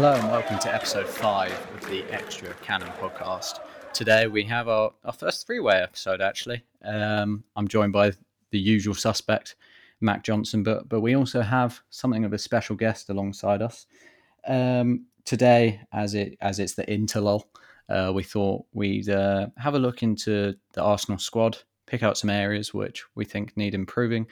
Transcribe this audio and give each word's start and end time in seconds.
Hello 0.00 0.14
and 0.14 0.28
welcome 0.30 0.58
to 0.60 0.74
episode 0.74 1.06
five 1.06 1.52
of 1.74 1.86
the 1.90 2.04
Extra 2.04 2.54
Cannon 2.62 2.88
podcast. 2.98 3.58
Today 3.92 4.28
we 4.28 4.42
have 4.44 4.66
our, 4.66 4.92
our 5.04 5.12
first 5.12 5.46
three 5.46 5.60
way 5.60 5.74
episode 5.74 6.22
actually. 6.22 6.64
Um, 6.82 7.44
I'm 7.54 7.68
joined 7.68 7.92
by 7.92 8.12
the 8.50 8.58
usual 8.58 8.94
suspect, 8.94 9.56
Mac 10.00 10.24
Johnson, 10.24 10.62
but 10.62 10.88
but 10.88 11.02
we 11.02 11.16
also 11.16 11.42
have 11.42 11.82
something 11.90 12.24
of 12.24 12.32
a 12.32 12.38
special 12.38 12.76
guest 12.76 13.10
alongside 13.10 13.60
us. 13.60 13.84
Um, 14.48 15.04
today, 15.26 15.82
as 15.92 16.14
it 16.14 16.38
as 16.40 16.60
it's 16.60 16.72
the 16.72 16.86
interlull, 16.86 17.42
uh, 17.90 18.10
we 18.14 18.22
thought 18.22 18.64
we'd 18.72 19.10
uh, 19.10 19.48
have 19.58 19.74
a 19.74 19.78
look 19.78 20.02
into 20.02 20.54
the 20.72 20.82
Arsenal 20.82 21.18
squad, 21.18 21.58
pick 21.84 22.02
out 22.02 22.16
some 22.16 22.30
areas 22.30 22.72
which 22.72 23.04
we 23.16 23.26
think 23.26 23.54
need 23.54 23.74
improving, 23.74 24.26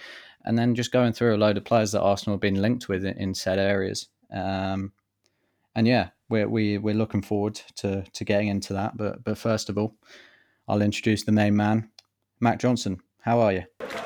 and 0.47 0.57
then 0.57 0.75
just 0.75 0.93
going 0.93 1.13
through 1.13 1.37
a 1.37 1.37
load 1.37 1.59
of 1.59 1.67
players 1.67 1.93
that 1.93 2.01
Arsenal 2.01 2.37
have 2.37 2.41
been 2.41 2.63
linked 2.63 2.89
with 2.89 3.05
in, 3.05 3.19
in 3.19 3.35
said 3.35 3.59
areas. 3.59 4.09
Um, 4.33 4.93
and 5.75 5.87
yeah, 5.87 6.11
we're 6.29 6.49
we, 6.49 6.79
we're 6.79 6.95
looking 6.95 7.23
forward 7.23 7.61
to 7.77 8.05
to 8.13 8.25
getting 8.25 8.49
into 8.49 8.73
that. 8.75 8.97
But 8.97 9.25
but 9.25 9.39
first 9.39 9.69
of 9.69 9.79
all, 9.79 9.95
I'll 10.67 10.83
introduce 10.83 11.25
the 11.25 11.33
main 11.33 11.57
man, 11.57 11.91
Mac 12.41 12.59
Johnson. 12.59 13.01
How 13.23 13.41
are 13.41 13.53
you? 13.53 13.65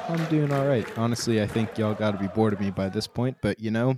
I'm 0.09 0.25
doing 0.27 0.53
all 0.53 0.67
right. 0.67 0.87
Honestly, 0.99 1.41
I 1.43 1.47
think 1.47 1.79
y'all 1.79 1.95
got 1.95 2.13
to 2.13 2.19
be 2.19 2.27
bored 2.29 2.53
of 2.53 2.61
me 2.61 2.71
by 2.71 2.89
this 2.89 3.07
point, 3.07 3.37
but 3.41 3.61
you 3.61 3.71
know, 3.71 3.97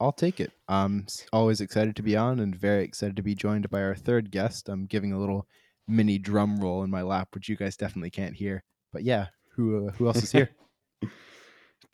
I'll 0.00 0.12
take 0.12 0.40
it. 0.40 0.52
I'm 0.68 1.06
always 1.32 1.60
excited 1.60 1.96
to 1.96 2.02
be 2.02 2.16
on 2.16 2.40
and 2.40 2.54
very 2.54 2.84
excited 2.84 3.16
to 3.16 3.22
be 3.22 3.34
joined 3.34 3.68
by 3.70 3.82
our 3.82 3.94
third 3.94 4.30
guest. 4.30 4.68
I'm 4.68 4.86
giving 4.86 5.12
a 5.12 5.18
little 5.18 5.46
mini 5.88 6.18
drum 6.18 6.58
roll 6.58 6.82
in 6.82 6.90
my 6.90 7.02
lap, 7.02 7.28
which 7.34 7.48
you 7.48 7.56
guys 7.56 7.76
definitely 7.76 8.10
can't 8.10 8.34
hear. 8.34 8.64
But 8.92 9.04
yeah, 9.04 9.26
who 9.54 9.88
uh, 9.88 9.92
who 9.92 10.06
else 10.06 10.22
is 10.22 10.32
here? 10.32 10.50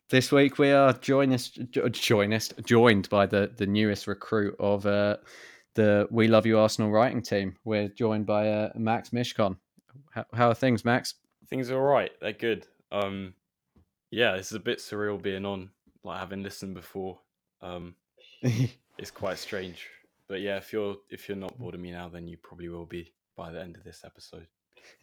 This 0.09 0.31
week 0.31 0.59
we 0.59 0.71
are 0.71 0.93
joined, 0.93 1.71
joined, 1.71 2.53
joined 2.63 3.09
by 3.09 3.25
the, 3.25 3.51
the 3.55 3.65
newest 3.65 4.05
recruit 4.05 4.55
of 4.59 4.85
uh, 4.85 5.17
the 5.75 6.07
We 6.11 6.27
Love 6.27 6.45
You 6.45 6.59
Arsenal 6.59 6.91
writing 6.91 7.21
team. 7.21 7.55
We're 7.63 7.87
joined 7.87 8.25
by 8.25 8.49
uh, 8.49 8.69
Max 8.75 9.09
Mishcon. 9.09 9.57
How, 10.11 10.25
how, 10.33 10.49
are 10.49 10.55
things, 10.55 10.85
Max? 10.85 11.15
Things 11.49 11.71
are 11.71 11.77
all 11.77 11.93
right. 11.93 12.11
They're 12.21 12.33
good. 12.33 12.67
Um, 12.91 13.33
yeah, 14.11 14.35
is 14.35 14.51
a 14.51 14.59
bit 14.59 14.79
surreal 14.79 15.21
being 15.21 15.45
on, 15.45 15.69
like 16.03 16.19
having 16.19 16.43
listened 16.43 16.75
before. 16.75 17.19
Um, 17.61 17.95
it's 18.41 19.11
quite 19.11 19.39
strange. 19.39 19.87
But 20.27 20.41
yeah, 20.41 20.57
if 20.57 20.71
you're 20.71 20.97
if 21.09 21.27
you're 21.27 21.37
not 21.37 21.57
bored 21.57 21.75
of 21.75 21.81
me 21.81 21.91
now, 21.91 22.09
then 22.09 22.27
you 22.27 22.37
probably 22.37 22.69
will 22.69 22.85
be 22.85 23.13
by 23.35 23.51
the 23.51 23.61
end 23.61 23.77
of 23.77 23.83
this 23.83 24.03
episode. 24.05 24.47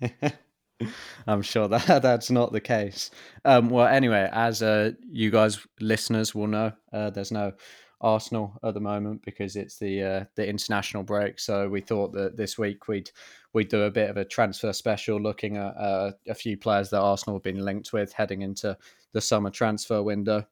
I'm 1.26 1.42
sure 1.42 1.68
that 1.68 1.86
that's 2.02 2.30
not 2.30 2.52
the 2.52 2.60
case. 2.60 3.10
Um, 3.44 3.70
well, 3.70 3.86
anyway, 3.86 4.28
as 4.32 4.62
uh, 4.62 4.92
you 5.10 5.30
guys 5.30 5.58
listeners 5.80 6.34
will 6.34 6.46
know, 6.46 6.72
uh, 6.92 7.10
there's 7.10 7.32
no 7.32 7.52
Arsenal 8.00 8.58
at 8.64 8.74
the 8.74 8.80
moment 8.80 9.22
because 9.24 9.56
it's 9.56 9.78
the 9.78 10.02
uh, 10.02 10.24
the 10.34 10.48
international 10.48 11.02
break. 11.02 11.38
So 11.38 11.68
we 11.68 11.80
thought 11.80 12.12
that 12.12 12.36
this 12.36 12.56
week 12.56 12.88
we'd 12.88 13.10
we'd 13.52 13.68
do 13.68 13.82
a 13.82 13.90
bit 13.90 14.08
of 14.08 14.16
a 14.16 14.24
transfer 14.24 14.72
special, 14.72 15.20
looking 15.20 15.56
at 15.56 15.76
uh, 15.76 16.12
a 16.28 16.34
few 16.34 16.56
players 16.56 16.90
that 16.90 17.00
Arsenal 17.00 17.36
have 17.36 17.42
been 17.42 17.64
linked 17.64 17.92
with 17.92 18.12
heading 18.12 18.42
into 18.42 18.76
the 19.12 19.20
summer 19.20 19.50
transfer 19.50 20.02
window. 20.02 20.46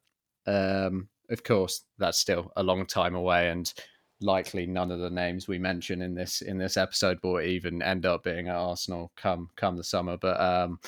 Um, 0.45 1.09
of 1.29 1.43
course, 1.43 1.83
that's 1.97 2.19
still 2.19 2.51
a 2.55 2.63
long 2.63 2.85
time 2.85 3.15
away, 3.15 3.49
and 3.49 3.71
likely 4.21 4.65
none 4.65 4.91
of 4.91 4.99
the 4.99 5.09
names 5.09 5.47
we 5.47 5.57
mention 5.57 6.01
in 6.01 6.13
this 6.13 6.41
in 6.41 6.57
this 6.57 6.77
episode 6.77 7.19
will 7.23 7.41
even 7.41 7.81
end 7.81 8.05
up 8.05 8.23
being 8.23 8.47
at 8.47 8.55
Arsenal 8.55 9.11
come 9.15 9.49
come 9.55 9.75
the 9.75 9.83
summer. 9.83 10.17
But 10.17 10.39
um, 10.39 10.79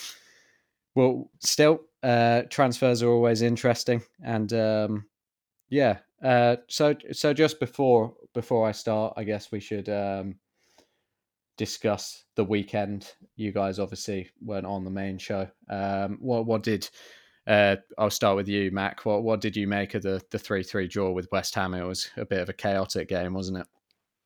well, 0.95 1.29
still, 1.39 1.81
uh, 2.03 2.43
transfers 2.49 3.01
are 3.01 3.09
always 3.09 3.41
interesting, 3.41 4.01
and 4.23 4.51
um, 4.53 5.05
yeah. 5.69 5.99
Uh, 6.23 6.57
so 6.67 6.95
so 7.11 7.33
just 7.33 7.59
before 7.59 8.13
before 8.33 8.67
I 8.67 8.71
start, 8.71 9.13
I 9.17 9.23
guess 9.23 9.51
we 9.51 9.59
should 9.59 9.89
um, 9.89 10.35
discuss 11.57 12.25
the 12.35 12.43
weekend. 12.43 13.13
You 13.35 13.51
guys 13.51 13.79
obviously 13.79 14.29
weren't 14.43 14.65
on 14.65 14.83
the 14.83 14.91
main 14.91 15.17
show. 15.17 15.47
Um, 15.69 16.17
what 16.19 16.45
what 16.45 16.63
did 16.63 16.89
uh, 17.47 17.78
I'll 17.97 18.09
start 18.09 18.35
with 18.35 18.47
you, 18.47 18.72
Mac. 18.72 19.06
What 19.06 19.24
what 19.24 19.41
did 19.41 19.56
you 19.56 19.68
make 19.68 19.96
of 19.96 20.03
the 20.03 20.22
the 20.29 20.40
three 20.40 20.63
three 20.63 20.88
draw 20.88 21.12
with 21.12 21.31
West 21.31 21.56
Ham? 21.56 21.74
It 21.74 21.84
was 21.84 22.09
a 22.18 22.25
bit 22.25 22.41
of 22.41 22.50
a 22.50 22.53
chaotic 22.53 23.09
game, 23.09 23.34
wasn't 23.34 23.59
it? 23.59 23.68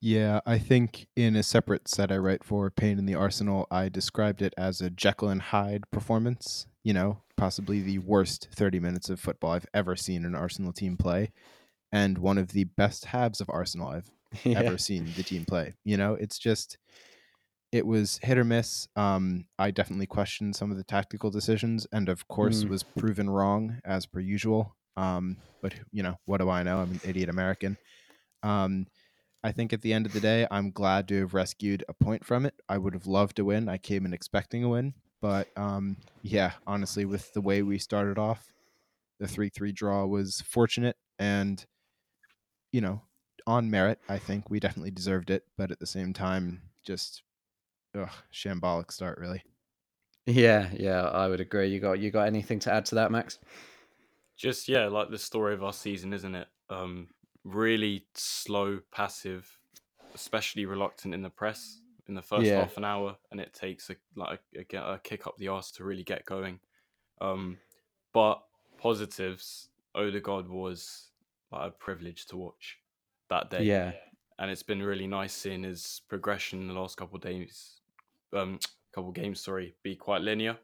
Yeah, 0.01 0.41
I 0.45 0.59
think 0.59 1.07
in 1.15 1.35
a 1.35 1.43
separate 1.43 1.87
set 1.87 2.11
I 2.11 2.17
write 2.17 2.43
for 2.43 2.69
Pain 2.69 2.99
in 2.99 3.05
the 3.05 3.15
Arsenal, 3.15 3.65
I 3.71 3.89
described 3.89 4.41
it 4.41 4.53
as 4.57 4.81
a 4.81 4.89
Jekyll 4.89 5.29
and 5.29 5.41
Hyde 5.41 5.89
performance. 5.91 6.67
You 6.83 6.93
know, 6.93 7.21
possibly 7.37 7.81
the 7.81 7.97
worst 7.99 8.49
30 8.53 8.79
minutes 8.79 9.09
of 9.09 9.19
football 9.19 9.51
I've 9.51 9.65
ever 9.73 9.95
seen 9.95 10.25
an 10.25 10.35
Arsenal 10.35 10.73
team 10.73 10.97
play, 10.97 11.31
and 11.91 12.17
one 12.17 12.37
of 12.37 12.49
the 12.49 12.65
best 12.65 13.05
halves 13.05 13.39
of 13.39 13.49
Arsenal 13.49 13.87
I've 13.87 14.11
yeah. 14.43 14.59
ever 14.59 14.77
seen 14.77 15.11
the 15.15 15.23
team 15.23 15.45
play. 15.45 15.73
You 15.85 15.97
know, 15.97 16.15
it's 16.15 16.37
just 16.37 16.77
it 17.75 17.85
was 17.85 18.21
hit 18.23 18.37
or 18.37 18.45
miss. 18.45 18.87
Um, 18.95 19.47
I 19.59 19.69
definitely 19.69 20.05
questioned 20.05 20.55
some 20.55 20.71
of 20.71 20.77
the 20.77 20.83
tactical 20.83 21.29
decisions, 21.29 21.85
and 21.91 22.07
of 22.07 22.25
course, 22.29 22.63
mm. 22.63 22.69
was 22.69 22.83
proven 22.83 23.29
wrong 23.29 23.81
as 23.83 24.05
per 24.05 24.21
usual. 24.21 24.77
Um, 24.95 25.35
but 25.61 25.73
you 25.91 26.01
know, 26.01 26.17
what 26.23 26.37
do 26.37 26.49
I 26.49 26.63
know? 26.63 26.79
I'm 26.79 26.91
an 26.91 27.01
idiot 27.03 27.27
American. 27.27 27.77
Um, 28.43 28.87
I 29.43 29.51
think 29.51 29.73
at 29.73 29.81
the 29.81 29.91
end 29.91 30.05
of 30.05 30.13
the 30.13 30.21
day, 30.21 30.47
I'm 30.49 30.71
glad 30.71 31.09
to 31.09 31.19
have 31.19 31.33
rescued 31.33 31.83
a 31.89 31.93
point 31.93 32.25
from 32.25 32.45
it. 32.45 32.55
I 32.69 32.77
would 32.77 32.93
have 32.93 33.07
loved 33.07 33.35
to 33.35 33.45
win. 33.45 33.67
I 33.67 33.77
came 33.77 34.05
in 34.05 34.13
expecting 34.13 34.63
a 34.63 34.69
win, 34.69 34.93
but 35.21 35.49
um, 35.57 35.97
yeah, 36.21 36.53
honestly, 36.65 37.03
with 37.03 37.33
the 37.33 37.41
way 37.41 37.61
we 37.61 37.77
started 37.77 38.17
off, 38.17 38.53
the 39.19 39.27
three-three 39.27 39.73
draw 39.73 40.05
was 40.05 40.39
fortunate, 40.47 40.95
and 41.19 41.65
you 42.71 42.79
know, 42.79 43.01
on 43.45 43.69
merit, 43.69 43.99
I 44.07 44.17
think 44.17 44.49
we 44.49 44.61
definitely 44.61 44.91
deserved 44.91 45.29
it. 45.29 45.43
But 45.57 45.71
at 45.71 45.79
the 45.79 45.87
same 45.87 46.13
time, 46.13 46.61
just 46.85 47.21
ugh, 47.95 48.09
shambolic 48.33 48.91
start, 48.91 49.17
really. 49.19 49.43
Yeah, 50.25 50.69
yeah, 50.73 51.03
I 51.03 51.27
would 51.27 51.39
agree. 51.39 51.69
You 51.69 51.79
got 51.79 51.99
you 51.99 52.09
got 52.09 52.27
anything 52.27 52.59
to 52.59 52.73
add 52.73 52.85
to 52.87 52.95
that, 52.95 53.11
Max? 53.11 53.37
Just 54.35 54.67
yeah, 54.67 54.87
like 54.87 55.09
the 55.09 55.19
story 55.19 55.53
of 55.53 55.63
our 55.63 55.73
season, 55.73 56.13
isn't 56.13 56.35
it? 56.35 56.47
Um, 56.69 57.07
really 57.43 58.05
slow, 58.15 58.79
passive, 58.91 59.47
especially 60.15 60.65
reluctant 60.65 61.13
in 61.13 61.21
the 61.21 61.29
press 61.29 61.79
in 62.07 62.15
the 62.15 62.21
first 62.21 62.45
yeah. 62.45 62.59
half 62.59 62.77
an 62.77 62.85
hour, 62.85 63.17
and 63.31 63.39
it 63.39 63.53
takes 63.53 63.89
a 63.89 63.95
like 64.15 64.39
a, 64.55 64.77
a, 64.77 64.99
kick 65.03 65.27
up 65.27 65.37
the 65.37 65.47
arse 65.47 65.71
to 65.71 65.83
really 65.83 66.03
get 66.03 66.25
going. 66.25 66.59
Um, 67.21 67.57
but 68.11 68.41
positives, 68.77 69.69
Odegaard 69.93 70.49
was 70.49 71.11
like 71.51 71.67
a 71.67 71.71
privilege 71.71 72.25
to 72.27 72.37
watch 72.37 72.77
that 73.29 73.51
day. 73.51 73.63
Yeah, 73.63 73.91
and 74.39 74.49
it's 74.49 74.63
been 74.63 74.81
really 74.81 75.07
nice 75.07 75.33
seeing 75.33 75.63
his 75.63 76.01
progression 76.09 76.61
in 76.61 76.67
the 76.67 76.73
last 76.73 76.97
couple 76.97 77.15
of 77.15 77.21
days 77.21 77.81
um, 78.33 78.59
couple 78.93 79.11
games, 79.11 79.41
sorry, 79.41 79.75
be 79.83 79.95
quite 79.95 80.21
linear. 80.21 80.57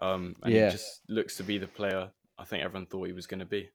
Um, 0.00 0.34
and 0.42 0.52
yeah. 0.52 0.66
he 0.66 0.72
just 0.72 1.02
looks 1.08 1.36
to 1.36 1.42
be 1.42 1.58
the 1.58 1.66
player 1.66 2.10
I 2.40 2.44
think 2.44 2.64
everyone 2.64 2.86
thought 2.86 3.06
he 3.06 3.12
was 3.12 3.26
going 3.26 3.40
to 3.40 3.46
be. 3.46 3.68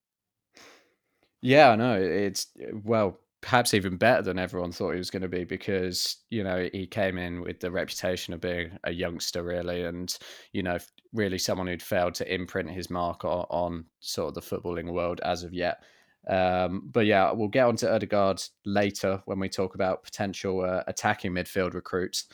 Yeah, 1.41 1.69
I 1.69 1.75
know. 1.75 2.01
It's 2.01 2.47
well, 2.83 3.19
perhaps 3.41 3.75
even 3.75 3.95
better 3.95 4.23
than 4.23 4.39
everyone 4.39 4.71
thought 4.71 4.93
he 4.93 4.97
was 4.97 5.11
going 5.11 5.21
to 5.21 5.27
be 5.27 5.43
because 5.43 6.17
you 6.31 6.43
know 6.43 6.67
he 6.73 6.87
came 6.87 7.19
in 7.19 7.41
with 7.41 7.59
the 7.59 7.69
reputation 7.69 8.33
of 8.33 8.41
being 8.41 8.71
a 8.83 8.91
youngster, 8.91 9.43
really, 9.43 9.83
and 9.83 10.17
you 10.51 10.63
know, 10.63 10.79
really 11.13 11.37
someone 11.37 11.67
who'd 11.67 11.83
failed 11.83 12.15
to 12.15 12.33
imprint 12.33 12.71
his 12.71 12.89
mark 12.89 13.23
on, 13.23 13.45
on 13.51 13.85
sort 13.99 14.29
of 14.29 14.33
the 14.33 14.41
footballing 14.41 14.91
world 14.91 15.21
as 15.23 15.43
of 15.43 15.53
yet. 15.53 15.83
Um, 16.27 16.89
but 16.91 17.05
yeah, 17.05 17.31
we'll 17.31 17.49
get 17.49 17.67
on 17.67 17.75
to 17.77 17.93
Odegaard 17.93 18.41
later 18.65 19.21
when 19.25 19.39
we 19.39 19.47
talk 19.47 19.75
about 19.75 20.03
potential 20.03 20.61
uh, 20.61 20.81
attacking 20.87 21.33
midfield 21.33 21.75
recruits. 21.75 22.25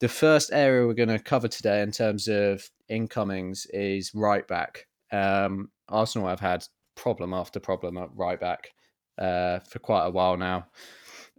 The 0.00 0.08
first 0.08 0.52
area 0.52 0.86
we're 0.86 0.94
going 0.94 1.08
to 1.08 1.18
cover 1.18 1.48
today 1.48 1.80
in 1.80 1.92
terms 1.92 2.28
of 2.28 2.68
incomings 2.88 3.66
is 3.70 4.12
right 4.14 4.46
back. 4.46 4.86
Um, 5.12 5.70
Arsenal 5.88 6.28
have 6.28 6.40
had 6.40 6.66
problem 6.96 7.32
after 7.32 7.60
problem 7.60 7.96
at 7.98 8.10
right 8.14 8.38
back 8.38 8.72
uh, 9.18 9.60
for 9.60 9.78
quite 9.78 10.06
a 10.06 10.10
while 10.10 10.36
now. 10.36 10.66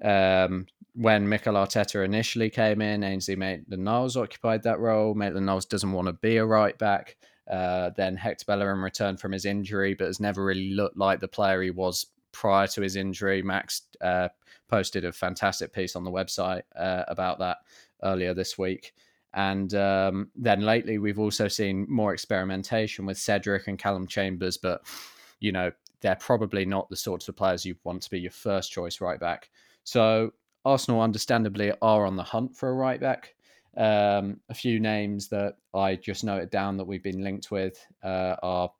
Um, 0.02 0.68
when 0.94 1.28
Mikel 1.28 1.56
Arteta 1.56 2.06
initially 2.06 2.50
came 2.50 2.82
in, 2.82 3.04
Ainsley 3.04 3.36
Maitland-Niles 3.36 4.16
occupied 4.16 4.64
that 4.64 4.80
role. 4.80 5.14
Maitland-Niles 5.14 5.66
doesn't 5.66 5.92
want 5.92 6.08
to 6.08 6.14
be 6.14 6.38
a 6.38 6.46
right 6.46 6.78
back. 6.78 7.18
Uh, 7.52 7.92
then 7.98 8.16
Hector 8.16 8.46
Bellerin 8.48 8.80
returned 8.80 9.20
from 9.20 9.34
his 9.34 9.46
injury, 9.46 9.94
but 9.94 10.08
has 10.08 10.22
never 10.22 10.44
really 10.44 10.72
looked 10.72 10.98
like 10.98 11.20
the 11.20 11.28
player 11.28 11.62
he 11.62 11.72
was 11.72 12.08
prior 12.32 12.68
to 12.68 12.82
his 12.82 12.96
injury. 12.96 13.42
Max 13.42 13.84
uh, 14.02 14.30
posted 14.70 15.06
a 15.06 15.12
fantastic 15.12 15.74
piece 15.74 15.96
on 15.96 16.04
the 16.04 16.12
website 16.12 16.64
uh, 16.76 17.04
about 17.08 17.40
that 17.40 17.58
earlier 18.06 18.34
this 18.34 18.58
week. 18.58 18.94
And 19.34 19.74
um, 19.74 20.30
then 20.36 20.62
lately, 20.62 20.98
we've 20.98 21.20
also 21.20 21.50
seen 21.50 21.86
more 21.90 22.14
experimentation 22.14 23.06
with 23.06 23.18
Cedric 23.18 23.68
and 23.68 23.78
Calum 23.78 24.08
Chambers, 24.08 24.58
but 24.58 24.82
you 25.42 25.52
know 25.52 25.72
they're 26.00 26.16
probably 26.16 26.66
not 26.66 26.90
the 26.90 26.96
sorts 26.96 27.28
of 27.28 27.36
players 27.36 27.66
you 27.66 27.76
want 27.84 28.02
to 28.04 28.10
be 28.10 28.20
your 28.20 28.32
first 28.32 28.72
choice 28.72 29.02
right 29.02 29.20
back. 29.20 29.50
So 29.84 30.32
Arsenal, 30.64 31.02
understandably, 31.02 31.74
are 31.82 32.06
on 32.06 32.16
the 32.16 32.24
hunt 32.24 32.56
for 32.56 32.70
a 32.70 32.74
right 32.74 33.00
back. 33.00 33.36
Um, 33.78 34.40
a 34.50 34.54
few 34.54 34.80
names 34.80 35.28
that 35.30 35.58
I 35.74 35.96
just 35.96 36.24
noted 36.24 36.50
down 36.50 36.78
that 36.78 36.86
we've 36.86 37.04
been 37.04 37.24
linked 37.24 37.52
with 37.52 37.86
uh, 38.04 38.36
are 38.42 38.72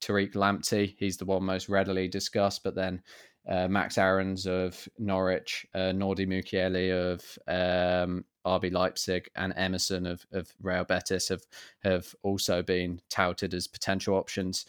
Tariq 0.00 0.34
Lamptey. 0.34 0.94
He's 0.98 1.16
the 1.16 1.24
one 1.24 1.42
most 1.44 1.68
readily 1.68 2.08
discussed, 2.08 2.62
but 2.62 2.74
then 2.74 3.02
uh, 3.48 3.68
Max 3.68 3.98
Aarons 3.98 4.46
of 4.46 4.88
Norwich, 4.98 5.66
uh, 5.74 5.92
Nordi 5.92 6.26
Mukiele 6.26 7.12
of 7.12 7.38
um, 7.48 8.24
RB 8.46 8.72
Leipzig, 8.72 9.28
and 9.36 9.52
Emerson 9.56 10.06
of, 10.06 10.26
of 10.32 10.52
Real 10.62 10.84
Betis 10.84 11.28
have 11.28 11.42
have 11.82 12.14
also 12.22 12.62
been 12.62 13.00
touted 13.08 13.54
as 13.54 13.66
potential 13.66 14.14
options. 14.16 14.66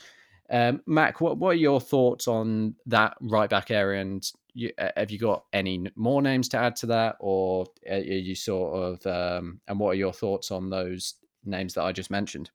Um, 0.49 0.81
Mac, 0.85 1.21
what, 1.21 1.37
what 1.37 1.51
are 1.51 1.53
your 1.53 1.79
thoughts 1.79 2.27
on 2.27 2.75
that 2.85 3.15
right 3.21 3.49
back 3.49 3.71
area? 3.71 4.01
And 4.01 4.29
you, 4.53 4.71
uh, 4.77 4.89
have 4.97 5.09
you 5.09 5.17
got 5.17 5.45
any 5.53 5.87
more 5.95 6.21
names 6.21 6.49
to 6.49 6.57
add 6.57 6.75
to 6.77 6.87
that, 6.87 7.15
or 7.19 7.65
are 7.89 7.97
you 7.99 8.35
sort 8.35 8.75
of? 8.75 9.07
Um, 9.07 9.61
and 9.67 9.79
what 9.79 9.91
are 9.91 9.95
your 9.95 10.13
thoughts 10.13 10.51
on 10.51 10.69
those 10.69 11.15
names 11.45 11.73
that 11.75 11.83
I 11.83 11.91
just 11.91 12.11
mentioned? 12.11 12.51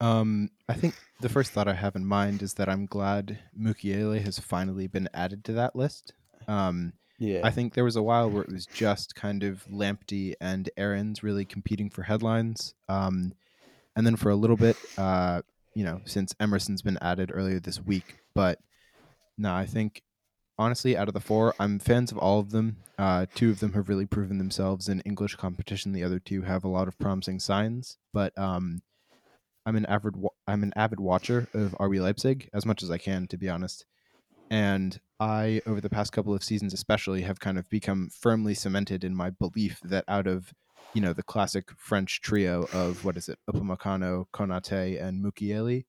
Um, 0.00 0.50
I 0.68 0.74
think 0.74 0.94
the 1.20 1.28
first 1.28 1.52
thought 1.52 1.68
I 1.68 1.74
have 1.74 1.96
in 1.96 2.04
mind 2.04 2.42
is 2.42 2.54
that 2.54 2.68
I'm 2.68 2.86
glad 2.86 3.38
Mukiele 3.58 4.22
has 4.22 4.38
finally 4.38 4.86
been 4.86 5.08
added 5.14 5.44
to 5.44 5.52
that 5.54 5.74
list. 5.74 6.12
Um, 6.46 6.92
yeah, 7.18 7.40
I 7.44 7.50
think 7.50 7.74
there 7.74 7.84
was 7.84 7.96
a 7.96 8.02
while 8.02 8.30
where 8.30 8.42
it 8.42 8.52
was 8.52 8.66
just 8.66 9.14
kind 9.14 9.42
of 9.42 9.64
Lamptey 9.66 10.34
and 10.40 10.68
Aarons 10.76 11.22
really 11.22 11.44
competing 11.44 11.90
for 11.90 12.02
headlines. 12.02 12.74
Um, 12.88 13.32
and 13.96 14.06
then 14.06 14.16
for 14.16 14.30
a 14.30 14.36
little 14.36 14.56
bit, 14.56 14.76
uh, 14.98 15.42
you 15.74 15.84
know, 15.84 16.00
since 16.04 16.34
Emerson's 16.40 16.82
been 16.82 16.98
added 17.00 17.30
earlier 17.32 17.60
this 17.60 17.80
week. 17.80 18.16
But 18.34 18.58
no, 19.38 19.54
I 19.54 19.66
think 19.66 20.02
honestly, 20.58 20.96
out 20.96 21.08
of 21.08 21.14
the 21.14 21.20
four, 21.20 21.54
I'm 21.58 21.78
fans 21.78 22.12
of 22.12 22.18
all 22.18 22.40
of 22.40 22.50
them. 22.50 22.76
Uh, 22.98 23.26
two 23.34 23.50
of 23.50 23.60
them 23.60 23.72
have 23.72 23.88
really 23.88 24.06
proven 24.06 24.38
themselves 24.38 24.88
in 24.88 25.00
English 25.00 25.36
competition. 25.36 25.92
The 25.92 26.04
other 26.04 26.18
two 26.18 26.42
have 26.42 26.64
a 26.64 26.68
lot 26.68 26.88
of 26.88 26.98
promising 26.98 27.40
signs. 27.40 27.98
But 28.12 28.36
um, 28.38 28.82
I'm 29.66 29.76
an 29.76 29.86
avid 29.86 30.14
I'm 30.46 30.62
an 30.62 30.72
avid 30.76 31.00
watcher 31.00 31.48
of 31.54 31.76
RB 31.80 32.00
Leipzig 32.00 32.48
as 32.52 32.66
much 32.66 32.82
as 32.82 32.90
I 32.90 32.98
can, 32.98 33.26
to 33.28 33.36
be 33.36 33.48
honest. 33.48 33.84
And 34.50 34.98
I, 35.20 35.62
over 35.66 35.80
the 35.80 35.90
past 35.90 36.12
couple 36.12 36.34
of 36.34 36.44
seasons, 36.44 36.74
especially, 36.74 37.22
have 37.22 37.40
kind 37.40 37.58
of 37.58 37.68
become 37.68 38.10
firmly 38.10 38.54
cemented 38.54 39.04
in 39.04 39.14
my 39.14 39.30
belief 39.30 39.80
that 39.84 40.04
out 40.08 40.26
of 40.26 40.52
you 40.92 41.00
know 41.00 41.12
the 41.12 41.22
classic 41.22 41.70
French 41.76 42.20
trio 42.20 42.68
of 42.72 43.04
what 43.04 43.16
is 43.16 43.28
it, 43.28 43.38
Upamecano, 43.50 44.26
Konate, 44.32 45.02
and 45.02 45.24
Mukiele. 45.24 45.84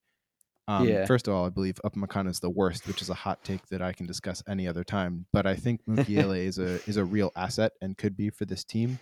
Um, 0.67 0.87
yeah. 0.87 1.05
First 1.05 1.27
of 1.27 1.33
all, 1.35 1.45
I 1.45 1.49
believe 1.49 1.79
Upamecano 1.85 2.29
is 2.29 2.39
the 2.39 2.49
worst, 2.49 2.87
which 2.87 3.01
is 3.01 3.09
a 3.09 3.13
hot 3.13 3.43
take 3.43 3.67
that 3.67 3.83
I 3.83 3.93
can 3.93 4.07
discuss 4.07 4.41
any 4.47 4.67
other 4.67 4.83
time. 4.83 5.27
But 5.31 5.45
I 5.45 5.55
think 5.55 5.81
Mukiele 5.89 6.45
is 6.45 6.57
a 6.57 6.79
is 6.89 6.97
a 6.97 7.05
real 7.05 7.31
asset 7.35 7.73
and 7.81 7.97
could 7.97 8.17
be 8.17 8.29
for 8.29 8.45
this 8.45 8.63
team. 8.63 8.99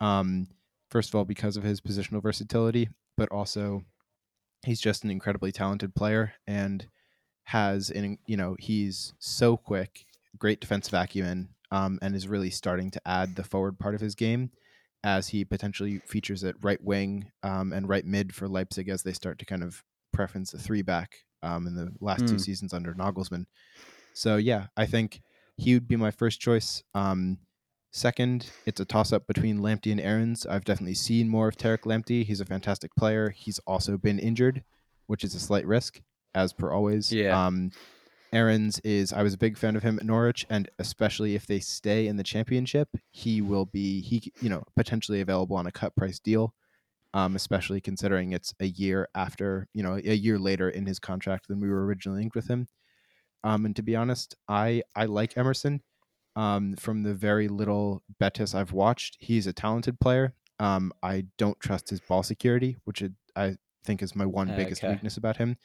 Um, 0.00 0.48
first 0.90 1.10
of 1.10 1.14
all, 1.14 1.24
because 1.24 1.56
of 1.56 1.62
his 1.62 1.80
positional 1.80 2.22
versatility, 2.22 2.88
but 3.16 3.30
also 3.30 3.84
he's 4.64 4.80
just 4.80 5.04
an 5.04 5.10
incredibly 5.10 5.52
talented 5.52 5.94
player 5.94 6.32
and 6.46 6.88
has 7.48 7.88
an 7.88 8.18
you 8.26 8.36
know 8.36 8.56
he's 8.58 9.14
so 9.18 9.56
quick, 9.56 10.04
great 10.38 10.60
defensive 10.60 10.92
acumen, 10.92 11.48
um, 11.70 11.98
and 12.02 12.14
is 12.14 12.28
really 12.28 12.50
starting 12.50 12.90
to 12.90 13.00
add 13.06 13.36
the 13.36 13.42
forward 13.42 13.78
part 13.78 13.94
of 13.94 14.02
his 14.02 14.14
game 14.14 14.50
as 15.02 15.28
he 15.28 15.46
potentially 15.46 15.98
features 16.00 16.44
at 16.44 16.62
right 16.62 16.82
wing 16.84 17.30
um, 17.42 17.72
and 17.72 17.88
right 17.88 18.04
mid 18.04 18.34
for 18.34 18.48
Leipzig 18.48 18.90
as 18.90 19.02
they 19.02 19.14
start 19.14 19.38
to 19.38 19.46
kind 19.46 19.62
of 19.62 19.82
preference 20.12 20.50
the 20.50 20.58
three 20.58 20.82
back 20.82 21.20
um, 21.42 21.66
in 21.66 21.74
the 21.74 21.90
last 22.00 22.24
mm. 22.24 22.26
two 22.26 22.34
hmm. 22.34 22.38
seasons 22.38 22.74
under 22.74 22.92
Nagelsmann. 22.92 23.46
So 24.12 24.36
yeah, 24.36 24.66
I 24.76 24.84
think 24.84 25.22
he 25.56 25.72
would 25.72 25.88
be 25.88 25.96
my 25.96 26.10
first 26.10 26.40
choice. 26.40 26.82
Um, 26.94 27.38
second, 27.92 28.50
it's 28.66 28.80
a 28.80 28.84
toss 28.84 29.10
up 29.10 29.26
between 29.26 29.60
Lamptey 29.60 29.90
and 29.90 30.00
Aarons. 30.00 30.44
I've 30.44 30.64
definitely 30.66 30.96
seen 30.96 31.30
more 31.30 31.48
of 31.48 31.56
Tariq 31.56 31.84
Lamptey. 31.84 32.26
He's 32.26 32.42
a 32.42 32.44
fantastic 32.44 32.94
player. 32.94 33.30
He's 33.30 33.58
also 33.60 33.96
been 33.96 34.18
injured, 34.18 34.64
which 35.06 35.24
is 35.24 35.34
a 35.34 35.40
slight 35.40 35.66
risk, 35.66 36.02
as 36.34 36.52
per 36.52 36.70
always. 36.72 37.12
Yeah. 37.12 37.46
Um, 37.46 37.70
Aarons 38.32 38.78
is 38.80 39.12
I 39.12 39.22
was 39.22 39.34
a 39.34 39.38
big 39.38 39.56
fan 39.56 39.76
of 39.76 39.82
him 39.82 39.98
at 39.98 40.04
Norwich, 40.04 40.46
and 40.50 40.68
especially 40.78 41.34
if 41.34 41.46
they 41.46 41.60
stay 41.60 42.06
in 42.06 42.16
the 42.16 42.22
championship, 42.22 42.88
he 43.10 43.40
will 43.40 43.66
be 43.66 44.02
he 44.02 44.32
you 44.40 44.48
know 44.48 44.64
potentially 44.76 45.20
available 45.20 45.56
on 45.56 45.66
a 45.66 45.72
cut 45.72 45.96
price 45.96 46.18
deal. 46.18 46.54
Um, 47.14 47.36
especially 47.36 47.80
considering 47.80 48.32
it's 48.32 48.52
a 48.60 48.66
year 48.66 49.08
after 49.14 49.66
you 49.72 49.82
know 49.82 49.94
a 49.94 50.14
year 50.14 50.38
later 50.38 50.68
in 50.68 50.84
his 50.84 50.98
contract 50.98 51.48
than 51.48 51.58
we 51.58 51.68
were 51.68 51.86
originally 51.86 52.20
linked 52.20 52.36
with 52.36 52.48
him. 52.48 52.68
Um, 53.44 53.64
and 53.64 53.74
to 53.76 53.82
be 53.82 53.96
honest, 53.96 54.36
I 54.46 54.82
I 54.94 55.06
like 55.06 55.36
Emerson. 55.36 55.82
Um, 56.36 56.76
from 56.76 57.02
the 57.02 57.14
very 57.14 57.48
little 57.48 58.02
Betis 58.20 58.54
I've 58.54 58.72
watched, 58.72 59.16
he's 59.18 59.46
a 59.48 59.52
talented 59.52 59.98
player. 59.98 60.34
Um, 60.60 60.92
I 61.02 61.24
don't 61.36 61.58
trust 61.58 61.90
his 61.90 62.00
ball 62.00 62.22
security, 62.22 62.76
which 62.84 63.02
I 63.34 63.56
think 63.84 64.02
is 64.02 64.14
my 64.14 64.26
one 64.26 64.54
biggest 64.54 64.82
weakness 64.84 65.16
about 65.16 65.38
him 65.38 65.56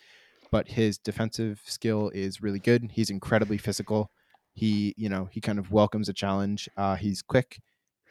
but 0.53 0.67
his 0.67 1.00
defensive 1.00 1.63
skill 1.65 2.11
is 2.13 2.44
really 2.44 2.59
good. 2.59 2.91
He's 2.94 3.09
incredibly 3.09 3.57
physical. 3.57 4.11
He, 4.53 4.94
you 4.97 5.09
know, 5.09 5.27
he 5.31 5.41
kind 5.41 5.57
of 5.57 5.71
welcomes 5.71 6.09
a 6.09 6.13
challenge. 6.13 6.69
Uh, 6.77 6.94
he's 6.94 7.23
quick. 7.23 7.59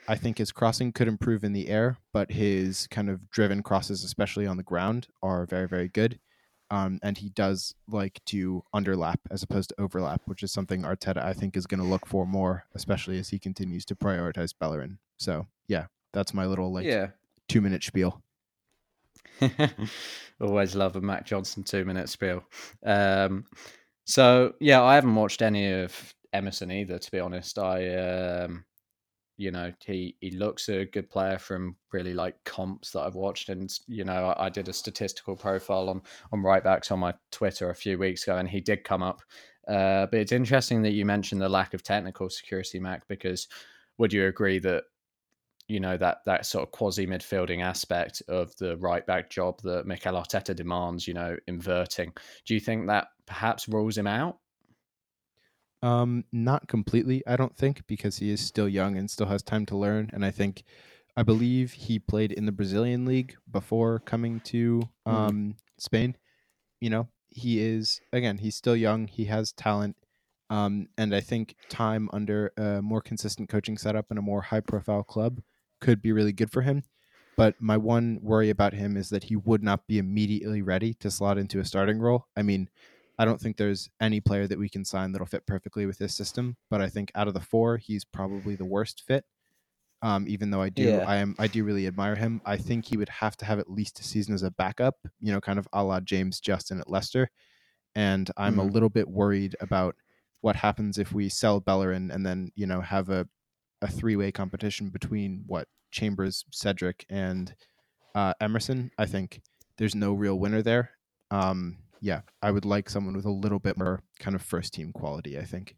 I 0.09 0.17
think 0.17 0.39
his 0.39 0.51
crossing 0.51 0.91
could 0.91 1.07
improve 1.07 1.45
in 1.45 1.53
the 1.53 1.69
air, 1.69 1.99
but 2.13 2.33
his 2.33 2.89
kind 2.89 3.09
of 3.09 3.31
driven 3.31 3.63
crosses, 3.63 4.03
especially 4.03 4.45
on 4.49 4.57
the 4.57 4.65
ground, 4.65 5.07
are 5.23 5.47
very, 5.47 5.69
very 5.69 5.87
good. 5.87 6.19
Um, 6.69 6.99
and 7.01 7.17
he 7.17 7.29
does 7.29 7.77
like 7.87 8.21
to 8.27 8.65
underlap 8.75 9.19
as 9.31 9.45
opposed 9.45 9.69
to 9.69 9.81
overlap, 9.81 10.23
which 10.25 10.43
is 10.43 10.51
something 10.51 10.83
Arteta 10.83 11.23
I 11.23 11.35
think 11.35 11.57
is 11.57 11.69
going 11.69 11.79
to 11.79 11.87
look 11.87 12.09
for 12.09 12.27
more, 12.27 12.65
especially 12.75 13.21
as 13.21 13.29
he 13.29 13.39
continues 13.39 13.85
to 13.85 13.95
prioritize 13.95 14.53
Bellerin. 14.59 14.99
So 15.17 15.47
yeah, 15.69 15.87
that's 16.13 16.35
my 16.35 16.47
little 16.47 16.73
like 16.73 16.87
yeah. 16.87 17.11
two 17.47 17.61
minute 17.61 17.85
spiel. 17.85 18.21
Always 20.41 20.75
love 20.75 20.97
a 20.97 21.01
Mac 21.01 21.27
Johnson 21.27 21.63
two 21.63 21.85
minute 21.85 22.09
spiel. 22.09 22.45
Um, 22.85 23.45
so 24.05 24.55
yeah, 24.61 24.83
I 24.83 24.95
haven't 24.95 25.15
watched 25.15 25.43
any 25.43 25.73
of 25.73 26.15
Emerson 26.33 26.71
either, 26.71 26.99
to 26.99 27.11
be 27.11 27.21
honest. 27.21 27.59
I, 27.59 27.95
um, 27.97 28.65
you 29.37 29.51
know, 29.51 29.73
he 29.85 30.17
he 30.21 30.31
looks 30.33 30.69
a 30.69 30.85
good 30.85 31.11
player 31.11 31.39
from 31.39 31.77
really 31.93 32.15
like 32.15 32.37
comps 32.45 32.93
that 32.93 33.01
I've 33.03 33.15
watched, 33.15 33.49
and 33.49 33.71
you 33.89 34.05
know, 34.05 34.27
I, 34.39 34.47
I 34.47 34.49
did 34.49 34.69
a 34.69 34.73
statistical 34.73 35.37
profile 35.37 35.89
on 35.89 36.03
on 36.33 36.43
right 36.43 36.63
backs 36.65 36.91
on 36.91 37.01
my 37.01 37.15
Twitter 37.31 37.71
a 37.71 37.75
few 37.75 37.99
weeks 37.99 38.25
ago, 38.25 38.37
and 38.37 38.49
he 38.49 38.61
did 38.61 38.85
come 38.85 39.03
up. 39.03 39.23
Uh, 39.69 40.07
but 40.07 40.21
it's 40.21 40.33
interesting 40.33 40.83
that 40.83 40.93
you 40.93 41.07
mentioned 41.07 41.41
the 41.41 41.49
lack 41.49 41.73
of 41.75 41.83
technical 41.83 42.29
security, 42.29 42.81
Mac, 42.81 43.07
because 43.09 43.49
would 43.99 44.13
you 44.13 44.27
agree 44.27 44.59
that 44.59 44.85
you 45.69 45.81
know 45.81 45.97
that 45.97 46.19
that 46.27 46.47
sort 46.47 46.65
of 46.65 46.73
quasi 46.73 47.07
midfielding 47.07 47.63
aspect 47.63 48.23
of 48.29 48.55
the 48.57 48.77
right 48.79 49.07
back 49.07 49.31
job 49.31 49.61
that 49.63 49.87
Mikel 49.87 50.15
Arteta 50.15 50.55
demands. 50.55 51.07
You 51.07 51.15
know, 51.15 51.37
inverting. 51.47 52.13
Do 52.47 52.55
you 52.55 52.61
think 52.61 52.89
that 52.89 53.09
perhaps 53.27 53.69
rules 53.69 53.97
him 53.97 54.07
out? 54.07 54.39
Um, 55.83 56.25
not 56.33 56.69
completely, 56.69 57.23
I 57.27 57.37
don't 57.37 57.57
think, 57.57 57.87
because 57.87 58.19
he 58.19 58.31
is 58.31 58.41
still 58.41 58.69
young 58.69 58.97
and 58.97 59.11
still 59.11 59.27
has 59.27 59.43
time 59.43 59.67
to 59.67 59.77
learn. 59.77 60.11
And 60.13 60.25
I 60.25 60.31
think, 60.31 60.63
I 61.17 61.25
believe 61.25 61.73
he 61.73 61.99
played 61.99 62.31
in 62.31 62.47
the 62.47 62.53
Brazilian 62.53 63.05
league 63.05 63.35
before 63.51 63.99
coming 63.99 64.41
to 64.41 64.83
hmm. 65.05 65.13
um, 65.13 65.33
mm. 65.33 65.55
Spain. 65.79 66.17
You 66.81 66.91
know, 66.91 67.09
he 67.31 67.61
is 67.61 68.01
again, 68.13 68.39
he's 68.39 68.57
still 68.57 68.77
young. 68.77 69.09
He 69.09 69.25
has 69.27 69.53
talent. 69.53 69.97
Um, 70.51 70.89
and 70.99 71.15
I 71.15 71.21
think 71.21 71.57
time 71.71 72.11
under 72.13 72.53
a 72.59 72.83
more 72.83 73.01
consistent 73.01 73.49
coaching 73.49 73.79
setup 73.79 74.07
and 74.11 74.19
a 74.19 74.23
more 74.23 74.43
high 74.43 74.61
profile 74.61 75.03
club 75.03 75.41
could 75.83 76.01
be 76.01 76.13
really 76.13 76.33
good 76.33 76.51
for 76.51 76.63
him. 76.63 76.85
But 77.37 77.55
my 77.61 77.77
one 77.77 78.19
worry 78.23 78.51
about 78.51 78.73
him 78.73 78.97
is 78.97 79.11
that 79.11 79.25
he 79.25 79.37
would 79.37 79.63
not 79.63 79.87
be 79.87 79.99
immediately 79.99 80.63
ready 80.63 80.95
to 80.95 81.11
slot 81.11 81.39
into 81.39 81.61
a 81.61 81.65
starting 81.65 81.99
role. 81.99 82.27
I 82.37 82.43
mean, 82.43 82.69
I 83.19 83.25
don't 83.25 83.41
think 83.41 83.57
there's 83.57 83.91
any 84.01 84.21
player 84.21 84.47
that 84.47 84.59
we 84.59 84.69
can 84.69 84.85
sign 84.85 85.13
that'll 85.13 85.27
fit 85.27 85.47
perfectly 85.47 85.87
with 85.87 85.99
this 85.99 86.15
system, 86.15 86.57
but 86.71 86.81
I 86.81 86.89
think 86.89 87.11
out 87.15 87.29
of 87.29 87.35
the 87.35 87.41
four, 87.41 87.77
he's 87.77 88.05
probably 88.05 88.55
the 88.55 88.65
worst 88.65 89.03
fit. 89.07 89.25
Um, 90.03 90.27
even 90.27 90.51
though 90.51 90.63
I 90.63 90.69
do, 90.69 90.83
yeah. 90.83 91.05
I 91.07 91.17
am, 91.17 91.37
I 91.39 91.47
do 91.47 91.63
really 91.63 91.87
admire 91.87 92.17
him. 92.17 92.41
I 92.45 92.57
think 92.57 92.85
he 92.85 92.97
would 92.97 93.09
have 93.09 93.37
to 93.37 93.45
have 93.45 93.61
at 93.61 93.71
least 93.71 94.01
a 94.01 94.05
season 94.05 94.35
as 94.35 94.43
a 94.43 94.51
backup, 94.51 94.97
you 95.21 95.33
know, 95.33 95.41
kind 95.41 95.61
of 95.61 95.69
a 95.73 95.85
la 95.85 96.01
James 96.01 96.41
Justin 96.41 96.81
at 96.81 96.91
Leicester. 96.91 97.31
And 97.95 98.29
I'm 98.37 98.53
mm-hmm. 98.53 98.61
a 98.61 98.65
little 98.65 98.89
bit 98.89 99.09
worried 99.09 99.55
about 99.61 99.95
what 100.41 100.57
happens 100.57 100.99
if 100.99 101.13
we 101.13 101.29
sell 101.29 101.61
Bellerin 101.61 102.11
and 102.11 102.27
then, 102.27 102.51
you 102.57 102.67
know, 102.67 102.81
have 102.81 103.11
a 103.11 103.29
a 103.83 103.89
three 103.89 104.17
way 104.17 104.33
competition 104.33 104.89
between 104.89 105.45
what 105.47 105.69
Chambers, 105.91 106.45
Cedric, 106.51 107.05
and 107.11 107.55
uh, 108.15 108.35
Emerson. 108.41 108.91
I 108.97 109.07
think 109.07 109.43
there's 109.77 109.95
no 109.95 110.15
real 110.15 110.39
winner 110.39 110.63
there. 110.63 110.93
Um, 111.31 111.79
yeah, 112.01 112.23
I 112.41 112.51
would 112.51 112.65
like 112.65 112.89
someone 112.89 113.15
with 113.15 113.27
a 113.27 113.31
little 113.31 113.59
bit 113.59 113.77
more 113.77 114.01
kind 114.19 114.35
of 114.35 114.43
first 114.43 114.73
team 114.73 114.93
quality. 114.93 115.39
I 115.39 115.45
think. 115.45 115.77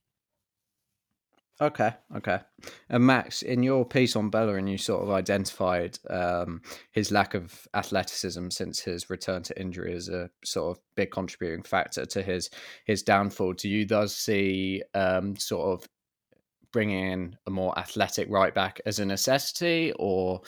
Okay, 1.61 1.92
okay. 2.16 2.40
And 2.88 3.06
Max, 3.06 3.42
in 3.42 3.62
your 3.62 3.84
piece 3.84 4.16
on 4.16 4.28
Bellerin, 4.28 4.66
you 4.66 4.76
sort 4.76 5.04
of 5.04 5.11
identified 5.11 5.96
um, 6.11 6.62
his 6.90 7.12
lack 7.12 7.34
of 7.34 7.68
athleticism 7.75 8.49
since 8.49 8.80
his 8.80 9.08
return 9.08 9.44
to 9.44 9.61
injury 9.61 9.94
as 9.94 10.08
a 10.08 10.30
sort 10.44 10.76
of 10.76 10.82
big 10.96 11.12
contributing 11.12 11.62
factor 11.62 12.06
to 12.06 12.23
his 12.23 12.50
his 12.87 13.04
downfall. 13.04 13.52
Do 13.52 13.68
you 13.68 13.87
thus 13.87 14.16
see 14.16 14.82
um, 14.94 15.37
sort 15.37 15.80
of 15.80 15.88
bringing 16.74 17.12
in 17.12 17.36
a 17.46 17.50
more 17.50 17.78
athletic 17.78 18.28
right 18.28 18.52
back 18.52 18.80
as 18.84 18.98
a 18.98 19.06
necessity, 19.06 19.92
or 19.96 20.42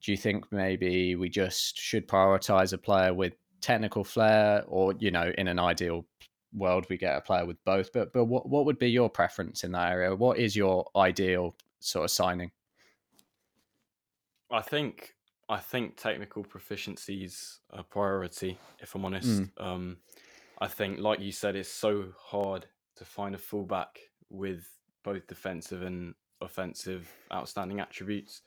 do 0.00 0.12
you 0.12 0.16
think 0.16 0.50
maybe 0.52 1.16
we 1.16 1.28
just 1.28 1.76
should 1.76 2.08
prioritize 2.08 2.72
a 2.72 2.78
player 2.78 3.12
with 3.12 3.34
technical 3.60 4.04
flair, 4.04 4.64
or 4.68 4.94
you 4.98 5.10
know, 5.10 5.32
in 5.36 5.48
an 5.48 5.58
ideal 5.58 6.06
world 6.52 6.86
we 6.88 6.96
get 6.96 7.16
a 7.16 7.20
player 7.20 7.44
with 7.44 7.62
both. 7.64 7.92
But 7.92 8.12
but 8.12 8.26
what 8.26 8.48
what 8.48 8.64
would 8.64 8.78
be 8.78 8.90
your 8.90 9.10
preference 9.10 9.64
in 9.64 9.72
that 9.72 9.90
area? 9.90 10.14
What 10.14 10.38
is 10.38 10.54
your 10.54 10.88
ideal 10.96 11.56
sort 11.80 12.04
of 12.04 12.10
signing? 12.12 12.52
I 14.52 14.62
think 14.62 15.14
I 15.48 15.58
think 15.58 15.96
technical 15.96 16.44
proficiency 16.44 17.24
is 17.24 17.58
a 17.70 17.82
priority. 17.82 18.56
If 18.78 18.94
I'm 18.94 19.04
honest, 19.04 19.42
mm. 19.42 19.50
um, 19.58 19.96
I 20.60 20.68
think, 20.68 21.00
like 21.00 21.18
you 21.18 21.32
said, 21.32 21.56
it's 21.56 21.68
so 21.68 22.06
hard 22.16 22.66
to 22.96 23.04
find 23.04 23.34
a 23.34 23.38
fullback 23.38 23.98
with 24.28 24.64
both 25.04 25.26
defensive 25.26 25.82
and 25.82 26.14
offensive 26.40 27.08
outstanding 27.32 27.80
attributes. 27.80 28.42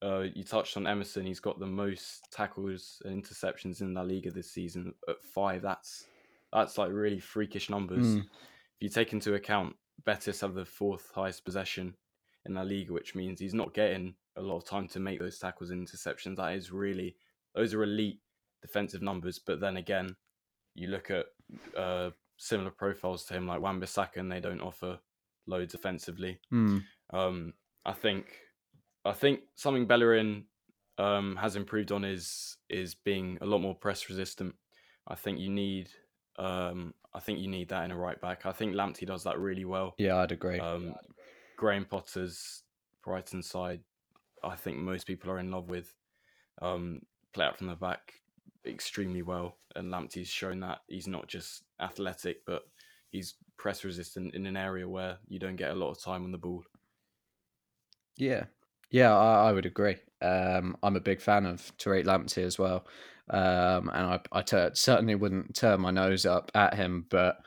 Uh, 0.00 0.26
you 0.34 0.44
touched 0.44 0.76
on 0.76 0.86
Emerson; 0.86 1.26
he's 1.26 1.40
got 1.40 1.58
the 1.58 1.66
most 1.66 2.30
tackles 2.30 3.02
and 3.04 3.22
interceptions 3.22 3.80
in 3.80 3.94
La 3.94 4.02
Liga 4.02 4.30
this 4.30 4.50
season 4.50 4.94
at 5.08 5.20
five. 5.20 5.62
That's 5.62 6.04
that's 6.52 6.78
like 6.78 6.90
really 6.92 7.20
freakish 7.20 7.68
numbers. 7.68 8.06
Mm. 8.06 8.20
If 8.20 8.80
you 8.80 8.88
take 8.88 9.12
into 9.12 9.34
account 9.34 9.74
Betis 10.04 10.40
have 10.40 10.54
the 10.54 10.64
fourth 10.64 11.10
highest 11.14 11.44
possession 11.44 11.94
in 12.46 12.54
La 12.54 12.62
Liga, 12.62 12.92
which 12.92 13.14
means 13.14 13.40
he's 13.40 13.54
not 13.54 13.74
getting 13.74 14.14
a 14.36 14.42
lot 14.42 14.58
of 14.58 14.64
time 14.64 14.88
to 14.88 15.00
make 15.00 15.18
those 15.18 15.38
tackles 15.38 15.70
and 15.70 15.86
interceptions. 15.86 16.36
That 16.36 16.54
is 16.54 16.70
really 16.70 17.16
those 17.54 17.74
are 17.74 17.82
elite 17.82 18.20
defensive 18.62 19.02
numbers. 19.02 19.38
But 19.38 19.60
then 19.60 19.76
again, 19.76 20.16
you 20.74 20.88
look 20.88 21.10
at 21.10 21.26
uh, 21.76 22.10
similar 22.36 22.70
profiles 22.70 23.24
to 23.26 23.34
him 23.34 23.46
like 23.46 23.60
Wan-Bissaka, 23.60 24.16
and 24.16 24.30
they 24.30 24.40
don't 24.40 24.60
offer 24.60 24.98
loads 25.48 25.74
offensively. 25.74 26.40
Mm. 26.52 26.84
Um, 27.10 27.54
I 27.84 27.92
think 27.92 28.26
I 29.04 29.12
think 29.12 29.40
something 29.54 29.86
Bellerin 29.86 30.44
um, 30.98 31.36
has 31.36 31.56
improved 31.56 31.92
on 31.92 32.04
is 32.04 32.56
is 32.68 32.94
being 32.94 33.38
a 33.40 33.46
lot 33.46 33.60
more 33.60 33.74
press 33.74 34.08
resistant. 34.08 34.54
I 35.06 35.14
think 35.14 35.38
you 35.38 35.50
need 35.50 35.88
um, 36.38 36.94
I 37.14 37.20
think 37.20 37.40
you 37.40 37.48
need 37.48 37.70
that 37.70 37.84
in 37.84 37.90
a 37.90 37.96
right 37.96 38.20
back. 38.20 38.46
I 38.46 38.52
think 38.52 38.74
Lamptey 38.74 39.06
does 39.06 39.24
that 39.24 39.38
really 39.38 39.64
well. 39.64 39.94
Yeah, 39.98 40.16
I'd 40.16 40.32
agree. 40.32 40.60
Um, 40.60 40.94
Graham 41.56 41.84
Potter's 41.84 42.62
Brighton 43.02 43.42
side, 43.42 43.80
I 44.44 44.54
think 44.54 44.78
most 44.78 45.06
people 45.06 45.30
are 45.30 45.38
in 45.38 45.50
love 45.50 45.68
with. 45.68 45.92
Um, 46.60 47.00
play 47.32 47.46
out 47.46 47.58
from 47.58 47.68
the 47.68 47.74
back 47.74 48.12
extremely 48.66 49.22
well, 49.22 49.56
and 49.74 49.92
Lamptey's 49.92 50.28
shown 50.28 50.60
that 50.60 50.78
he's 50.86 51.08
not 51.08 51.26
just 51.26 51.64
athletic, 51.80 52.44
but 52.46 52.62
he's 53.10 53.34
press 53.58 53.84
resistant 53.84 54.34
in 54.34 54.46
an 54.46 54.56
area 54.56 54.88
where 54.88 55.18
you 55.28 55.38
don't 55.38 55.56
get 55.56 55.72
a 55.72 55.74
lot 55.74 55.90
of 55.90 56.00
time 56.00 56.24
on 56.24 56.32
the 56.32 56.38
ball. 56.38 56.64
Yeah, 58.16 58.44
yeah, 58.90 59.14
I, 59.14 59.48
I 59.48 59.52
would 59.52 59.66
agree. 59.66 59.96
Um, 60.22 60.76
I'm 60.82 60.96
a 60.96 61.00
big 61.00 61.20
fan 61.20 61.44
of 61.44 61.60
Tariq 61.76 62.06
Lamptey 62.06 62.42
as 62.44 62.58
well, 62.58 62.86
um, 63.30 63.90
and 63.92 64.20
I, 64.32 64.70
certainly 64.72 65.14
wouldn't 65.14 65.54
turn 65.54 65.80
my 65.80 65.90
nose 65.90 66.24
up 66.24 66.50
at 66.54 66.74
him. 66.74 67.06
But 67.10 67.38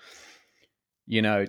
you 1.08 1.22
know, 1.22 1.46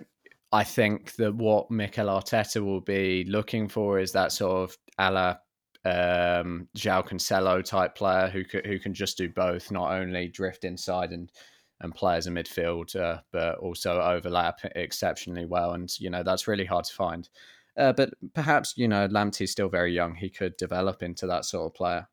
I 0.50 0.64
think 0.64 1.14
that 1.16 1.34
what 1.34 1.70
Mikel 1.70 2.06
Arteta 2.06 2.64
will 2.64 2.80
be 2.80 3.24
looking 3.24 3.68
for 3.68 3.98
is 3.98 4.12
that 4.12 4.32
sort 4.32 4.70
of 4.70 4.78
a 4.98 5.10
la 5.10 5.36
um, 5.84 6.68
João 6.76 7.06
Cancelo 7.06 7.62
type 7.62 7.94
player 7.94 8.28
who 8.28 8.44
who 8.64 8.78
can 8.78 8.94
just 8.94 9.18
do 9.18 9.28
both, 9.28 9.70
not 9.70 9.92
only 9.92 10.28
drift 10.28 10.64
inside 10.64 11.12
and 11.12 11.30
and 11.82 11.94
play 11.94 12.16
as 12.16 12.26
a 12.26 12.30
midfielder, 12.30 13.22
but 13.32 13.58
also 13.58 14.00
overlap 14.00 14.60
exceptionally 14.76 15.44
well. 15.44 15.72
And 15.72 15.92
you 16.00 16.10
know 16.10 16.22
that's 16.22 16.48
really 16.48 16.64
hard 16.64 16.84
to 16.86 16.94
find. 16.94 17.28
Uh, 17.76 17.92
but 17.92 18.14
perhaps 18.34 18.74
you 18.76 18.88
know 18.88 19.08
Lamptey's 19.08 19.50
still 19.50 19.68
very 19.68 19.92
young; 19.92 20.14
he 20.14 20.30
could 20.30 20.56
develop 20.56 21.02
into 21.02 21.26
that 21.26 21.44
sort 21.44 21.66
of 21.66 21.74
player. 21.74 22.08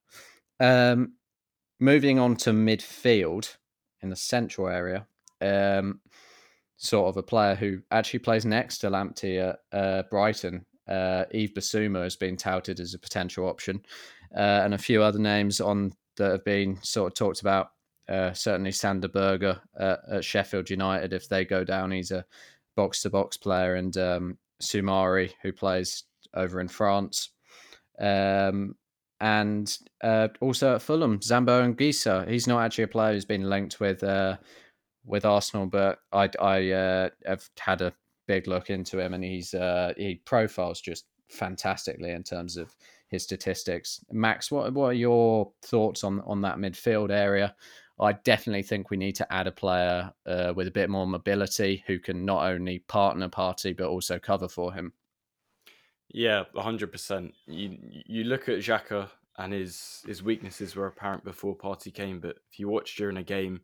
Um, 0.59 1.13
moving 1.79 2.19
on 2.19 2.35
to 2.37 2.51
midfield 2.51 3.55
in 4.01 4.09
the 4.09 4.15
central 4.15 4.67
area, 4.67 5.07
um, 5.41 6.01
sort 6.77 7.09
of 7.09 7.17
a 7.17 7.23
player 7.23 7.55
who 7.55 7.81
actually 7.91 8.19
plays 8.19 8.45
next 8.45 8.79
to 8.79 8.89
Lamptey 8.89 9.39
at 9.39 9.59
uh, 9.77 10.03
Brighton. 10.09 10.65
Uh, 10.87 11.25
Yves 11.31 11.53
Bissouma 11.53 12.03
has 12.03 12.15
been 12.15 12.35
touted 12.35 12.79
as 12.79 12.95
a 12.95 12.99
potential 12.99 13.47
option, 13.47 13.81
uh, 14.35 14.61
and 14.63 14.73
a 14.73 14.77
few 14.77 15.03
other 15.03 15.19
names 15.19 15.61
on 15.61 15.93
that 16.17 16.31
have 16.31 16.45
been 16.45 16.79
sort 16.81 17.11
of 17.11 17.15
talked 17.15 17.41
about. 17.41 17.71
Uh, 18.09 18.33
certainly, 18.33 18.71
Sander 18.71 19.07
Berge 19.07 19.55
at 19.79 20.25
Sheffield 20.25 20.69
United. 20.69 21.13
If 21.13 21.29
they 21.29 21.45
go 21.45 21.63
down, 21.63 21.91
he's 21.91 22.11
a 22.11 22.25
box 22.75 23.03
to 23.03 23.09
box 23.09 23.37
player, 23.37 23.75
and 23.75 23.95
um, 23.97 24.37
Soumaré, 24.61 25.33
who 25.41 25.51
plays 25.51 26.03
over 26.33 26.59
in 26.59 26.67
France. 26.67 27.29
Um, 27.99 28.75
and 29.21 29.77
uh, 30.01 30.29
also 30.39 30.75
at 30.75 30.81
Fulham, 30.81 31.19
Zambo 31.19 31.61
Anguissa. 31.61 32.27
He's 32.27 32.47
not 32.47 32.63
actually 32.63 32.85
a 32.85 32.89
player 32.89 33.13
who's 33.13 33.25
been 33.25 33.49
linked 33.49 33.79
with 33.79 34.03
uh, 34.03 34.37
with 35.05 35.25
Arsenal, 35.25 35.65
but 35.65 35.99
I, 36.11 36.29
I 36.39 36.71
uh, 36.71 37.09
have 37.25 37.49
had 37.59 37.81
a 37.81 37.93
big 38.27 38.47
look 38.47 38.69
into 38.69 38.99
him, 38.99 39.13
and 39.13 39.23
he's 39.23 39.53
uh, 39.53 39.93
he 39.97 40.21
profiles 40.25 40.81
just 40.81 41.05
fantastically 41.29 42.11
in 42.11 42.23
terms 42.23 42.57
of 42.57 42.75
his 43.09 43.23
statistics. 43.23 44.03
Max, 44.11 44.51
what 44.51 44.73
what 44.73 44.85
are 44.85 44.93
your 44.93 45.51
thoughts 45.63 46.03
on 46.03 46.21
on 46.21 46.41
that 46.41 46.57
midfield 46.57 47.11
area? 47.11 47.55
I 47.99 48.13
definitely 48.13 48.63
think 48.63 48.89
we 48.89 48.97
need 48.97 49.15
to 49.15 49.33
add 49.33 49.47
a 49.47 49.51
player 49.51 50.13
uh, 50.25 50.53
with 50.55 50.67
a 50.67 50.71
bit 50.71 50.89
more 50.89 51.05
mobility 51.05 51.83
who 51.85 51.99
can 51.99 52.23
not 52.25 52.45
only 52.45 52.79
partner 52.79 53.27
Partey 53.27 53.75
but 53.75 53.87
also 53.87 54.17
cover 54.19 54.47
for 54.47 54.73
him. 54.73 54.93
Yeah, 56.09 56.45
hundred 56.55 56.91
percent. 56.91 57.33
You 57.45 57.77
you 57.81 58.23
look 58.23 58.49
at 58.49 58.59
Xhaka 58.59 59.09
and 59.37 59.53
his 59.53 60.01
his 60.07 60.23
weaknesses 60.23 60.75
were 60.75 60.87
apparent 60.87 61.23
before 61.23 61.57
Partey 61.57 61.93
came, 61.93 62.19
but 62.19 62.37
if 62.51 62.57
you 62.57 62.69
watch 62.69 62.95
during 62.95 63.17
a 63.17 63.23
game, 63.23 63.61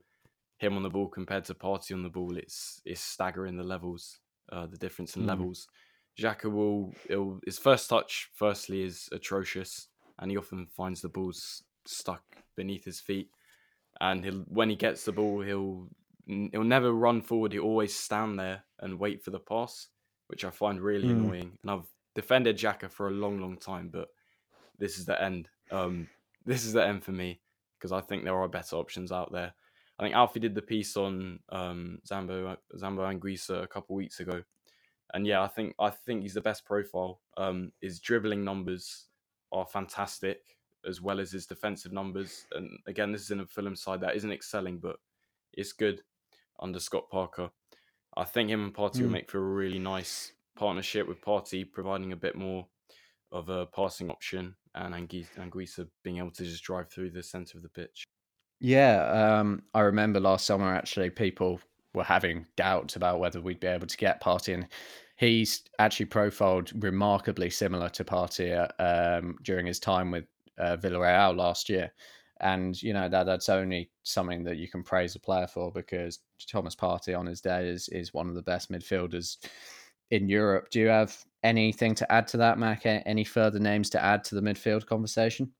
him 0.57 0.75
on 0.75 0.83
the 0.83 0.89
ball 0.89 1.07
compared 1.07 1.45
to 1.45 1.53
Partey 1.53 1.93
on 1.93 2.03
the 2.03 2.09
ball, 2.09 2.37
it's 2.37 2.81
it's 2.85 3.01
staggering 3.01 3.57
the 3.57 3.63
levels, 3.63 4.19
uh, 4.51 4.67
the 4.67 4.77
difference 4.77 5.15
in 5.15 5.23
mm. 5.23 5.27
levels. 5.27 5.67
Xhaka 6.19 6.51
will 6.51 6.93
his 7.45 7.57
first 7.57 7.89
touch, 7.89 8.29
firstly, 8.35 8.83
is 8.83 9.09
atrocious, 9.11 9.87
and 10.19 10.29
he 10.29 10.37
often 10.37 10.67
finds 10.67 11.01
the 11.01 11.09
balls 11.09 11.63
stuck 11.85 12.23
beneath 12.55 12.85
his 12.85 12.99
feet 12.99 13.29
and 14.01 14.23
he'll 14.23 14.43
when 14.47 14.69
he 14.69 14.75
gets 14.75 15.05
the 15.05 15.11
ball, 15.11 15.41
he'll 15.41 15.87
he'll 16.25 16.63
never 16.63 16.91
run 16.91 17.21
forward. 17.21 17.53
He'll 17.53 17.63
always 17.63 17.95
stand 17.95 18.39
there 18.39 18.63
and 18.79 18.99
wait 18.99 19.23
for 19.23 19.31
the 19.31 19.39
pass, 19.39 19.87
which 20.27 20.43
I 20.43 20.49
find 20.49 20.81
really 20.81 21.07
mm. 21.07 21.11
annoying. 21.11 21.57
And 21.61 21.71
I've 21.71 21.87
defended 22.13 22.57
Xhaka 22.57 22.89
for 22.89 23.07
a 23.07 23.11
long, 23.11 23.39
long 23.39 23.57
time, 23.57 23.89
but 23.91 24.09
this 24.77 24.97
is 24.97 25.05
the 25.05 25.21
end. 25.21 25.49
Um, 25.71 26.07
this 26.45 26.65
is 26.65 26.73
the 26.73 26.85
end 26.85 27.03
for 27.03 27.11
me 27.11 27.39
because 27.77 27.91
I 27.91 28.01
think 28.01 28.23
there 28.23 28.35
are 28.35 28.47
better 28.47 28.75
options 28.75 29.11
out 29.11 29.31
there. 29.31 29.53
I 29.97 30.03
think 30.03 30.15
Alfie 30.15 30.41
did 30.41 30.55
the 30.55 30.61
piece 30.61 30.97
on 30.97 31.39
um, 31.49 31.99
Zambo 32.05 32.57
Zambo 32.75 33.07
Anguissa 33.07 33.63
a 33.63 33.67
couple 33.67 33.95
weeks 33.95 34.19
ago, 34.19 34.43
and 35.13 35.25
yeah, 35.25 35.41
I 35.41 35.47
think 35.47 35.73
I 35.79 35.89
think 35.89 36.21
he's 36.21 36.33
the 36.33 36.41
best 36.41 36.65
profile. 36.65 37.21
Um, 37.37 37.71
his 37.81 37.99
dribbling 37.99 38.43
numbers 38.43 39.05
are 39.53 39.65
fantastic 39.65 40.54
as 40.87 41.01
well 41.01 41.19
as 41.19 41.31
his 41.31 41.45
defensive 41.45 41.91
numbers. 41.91 42.45
And 42.51 42.69
again, 42.87 43.11
this 43.11 43.21
is 43.21 43.31
in 43.31 43.39
a 43.39 43.45
Fulham 43.45 43.75
side 43.75 44.01
that 44.01 44.15
isn't 44.15 44.31
excelling, 44.31 44.79
but 44.79 44.97
it's 45.53 45.73
good 45.73 46.01
under 46.59 46.79
Scott 46.79 47.09
Parker. 47.09 47.49
I 48.17 48.23
think 48.23 48.49
him 48.49 48.63
and 48.63 48.73
Partey 48.73 48.97
mm. 48.97 49.01
will 49.01 49.07
hmm. 49.07 49.13
make 49.13 49.31
for 49.31 49.39
a 49.39 49.55
really 49.55 49.79
nice 49.79 50.31
partnership 50.55 51.07
with 51.07 51.21
Partey 51.21 51.69
providing 51.69 52.13
a 52.13 52.17
bit 52.17 52.35
more 52.35 52.65
of 53.31 53.49
a 53.49 53.65
passing 53.65 54.09
option 54.09 54.55
and 54.75 54.93
Anguissa 54.93 55.87
being 56.03 56.17
able 56.17 56.31
to 56.31 56.43
just 56.43 56.63
drive 56.63 56.89
through 56.89 57.11
the 57.11 57.23
centre 57.23 57.57
of 57.57 57.63
the 57.63 57.69
pitch. 57.69 58.05
Yeah, 58.59 59.39
um, 59.39 59.63
I 59.73 59.81
remember 59.81 60.19
last 60.19 60.45
summer 60.45 60.73
actually 60.73 61.09
people 61.09 61.59
were 61.93 62.03
having 62.03 62.45
doubts 62.55 62.95
about 62.95 63.19
whether 63.19 63.41
we'd 63.41 63.59
be 63.59 63.67
able 63.67 63.87
to 63.87 63.97
get 63.97 64.21
Partey, 64.21 64.53
and 64.53 64.67
he's 65.17 65.63
actually 65.79 66.07
profiled 66.07 66.71
remarkably 66.83 67.49
similar 67.49 67.89
to 67.89 68.03
Partey 68.03 68.69
um, 68.79 69.37
during 69.43 69.65
his 69.65 69.79
time 69.79 70.11
with 70.11 70.25
uh, 70.57 70.77
Villarreal 70.77 71.35
last 71.35 71.69
year. 71.69 71.91
And 72.41 72.81
you 72.83 72.91
know 72.91 73.07
that 73.07 73.25
that's 73.25 73.47
only 73.47 73.89
something 74.03 74.43
that 74.43 74.57
you 74.57 74.67
can 74.67 74.83
praise 74.83 75.15
a 75.15 75.19
player 75.19 75.47
for 75.47 75.71
because 75.71 76.19
Thomas 76.51 76.75
Partey 76.75 77.17
on 77.17 77.25
his 77.25 77.39
day 77.39 77.69
is 77.69 77.87
is 77.89 78.13
one 78.13 78.27
of 78.27 78.35
the 78.35 78.41
best 78.41 78.69
midfielders 78.69 79.37
in 80.11 80.27
Europe. 80.27 80.69
Do 80.69 80.81
you 80.81 80.87
have 80.87 81.17
anything 81.43 81.95
to 81.95 82.11
add 82.11 82.27
to 82.29 82.37
that, 82.37 82.59
Mac? 82.59 82.81
Any 82.85 83.23
further 83.23 83.59
names 83.59 83.89
to 83.91 84.03
add 84.03 84.25
to 84.25 84.35
the 84.35 84.41
midfield 84.41 84.85
conversation? 84.85 85.51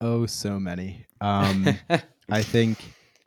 Oh, 0.00 0.26
so 0.26 0.58
many. 0.58 1.06
Um, 1.20 1.68
I 2.30 2.42
think 2.42 2.78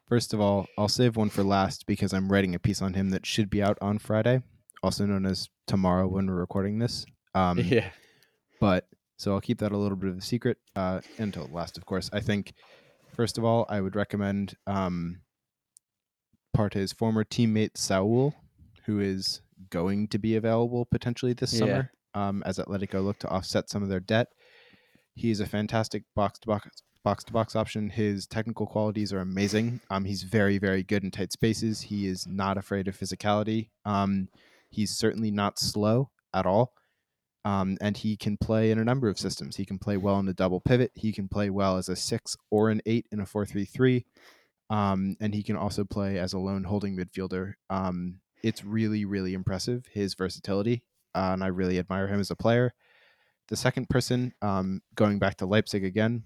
first 0.07 0.33
of 0.33 0.41
all, 0.41 0.67
I'll 0.77 0.89
save 0.89 1.15
one 1.15 1.29
for 1.29 1.43
last 1.43 1.85
because 1.87 2.13
I'm 2.13 2.31
writing 2.31 2.55
a 2.55 2.59
piece 2.59 2.81
on 2.81 2.93
him 2.93 3.09
that 3.11 3.25
should 3.25 3.49
be 3.49 3.63
out 3.63 3.77
on 3.81 3.99
Friday, 3.99 4.41
also 4.83 5.05
known 5.05 5.25
as 5.25 5.49
tomorrow 5.67 6.07
when 6.07 6.27
we're 6.27 6.33
recording 6.33 6.79
this. 6.79 7.05
Um, 7.33 7.59
yeah. 7.65 7.89
But 8.59 8.87
so 9.19 9.33
I'll 9.33 9.41
keep 9.41 9.59
that 9.59 9.73
a 9.73 9.77
little 9.77 9.97
bit 9.97 10.09
of 10.09 10.17
a 10.17 10.21
secret 10.21 10.57
uh, 10.77 11.01
until 11.17 11.49
last, 11.51 11.77
of 11.77 11.85
course. 11.85 12.09
I 12.13 12.21
think, 12.21 12.53
first 13.13 13.37
of 13.37 13.43
all, 13.43 13.65
I 13.67 13.81
would 13.81 13.97
recommend 13.97 14.55
um, 14.65 15.19
Partey's 16.55 16.93
former 16.93 17.25
teammate 17.25 17.75
Saul, 17.75 18.33
who 18.85 19.01
is 19.01 19.41
going 19.69 20.07
to 20.07 20.17
be 20.17 20.37
available 20.37 20.85
potentially 20.85 21.33
this 21.33 21.53
yeah. 21.53 21.59
summer 21.59 21.91
um, 22.13 22.41
as 22.45 22.59
Atletico 22.59 23.03
look 23.03 23.19
to 23.19 23.27
offset 23.27 23.69
some 23.69 23.83
of 23.83 23.89
their 23.89 23.99
debt. 23.99 24.27
He's 25.15 25.41
a 25.41 25.45
fantastic 25.45 26.03
box 26.15 26.39
to 26.39 26.47
box 26.47 26.81
box 27.03 27.25
to 27.25 27.33
box 27.33 27.57
option. 27.57 27.89
His 27.89 28.25
technical 28.25 28.67
qualities 28.67 29.11
are 29.11 29.19
amazing. 29.19 29.81
Um, 29.89 30.05
he's 30.05 30.23
very, 30.23 30.57
very 30.59 30.83
good 30.83 31.03
in 31.03 31.11
tight 31.11 31.33
spaces. 31.33 31.81
He 31.81 32.07
is 32.07 32.25
not 32.25 32.57
afraid 32.57 32.87
of 32.87 32.97
physicality. 32.97 33.69
Um, 33.83 34.29
he's 34.69 34.91
certainly 34.91 35.29
not 35.29 35.59
slow 35.59 36.09
at 36.33 36.45
all. 36.45 36.73
Um, 37.45 37.77
and 37.79 37.95
he 37.95 38.17
can 38.17 38.37
play 38.37 38.69
in 38.69 38.79
a 38.79 38.83
number 38.83 39.07
of 39.07 39.17
systems. 39.17 39.55
He 39.55 39.65
can 39.65 39.79
play 39.79 39.97
well 39.97 40.19
in 40.19 40.27
a 40.27 40.33
double 40.33 40.59
pivot. 40.59 40.91
He 40.95 41.13
can 41.13 41.27
play 41.27 41.49
well 41.49 41.77
as 41.77 41.87
a 41.87 41.95
six 41.95 42.35
or 42.51 42.69
an 42.69 42.81
eight 42.85 43.07
in 43.11 43.19
a 43.19 43.25
four-three-three. 43.25 44.05
Um, 44.69 45.15
and 45.19 45.33
he 45.33 45.41
can 45.41 45.55
also 45.55 45.83
play 45.83 46.19
as 46.19 46.33
a 46.33 46.39
lone 46.39 46.65
holding 46.65 46.95
midfielder. 46.95 47.53
Um, 47.69 48.19
it's 48.43 48.63
really, 48.63 49.05
really 49.05 49.33
impressive 49.33 49.85
his 49.91 50.13
versatility, 50.13 50.83
uh, 51.15 51.31
and 51.33 51.43
I 51.43 51.47
really 51.47 51.79
admire 51.79 52.07
him 52.07 52.19
as 52.19 52.31
a 52.31 52.35
player. 52.35 52.73
The 53.47 53.55
second 53.55 53.89
person, 53.89 54.33
um, 54.41 54.81
going 54.95 55.17
back 55.17 55.37
to 55.37 55.45
Leipzig 55.45 55.83
again, 55.83 56.23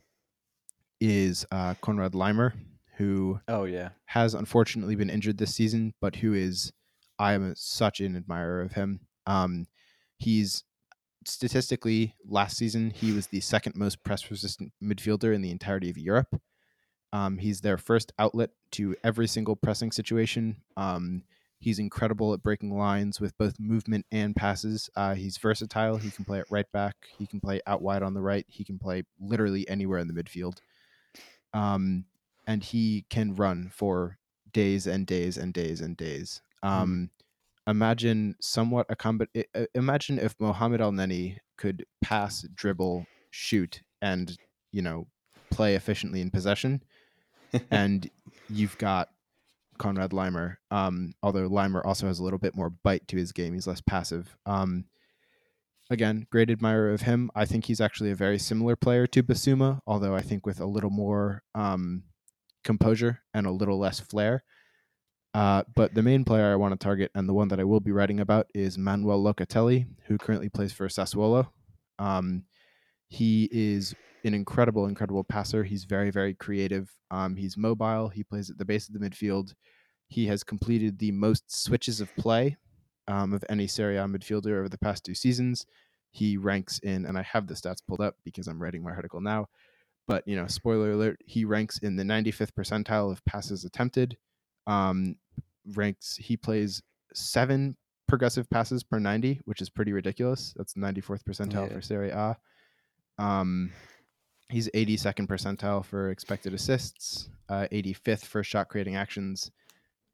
is 0.99 1.45
uh, 1.51 1.75
Konrad 1.81 2.11
Laimer, 2.11 2.53
who 2.97 3.39
oh 3.47 3.63
yeah 3.63 3.89
has 4.07 4.33
unfortunately 4.33 4.95
been 4.95 5.09
injured 5.09 5.37
this 5.37 5.55
season, 5.55 5.93
but 6.01 6.17
who 6.17 6.33
is 6.33 6.71
I 7.17 7.33
am 7.33 7.53
such 7.55 8.01
an 8.01 8.15
admirer 8.15 8.61
of 8.61 8.73
him. 8.73 9.01
Um, 9.25 9.67
he's 10.17 10.63
statistically 11.27 12.15
last 12.25 12.57
season 12.57 12.91
he 12.91 13.11
was 13.11 13.27
the 13.27 13.39
second 13.41 13.75
most 13.75 14.03
press 14.03 14.29
resistant 14.29 14.71
midfielder 14.81 15.33
in 15.33 15.41
the 15.41 15.51
entirety 15.51 15.89
of 15.89 15.97
Europe. 15.97 16.41
Um, 17.11 17.37
he's 17.37 17.61
their 17.61 17.77
first 17.77 18.11
outlet 18.17 18.49
to 18.71 18.95
every 19.03 19.27
single 19.27 19.55
pressing 19.55 19.91
situation. 19.91 20.57
Um, 20.75 21.23
He's 21.63 21.79
incredible 21.79 22.33
at 22.33 22.43
breaking 22.43 22.77
lines 22.77 23.21
with 23.21 23.37
both 23.37 23.57
movement 23.57 24.05
and 24.11 24.35
passes. 24.35 24.89
Uh, 24.97 25.15
he's 25.15 25.37
versatile. 25.37 25.95
He 25.95 26.11
can 26.11 26.25
play 26.25 26.39
at 26.39 26.51
right 26.51 26.69
back. 26.73 26.97
He 27.17 27.25
can 27.25 27.39
play 27.39 27.61
out 27.65 27.81
wide 27.81 28.03
on 28.03 28.13
the 28.13 28.21
right. 28.21 28.45
He 28.49 28.65
can 28.65 28.77
play 28.77 29.03
literally 29.17 29.65
anywhere 29.69 29.99
in 29.99 30.09
the 30.09 30.13
midfield. 30.13 30.57
Um, 31.53 32.03
and 32.45 32.61
he 32.61 33.05
can 33.09 33.35
run 33.35 33.71
for 33.73 34.17
days 34.51 34.87
and 34.87 35.07
days 35.07 35.37
and 35.37 35.53
days 35.53 35.79
and 35.79 35.95
days. 35.95 36.41
Hmm. 36.61 36.67
Um, 36.67 36.89
mm. 36.89 37.22
Imagine 37.67 38.35
somewhat 38.41 38.85
a 38.89 38.95
combat. 38.95 39.29
Imagine 39.73 40.19
if 40.19 40.35
Mohamed 40.39 40.81
Elneny 40.81 41.37
could 41.57 41.85
pass, 42.01 42.45
dribble, 42.53 43.05
shoot, 43.31 43.81
and 44.01 44.37
you 44.71 44.81
know 44.81 45.07
play 45.49 45.75
efficiently 45.75 46.19
in 46.21 46.29
possession, 46.29 46.83
and 47.71 48.09
you've 48.49 48.77
got 48.77 49.09
Konrad 49.77 50.11
Laimer. 50.11 50.57
Um, 50.71 51.13
although 51.23 51.49
Laimer 51.49 51.85
also 51.85 52.07
has 52.07 52.19
a 52.19 52.23
little 52.23 52.39
bit 52.39 52.55
more 52.55 52.69
bite 52.69 53.07
to 53.09 53.17
his 53.17 53.31
game. 53.31 53.53
He's 53.53 53.67
less 53.67 53.81
passive. 53.81 54.35
Um, 54.45 54.85
again, 55.89 56.27
great 56.31 56.49
admirer 56.49 56.91
of 56.91 57.01
him. 57.01 57.31
I 57.35 57.45
think 57.45 57.65
he's 57.65 57.81
actually 57.81 58.11
a 58.11 58.15
very 58.15 58.39
similar 58.39 58.75
player 58.75 59.07
to 59.07 59.23
Bissouma, 59.23 59.79
although 59.87 60.15
I 60.15 60.21
think 60.21 60.45
with 60.45 60.59
a 60.59 60.65
little 60.65 60.89
more 60.89 61.43
um, 61.55 62.03
composure 62.63 63.19
and 63.33 63.45
a 63.45 63.51
little 63.51 63.79
less 63.79 63.99
flair. 63.99 64.43
Uh, 65.33 65.63
but 65.75 65.93
the 65.95 66.03
main 66.03 66.23
player 66.23 66.51
I 66.51 66.55
want 66.55 66.79
to 66.79 66.83
target 66.83 67.11
and 67.15 67.27
the 67.27 67.33
one 67.33 67.47
that 67.47 67.59
I 67.59 67.63
will 67.63 67.79
be 67.79 67.91
writing 67.91 68.19
about 68.19 68.47
is 68.53 68.77
Manuel 68.77 69.21
Locatelli, 69.21 69.87
who 70.05 70.17
currently 70.17 70.49
plays 70.49 70.71
for 70.71 70.87
Sassuolo. 70.87 71.47
Um, 71.97 72.43
he 73.07 73.49
is 73.51 73.95
an 74.23 74.33
incredible, 74.33 74.85
incredible 74.85 75.23
passer. 75.23 75.63
He's 75.63 75.85
very, 75.85 76.11
very 76.11 76.33
creative. 76.33 76.91
Um, 77.11 77.35
he's 77.35 77.57
mobile. 77.57 78.09
He 78.09 78.23
plays 78.23 78.49
at 78.49 78.57
the 78.57 78.65
base 78.65 78.87
of 78.87 78.93
the 78.93 78.99
midfield. 78.99 79.53
He 80.07 80.27
has 80.27 80.43
completed 80.43 80.99
the 80.99 81.11
most 81.11 81.43
switches 81.51 81.99
of 81.99 82.15
play 82.15 82.57
um, 83.07 83.33
of 83.33 83.43
any 83.49 83.67
Serie 83.67 83.97
A 83.97 84.05
midfielder 84.05 84.57
over 84.57 84.69
the 84.69 84.77
past 84.77 85.03
two 85.03 85.15
seasons. 85.15 85.65
He 86.11 86.37
ranks 86.37 86.79
in, 86.79 87.05
and 87.05 87.17
I 87.17 87.23
have 87.23 87.47
the 87.47 87.55
stats 87.55 87.81
pulled 87.87 88.01
up 88.01 88.15
because 88.23 88.47
I'm 88.47 88.61
writing 88.61 88.83
my 88.83 88.91
article 88.91 89.19
now. 89.19 89.47
But 90.07 90.27
you 90.27 90.35
know, 90.35 90.47
spoiler 90.47 90.91
alert: 90.91 91.19
he 91.25 91.43
ranks 91.43 91.79
in 91.79 91.95
the 91.95 92.03
95th 92.03 92.51
percentile 92.51 93.11
of 93.11 93.25
passes 93.25 93.65
attempted. 93.65 94.17
Um, 94.67 95.15
ranks 95.75 96.15
he 96.17 96.37
plays 96.37 96.81
seven 97.13 97.75
progressive 98.07 98.49
passes 98.49 98.83
per 98.83 98.99
90, 98.99 99.41
which 99.45 99.61
is 99.61 99.69
pretty 99.69 99.93
ridiculous. 99.93 100.53
That's 100.55 100.73
94th 100.73 101.23
percentile 101.23 101.69
yeah. 101.69 101.75
for 101.75 101.81
Serie 101.81 102.11
A. 102.11 102.37
Um, 103.17 103.71
He's 104.53 104.69
82nd 104.69 105.25
percentile 105.25 105.83
for 105.83 106.11
expected 106.11 106.53
assists, 106.53 107.29
uh, 107.49 107.65
85th 107.71 108.25
for 108.25 108.43
shot 108.43 108.69
creating 108.69 108.95
actions, 108.95 109.49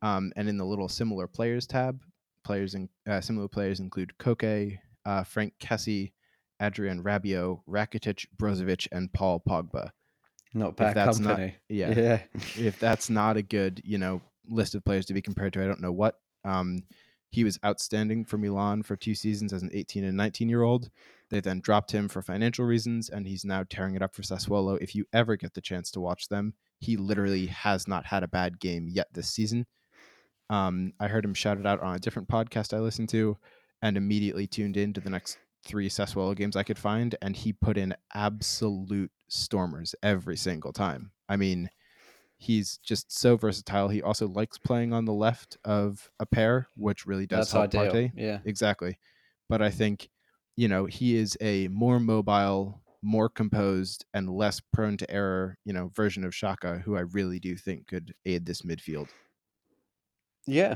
um, 0.01 0.31
and 0.38 0.47
in 0.47 0.57
the 0.57 0.63
little 0.63 0.88
similar 0.88 1.27
players 1.27 1.67
tab, 1.67 1.99
players 2.45 2.73
in 2.73 2.88
uh, 3.05 3.19
similar 3.19 3.49
players 3.49 3.81
include 3.81 4.13
Koke, 4.17 4.77
uh, 5.05 5.23
Franck 5.25 5.55
Kessie, 5.59 6.13
Adrien 6.62 7.03
Rabiot, 7.03 7.59
Rakitic, 7.67 8.27
Brozovic, 8.38 8.88
and 8.93 9.12
Paul 9.12 9.43
Pogba. 9.45 9.89
Not 10.53 10.77
bad 10.77 10.95
company. 10.95 11.45
Not, 11.45 11.51
yeah, 11.67 11.91
yeah. 11.91 12.19
if 12.57 12.79
that's 12.79 13.09
not 13.09 13.35
a 13.35 13.41
good, 13.41 13.81
you 13.83 13.97
know, 13.97 14.21
list 14.49 14.75
of 14.75 14.83
players 14.83 15.05
to 15.07 15.13
be 15.13 15.21
compared 15.21 15.53
to, 15.53 15.63
I 15.63 15.67
don't 15.67 15.81
know 15.81 15.91
what. 15.91 16.15
Um, 16.45 16.83
he 17.31 17.43
was 17.43 17.59
outstanding 17.63 18.25
for 18.25 18.38
Milan 18.38 18.81
for 18.81 18.95
two 18.95 19.13
seasons 19.13 19.53
as 19.53 19.62
an 19.62 19.69
18 19.71 20.03
and 20.03 20.17
19 20.17 20.49
year 20.49 20.63
old. 20.63 20.89
They 21.29 21.39
then 21.39 21.59
dropped 21.59 21.91
him 21.91 22.09
for 22.09 22.23
financial 22.23 22.65
reasons, 22.65 23.09
and 23.09 23.27
he's 23.27 23.45
now 23.45 23.63
tearing 23.69 23.95
it 23.95 24.01
up 24.01 24.15
for 24.15 24.23
Sassuolo. 24.23 24.79
If 24.81 24.95
you 24.95 25.05
ever 25.13 25.35
get 25.35 25.53
the 25.53 25.62
chance 25.62 25.91
to 25.91 25.99
watch 25.99 26.27
them, 26.27 26.55
he 26.79 26.97
literally 26.97 27.45
has 27.47 27.88
not 27.88 28.05
had 28.05 28.23
a 28.23 28.27
bad 28.27 28.59
game 28.59 28.88
yet 28.89 29.07
this 29.13 29.29
season. 29.29 29.67
Um, 30.49 30.93
I 30.99 31.07
heard 31.07 31.23
him 31.23 31.35
shout 31.35 31.59
it 31.59 31.67
out 31.67 31.81
on 31.81 31.95
a 31.95 31.99
different 31.99 32.29
podcast 32.29 32.73
I 32.73 32.79
listened 32.79 33.09
to, 33.09 33.38
and 33.83 33.95
immediately 33.95 34.47
tuned 34.47 34.75
in 34.75 34.93
to 34.93 35.01
the 35.01 35.12
next 35.12 35.38
three 35.63 35.89
Sassuolo 35.89 36.35
games 36.35 36.55
I 36.55 36.63
could 36.63 36.79
find, 36.79 37.15
and 37.21 37.35
he 37.35 37.53
put 37.53 37.77
in 37.77 37.95
absolute 38.15 39.12
stormers 39.27 39.93
every 40.01 40.38
single 40.38 40.73
time. 40.73 41.12
I 41.27 41.35
mean, 41.35 41.69
he's 42.39 42.80
just 42.80 43.12
so 43.12 43.38
versatile. 43.38 43.89
He 43.89 44.02
also 44.02 44.28
likes 44.28 44.58
playing 44.58 44.93
on 44.93 45.06
the 45.06 45.13
left 45.13 45.58
of 45.63 46.10
a 46.19 46.25
pair, 46.25 46.67
which 46.75 47.06
really 47.06 47.28
does 47.28 47.52
That's 47.52 47.52
help 47.52 47.63
ideal. 47.65 47.93
Partey. 47.93 48.12
Yeah, 48.15 48.39
exactly. 48.45 48.97
But 49.47 49.62
I 49.62 49.69
think 49.69 50.10
you 50.60 50.67
know, 50.67 50.84
he 50.84 51.15
is 51.15 51.38
a 51.39 51.69
more 51.69 52.02
mobile, 52.02 52.82
more 53.02 53.30
composed, 53.30 54.04
and 54.13 54.30
less 54.30 54.60
prone 54.60 54.97
to 54.97 55.10
error, 55.10 55.58
you 55.63 55.71
know, 55.71 55.89
version 55.95 56.25
of 56.25 56.34
Xhaka, 56.34 56.82
who 56.82 56.97
I 56.97 57.02
really 57.02 57.39
do 57.39 57.56
think 57.56 57.88
could 57.88 58.13
aid 58.25 58.45
this 58.45 58.63
midfield. 58.63 59.08
Yeah. 60.45 60.75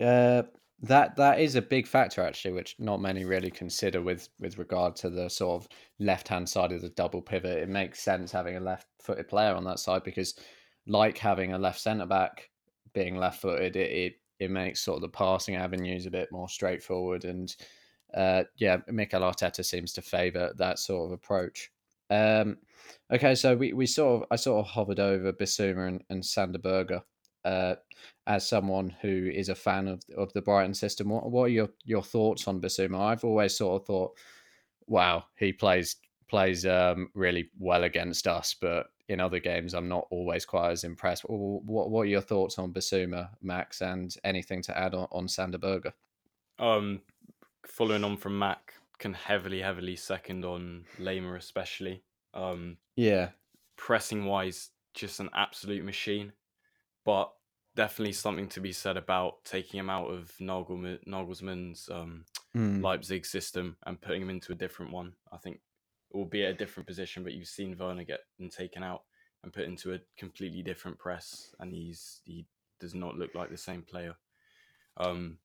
Uh, 0.00 0.44
that 0.80 1.16
that 1.16 1.40
is 1.40 1.56
a 1.56 1.60
big 1.60 1.86
factor 1.86 2.22
actually, 2.22 2.54
which 2.54 2.76
not 2.78 3.02
many 3.02 3.26
really 3.26 3.50
consider 3.50 4.00
with 4.00 4.30
with 4.40 4.56
regard 4.56 4.96
to 4.96 5.10
the 5.10 5.28
sort 5.28 5.62
of 5.62 5.68
left 5.98 6.28
hand 6.28 6.48
side 6.48 6.72
of 6.72 6.80
the 6.80 6.88
double 6.88 7.20
pivot. 7.20 7.58
It 7.58 7.68
makes 7.68 8.00
sense 8.00 8.32
having 8.32 8.56
a 8.56 8.60
left 8.60 8.86
footed 9.02 9.28
player 9.28 9.54
on 9.54 9.64
that 9.64 9.78
side 9.78 10.04
because, 10.04 10.36
like 10.88 11.18
having 11.18 11.52
a 11.52 11.58
left 11.58 11.80
centre 11.80 12.06
back 12.06 12.50
being 12.94 13.16
left 13.16 13.42
footed, 13.42 13.76
it, 13.76 13.90
it 13.90 14.14
it 14.40 14.50
makes 14.50 14.80
sort 14.80 14.96
of 14.96 15.02
the 15.02 15.08
passing 15.08 15.56
avenues 15.56 16.06
a 16.06 16.10
bit 16.10 16.30
more 16.32 16.48
straightforward 16.48 17.24
and 17.24 17.56
uh, 18.14 18.44
yeah, 18.56 18.78
Mikel 18.88 19.20
Arteta 19.20 19.64
seems 19.64 19.92
to 19.92 20.02
favour 20.02 20.52
that 20.56 20.78
sort 20.78 21.06
of 21.06 21.12
approach. 21.12 21.70
Um, 22.10 22.56
okay, 23.12 23.34
so 23.34 23.54
we, 23.54 23.72
we 23.72 23.86
sort 23.86 24.22
of 24.22 24.28
I 24.30 24.36
sort 24.36 24.64
of 24.64 24.70
hovered 24.70 25.00
over 25.00 25.32
Bissouma 25.32 25.88
and, 25.88 26.04
and 26.08 26.24
Sander 26.24 26.58
Berge 26.58 27.02
uh, 27.44 27.74
as 28.26 28.48
someone 28.48 28.94
who 29.02 29.30
is 29.32 29.50
a 29.50 29.54
fan 29.54 29.88
of 29.88 30.02
of 30.16 30.32
the 30.32 30.42
Brighton 30.42 30.74
system. 30.74 31.10
What 31.10 31.30
what 31.30 31.44
are 31.44 31.48
your 31.48 31.68
your 31.84 32.02
thoughts 32.02 32.48
on 32.48 32.60
Bissouma? 32.60 32.98
I've 32.98 33.24
always 33.24 33.56
sort 33.56 33.82
of 33.82 33.86
thought, 33.86 34.12
wow, 34.86 35.24
he 35.36 35.52
plays 35.52 35.96
plays 36.28 36.64
um, 36.64 37.10
really 37.14 37.50
well 37.58 37.84
against 37.84 38.26
us, 38.26 38.54
but 38.58 38.86
in 39.08 39.20
other 39.20 39.38
games, 39.38 39.74
I'm 39.74 39.88
not 39.88 40.06
always 40.10 40.44
quite 40.44 40.70
as 40.70 40.84
impressed. 40.84 41.22
What 41.22 41.90
what 41.90 42.02
are 42.02 42.06
your 42.06 42.20
thoughts 42.20 42.58
on 42.58 42.72
Bissouma, 42.72 43.30
Max, 43.42 43.80
and 43.80 44.14
anything 44.22 44.62
to 44.62 44.78
add 44.78 44.94
on, 44.94 45.08
on 45.10 45.28
Sander 45.28 45.58
Berge? 45.58 45.92
Um, 46.58 47.00
following 47.66 48.04
on 48.04 48.16
from 48.16 48.38
Mac, 48.38 48.74
can 48.98 49.14
heavily, 49.14 49.62
heavily 49.62 49.96
second 49.96 50.44
on 50.44 50.84
Laimer, 50.98 51.36
especially. 51.36 52.02
Um, 52.34 52.76
yeah. 52.96 53.30
Pressing 53.76 54.24
wise, 54.24 54.70
just 54.94 55.20
an 55.20 55.30
absolute 55.34 55.84
machine. 55.84 56.32
But 57.04 57.32
definitely 57.76 58.12
something 58.12 58.48
to 58.48 58.60
be 58.60 58.72
said 58.72 58.96
about 58.96 59.44
taking 59.44 59.78
him 59.78 59.88
out 59.88 60.10
of 60.10 60.32
Nagel, 60.40 60.98
Nagelsmann's 61.06 61.88
um, 61.90 62.24
mm. 62.54 62.82
Leipzig 62.82 63.24
system 63.24 63.76
and 63.86 64.00
putting 64.00 64.20
him 64.20 64.30
into 64.30 64.52
a 64.52 64.56
different 64.56 64.92
one. 64.92 65.14
I 65.32 65.38
think 65.38 65.60
it 66.10 66.16
will 66.16 66.24
be 66.24 66.42
a 66.42 66.54
different 66.54 66.86
position, 66.86 67.22
but 67.22 67.32
you've 67.32 67.48
seen 67.48 67.76
Werner 67.78 68.04
get 68.04 68.20
and 68.38 68.50
taken 68.50 68.82
out 68.82 69.02
and 69.42 69.52
put 69.52 69.64
into 69.64 69.94
a 69.94 70.00
completely 70.16 70.62
different 70.62 70.98
press, 70.98 71.54
and 71.60 71.72
he's 71.72 72.20
he 72.24 72.46
does 72.80 72.94
not 72.94 73.16
look 73.16 73.34
like 73.34 73.50
the 73.50 73.56
same 73.56 73.82
player. 73.82 74.14
Um, 74.96 75.38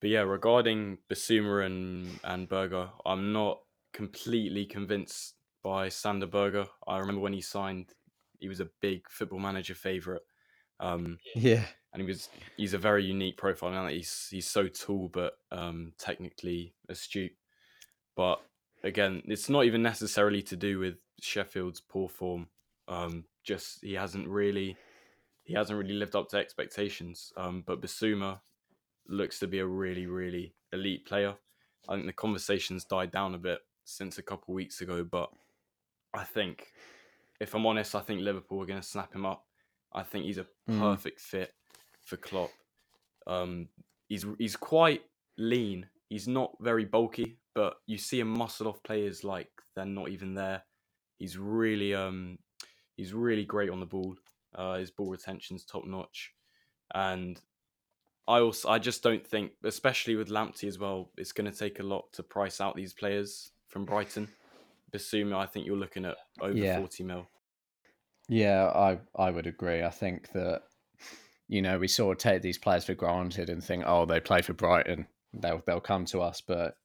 but 0.00 0.10
yeah, 0.10 0.20
regarding 0.20 0.98
Bissouma 1.10 1.64
and, 1.64 2.18
and 2.24 2.48
Berge, 2.48 2.88
I'm 3.04 3.32
not 3.32 3.60
completely 3.92 4.66
convinced 4.66 5.34
by 5.62 5.88
Sander 5.88 6.26
Berge. 6.26 6.66
I 6.86 6.98
remember 6.98 7.22
when 7.22 7.32
he 7.32 7.40
signed, 7.40 7.92
he 8.38 8.48
was 8.48 8.60
a 8.60 8.68
big 8.80 9.08
football 9.08 9.38
manager 9.38 9.74
favorite. 9.74 10.22
Um, 10.80 11.18
yeah, 11.34 11.64
and 11.92 12.02
he 12.02 12.06
was 12.06 12.28
he's 12.56 12.74
a 12.74 12.78
very 12.78 13.04
unique 13.04 13.38
profile. 13.38 13.70
Now 13.70 13.84
that 13.84 13.94
he's 13.94 14.28
he's 14.30 14.48
so 14.48 14.68
tall 14.68 15.08
but 15.08 15.38
um, 15.50 15.92
technically 15.98 16.74
astute. 16.88 17.32
But 18.14 18.40
again, 18.86 19.22
it's 19.26 19.48
not 19.48 19.64
even 19.64 19.82
necessarily 19.82 20.42
to 20.42 20.56
do 20.56 20.78
with 20.78 20.94
Sheffield's 21.20 21.80
poor 21.80 22.08
form. 22.08 22.48
Um, 22.88 23.24
just 23.42 23.82
he 23.82 23.94
hasn't 23.94 24.28
really 24.28 24.76
he 25.44 25.54
hasn't 25.54 25.78
really 25.78 25.94
lived 25.94 26.16
up 26.16 26.28
to 26.30 26.36
expectations. 26.38 27.32
Um, 27.36 27.62
but 27.66 27.80
Bissouma 27.80 28.40
looks 29.08 29.38
to 29.40 29.46
be 29.46 29.58
a 29.60 29.66
really 29.66 30.06
really 30.06 30.54
elite 30.72 31.06
player. 31.06 31.34
I 31.88 31.94
think 31.94 32.06
the 32.06 32.12
conversations 32.12 32.84
died 32.84 33.10
down 33.12 33.34
a 33.34 33.38
bit 33.38 33.60
since 33.84 34.18
a 34.18 34.22
couple 34.22 34.54
weeks 34.54 34.80
ago, 34.80 35.04
but 35.04 35.30
I 36.14 36.24
think 36.24 36.72
if 37.38 37.54
I'm 37.54 37.66
honest, 37.66 37.94
I 37.94 38.00
think 38.00 38.22
Liverpool 38.22 38.62
are 38.62 38.66
going 38.66 38.80
to 38.80 38.86
snap 38.86 39.14
him 39.14 39.26
up. 39.26 39.44
I 39.92 40.02
think 40.02 40.24
he's 40.24 40.38
a 40.38 40.46
Mm. 40.68 40.80
perfect 40.80 41.20
fit 41.20 41.54
for 42.00 42.16
Klopp. 42.16 42.50
Um, 43.26 43.68
he's 44.08 44.26
he's 44.38 44.56
quite 44.56 45.02
lean. 45.38 45.86
He's 46.08 46.28
not 46.28 46.52
very 46.60 46.84
bulky, 46.84 47.38
but 47.54 47.74
you 47.86 47.98
see 47.98 48.20
him 48.20 48.28
muscle 48.28 48.68
off 48.68 48.82
players 48.82 49.24
like 49.24 49.50
they're 49.74 49.84
not 49.84 50.08
even 50.08 50.34
there. 50.34 50.62
He's 51.18 51.36
really 51.36 51.94
um 51.94 52.38
he's 52.96 53.12
really 53.12 53.44
great 53.44 53.70
on 53.70 53.80
the 53.80 53.86
ball. 53.86 54.16
Uh, 54.54 54.76
his 54.76 54.90
ball 54.90 55.10
retention's 55.10 55.64
top 55.64 55.84
notch, 55.84 56.32
and 56.94 57.40
I 58.28 58.40
also 58.40 58.68
I 58.68 58.78
just 58.78 59.02
don't 59.02 59.26
think, 59.26 59.52
especially 59.64 60.16
with 60.16 60.28
Lamptey 60.28 60.66
as 60.68 60.78
well, 60.78 61.10
it's 61.16 61.32
going 61.32 61.50
to 61.50 61.56
take 61.56 61.78
a 61.78 61.82
lot 61.82 62.12
to 62.12 62.22
price 62.22 62.60
out 62.60 62.74
these 62.74 62.94
players 62.94 63.52
from 63.68 63.84
Brighton. 63.84 64.28
Bissouma, 64.92 65.36
I 65.36 65.46
think 65.46 65.66
you're 65.66 65.76
looking 65.76 66.04
at 66.04 66.16
over 66.40 66.56
Yeah. 66.56 66.78
forty 66.78 67.04
mil. 67.04 67.28
Yeah, 68.28 68.66
I 68.66 68.98
I 69.14 69.30
would 69.30 69.46
agree. 69.46 69.82
I 69.82 69.90
think 69.90 70.32
that 70.32 70.62
you 71.48 71.62
know 71.62 71.78
we 71.78 71.88
sort 71.88 72.16
of 72.16 72.22
take 72.22 72.42
these 72.42 72.58
players 72.58 72.84
for 72.84 72.94
granted 72.94 73.50
and 73.50 73.62
think, 73.62 73.84
oh, 73.86 74.06
they 74.06 74.20
play 74.20 74.42
for 74.42 74.52
Brighton, 74.54 75.06
they'll 75.40 75.62
they'll 75.66 75.80
come 75.80 76.04
to 76.06 76.20
us. 76.20 76.40
But 76.40 76.76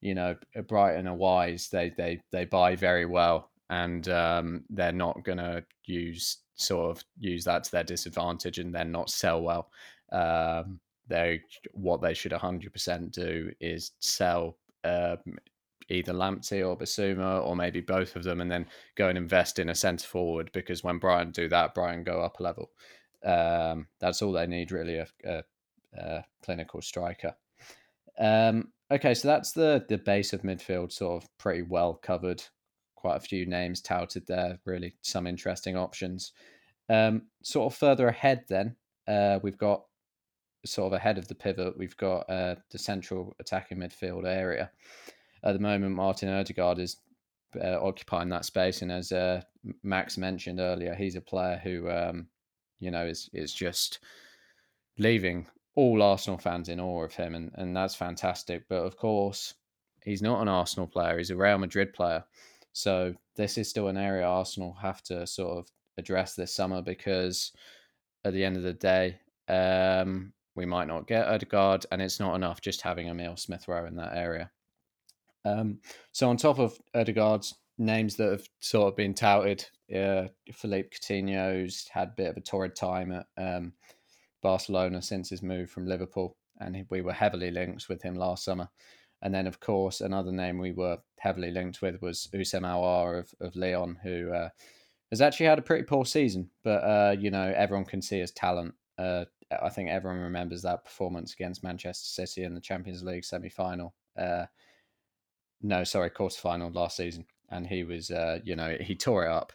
you 0.00 0.14
know, 0.14 0.36
Brighton 0.68 1.08
are 1.08 1.14
wise. 1.14 1.68
They 1.68 1.90
they 1.96 2.20
they 2.30 2.44
buy 2.44 2.76
very 2.76 3.06
well, 3.06 3.50
and 3.70 4.08
um, 4.08 4.64
they're 4.70 4.92
not 4.92 5.24
gonna 5.24 5.62
use 5.86 6.38
sort 6.56 6.96
of 6.96 7.04
use 7.18 7.44
that 7.44 7.64
to 7.64 7.72
their 7.72 7.84
disadvantage 7.84 8.58
and 8.58 8.74
then 8.74 8.92
not 8.92 9.10
sell 9.10 9.42
well. 9.42 9.70
Um, 10.12 10.80
they 11.08 11.42
what 11.72 12.00
they 12.00 12.14
should 12.14 12.32
hundred 12.32 12.72
percent 12.72 13.12
do 13.12 13.50
is 13.60 13.92
sell. 14.00 14.58
Um, 14.84 15.18
Either 15.90 16.14
Lamptey 16.14 16.66
or 16.66 16.78
Bissouma, 16.78 17.44
or 17.44 17.54
maybe 17.54 17.82
both 17.82 18.16
of 18.16 18.24
them, 18.24 18.40
and 18.40 18.50
then 18.50 18.66
go 18.94 19.10
and 19.10 19.18
invest 19.18 19.58
in 19.58 19.68
a 19.68 19.74
centre 19.74 20.06
forward 20.06 20.50
because 20.54 20.82
when 20.82 20.96
Brighton 20.96 21.30
do 21.30 21.46
that, 21.48 21.74
Brighton 21.74 22.04
go 22.04 22.22
up 22.22 22.40
a 22.40 22.42
level. 22.42 22.70
Um, 23.22 23.86
that's 24.00 24.22
all 24.22 24.32
they 24.32 24.46
need, 24.46 24.72
really, 24.72 24.96
a, 24.96 25.06
a, 25.26 25.42
a 25.94 26.24
clinical 26.42 26.80
striker. 26.80 27.34
Um, 28.18 28.72
okay, 28.90 29.14
so 29.14 29.28
that's 29.28 29.52
the 29.52 29.84
the 29.88 29.98
base 29.98 30.32
of 30.32 30.42
midfield, 30.42 30.92
sort 30.92 31.22
of 31.22 31.28
pretty 31.38 31.62
well 31.62 31.94
covered. 31.94 32.42
Quite 32.96 33.16
a 33.16 33.20
few 33.20 33.46
names 33.46 33.80
touted 33.80 34.26
there. 34.26 34.58
Really, 34.64 34.96
some 35.02 35.26
interesting 35.26 35.76
options. 35.76 36.32
Um, 36.88 37.22
sort 37.42 37.72
of 37.72 37.78
further 37.78 38.08
ahead, 38.08 38.44
then 38.48 38.76
uh, 39.08 39.38
we've 39.42 39.58
got 39.58 39.84
sort 40.66 40.92
of 40.92 40.96
ahead 40.96 41.18
of 41.18 41.28
the 41.28 41.34
pivot. 41.34 41.76
We've 41.76 41.96
got 41.96 42.28
uh, 42.30 42.56
the 42.70 42.78
central 42.78 43.34
attacking 43.40 43.78
midfield 43.78 44.26
area. 44.26 44.70
At 45.42 45.52
the 45.52 45.58
moment, 45.60 45.94
Martin 45.94 46.28
Odegaard 46.28 46.78
is 46.78 46.96
uh, 47.62 47.78
occupying 47.80 48.30
that 48.30 48.44
space, 48.44 48.82
and 48.82 48.90
as 48.90 49.12
uh, 49.12 49.42
Max 49.82 50.16
mentioned 50.16 50.60
earlier, 50.60 50.94
he's 50.94 51.16
a 51.16 51.20
player 51.20 51.60
who, 51.62 51.90
um, 51.90 52.26
you 52.80 52.90
know, 52.90 53.04
is 53.06 53.28
is 53.32 53.52
just 53.52 54.00
leaving 54.98 55.46
all 55.76 56.02
Arsenal 56.02 56.38
fans 56.38 56.68
in 56.68 56.80
awe 56.80 57.04
of 57.04 57.14
him, 57.14 57.34
and 57.34 57.50
and 57.54 57.76
that's 57.76 57.94
fantastic. 57.94 58.64
But 58.68 58.82
of 58.82 58.96
course, 58.96 59.54
he's 60.02 60.22
not 60.22 60.42
an 60.42 60.48
Arsenal 60.48 60.86
player; 60.86 61.18
he's 61.18 61.30
a 61.30 61.36
Real 61.36 61.58
Madrid 61.58 61.92
player. 61.92 62.24
So 62.72 63.14
this 63.36 63.56
is 63.58 63.68
still 63.68 63.88
an 63.88 63.96
area 63.96 64.26
Arsenal 64.26 64.74
have 64.74 65.02
to 65.04 65.26
sort 65.26 65.58
of 65.58 65.68
address 65.96 66.34
this 66.34 66.52
summer 66.52 66.82
because 66.82 67.52
at 68.24 68.32
the 68.32 68.44
end 68.44 68.56
of 68.56 68.62
the 68.62 68.72
day, 68.72 69.18
um, 69.48 70.32
we 70.56 70.66
might 70.66 70.88
not 70.88 71.06
get 71.06 71.26
Odegaard, 71.26 71.86
and 71.90 72.00
it's 72.00 72.20
not 72.20 72.34
enough 72.34 72.60
just 72.60 72.80
having 72.80 73.08
Emil 73.08 73.36
Smith 73.36 73.68
Rowe 73.68 73.86
in 73.86 73.96
that 73.96 74.16
area. 74.16 74.50
Um, 75.44 75.78
so 76.12 76.28
on 76.28 76.36
top 76.36 76.58
of 76.58 76.78
Odegaard's 76.94 77.54
names 77.76 78.16
that 78.16 78.30
have 78.30 78.48
sort 78.60 78.88
of 78.88 78.96
been 78.96 79.14
touted, 79.14 79.66
uh, 79.94 80.28
Philippe 80.52 80.90
Coutinho's 80.90 81.88
had 81.88 82.08
a 82.08 82.14
bit 82.16 82.30
of 82.30 82.36
a 82.36 82.40
torrid 82.40 82.76
time 82.76 83.12
at 83.12 83.26
um, 83.36 83.72
Barcelona 84.44 85.02
since 85.02 85.30
his 85.30 85.42
move 85.42 85.70
from 85.70 85.86
Liverpool, 85.86 86.36
and 86.60 86.86
we 86.90 87.00
were 87.00 87.12
heavily 87.12 87.50
linked 87.50 87.88
with 87.88 88.02
him 88.02 88.14
last 88.14 88.44
summer. 88.44 88.68
And 89.22 89.34
then, 89.34 89.46
of 89.46 89.58
course, 89.58 90.02
another 90.02 90.30
name 90.30 90.58
we 90.58 90.72
were 90.72 90.98
heavily 91.18 91.50
linked 91.50 91.80
with 91.80 92.02
was 92.02 92.28
Houssem 92.32 92.62
Aouar 92.62 93.20
of, 93.20 93.34
of 93.40 93.56
Lyon, 93.56 93.96
who 94.02 94.30
uh, 94.30 94.50
has 95.10 95.22
actually 95.22 95.46
had 95.46 95.58
a 95.58 95.62
pretty 95.62 95.84
poor 95.84 96.04
season, 96.04 96.50
but 96.62 96.84
uh, 96.84 97.16
you 97.18 97.30
know 97.30 97.52
everyone 97.56 97.86
can 97.86 98.02
see 98.02 98.18
his 98.18 98.32
talent. 98.32 98.74
Uh, 98.98 99.24
I 99.62 99.70
think 99.70 99.88
everyone 99.88 100.20
remembers 100.20 100.62
that 100.62 100.84
performance 100.84 101.32
against 101.32 101.64
Manchester 101.64 102.06
City 102.06 102.44
in 102.44 102.54
the 102.54 102.60
Champions 102.60 103.02
League 103.02 103.24
semi-final. 103.24 103.94
Uh, 104.16 104.46
no, 105.62 105.84
sorry, 105.84 106.10
quarter 106.10 106.38
final 106.38 106.70
last 106.70 106.96
season, 106.96 107.24
and 107.50 107.66
he 107.66 107.84
was, 107.84 108.10
uh, 108.10 108.40
you 108.44 108.56
know, 108.56 108.76
he 108.80 108.94
tore 108.94 109.24
it 109.24 109.30
up. 109.30 109.52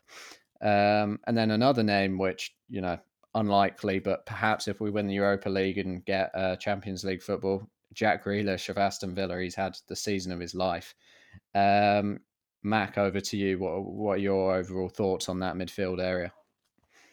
Um, 0.61 1.19
and 1.27 1.37
then 1.37 1.51
another 1.51 1.83
name, 1.83 2.17
which 2.17 2.55
you 2.69 2.81
know, 2.81 2.97
unlikely, 3.35 3.99
but 3.99 4.25
perhaps 4.25 4.67
if 4.67 4.79
we 4.81 4.91
win 4.91 5.07
the 5.07 5.13
Europa 5.13 5.49
League 5.49 5.77
and 5.77 6.03
get 6.05 6.31
uh, 6.35 6.55
Champions 6.55 7.03
League 7.03 7.21
football, 7.21 7.69
Jack 7.93 8.23
Grealish 8.23 8.69
of 8.69 8.77
Aston 8.77 9.15
Villa, 9.15 9.39
he's 9.39 9.55
had 9.55 9.77
the 9.87 9.95
season 9.95 10.31
of 10.31 10.39
his 10.39 10.55
life. 10.55 10.95
Um, 11.55 12.19
Mac, 12.63 12.97
over 12.97 13.19
to 13.19 13.37
you. 13.37 13.59
What 13.59 13.83
what 13.85 14.13
are 14.13 14.17
your 14.17 14.55
overall 14.55 14.89
thoughts 14.89 15.29
on 15.29 15.39
that 15.39 15.55
midfield 15.55 16.01
area? 16.01 16.33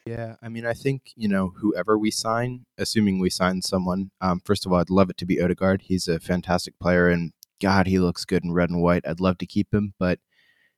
Yeah, 0.05 0.35
I 0.41 0.49
mean, 0.49 0.65
I 0.65 0.73
think 0.73 1.11
you 1.15 1.27
know 1.27 1.53
whoever 1.57 1.97
we 1.97 2.11
sign, 2.11 2.65
assuming 2.77 3.19
we 3.19 3.29
sign 3.29 3.61
someone. 3.61 4.11
Um, 4.21 4.41
first 4.43 4.65
of 4.65 4.71
all, 4.71 4.79
I'd 4.79 4.89
love 4.89 5.09
it 5.09 5.17
to 5.17 5.25
be 5.25 5.41
Odegaard. 5.41 5.83
He's 5.83 6.07
a 6.07 6.19
fantastic 6.19 6.77
player, 6.79 7.09
and 7.09 7.31
God, 7.61 7.87
he 7.87 7.99
looks 7.99 8.25
good 8.25 8.43
in 8.43 8.53
red 8.53 8.69
and 8.69 8.81
white. 8.81 9.07
I'd 9.07 9.19
love 9.19 9.37
to 9.39 9.45
keep 9.45 9.73
him, 9.73 9.93
but 9.99 10.19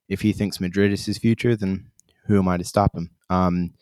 if 0.08 0.21
he 0.21 0.34
thinks 0.34 0.60
Madrid 0.60 0.91
is 0.91 1.06
his 1.06 1.17
future, 1.17 1.56
then 1.56 1.91
who 2.25 2.39
am 2.39 2.47
I 2.47 2.58
to 2.58 2.63
stop 2.63 2.95
him? 2.95 3.12
Um, 3.30 3.73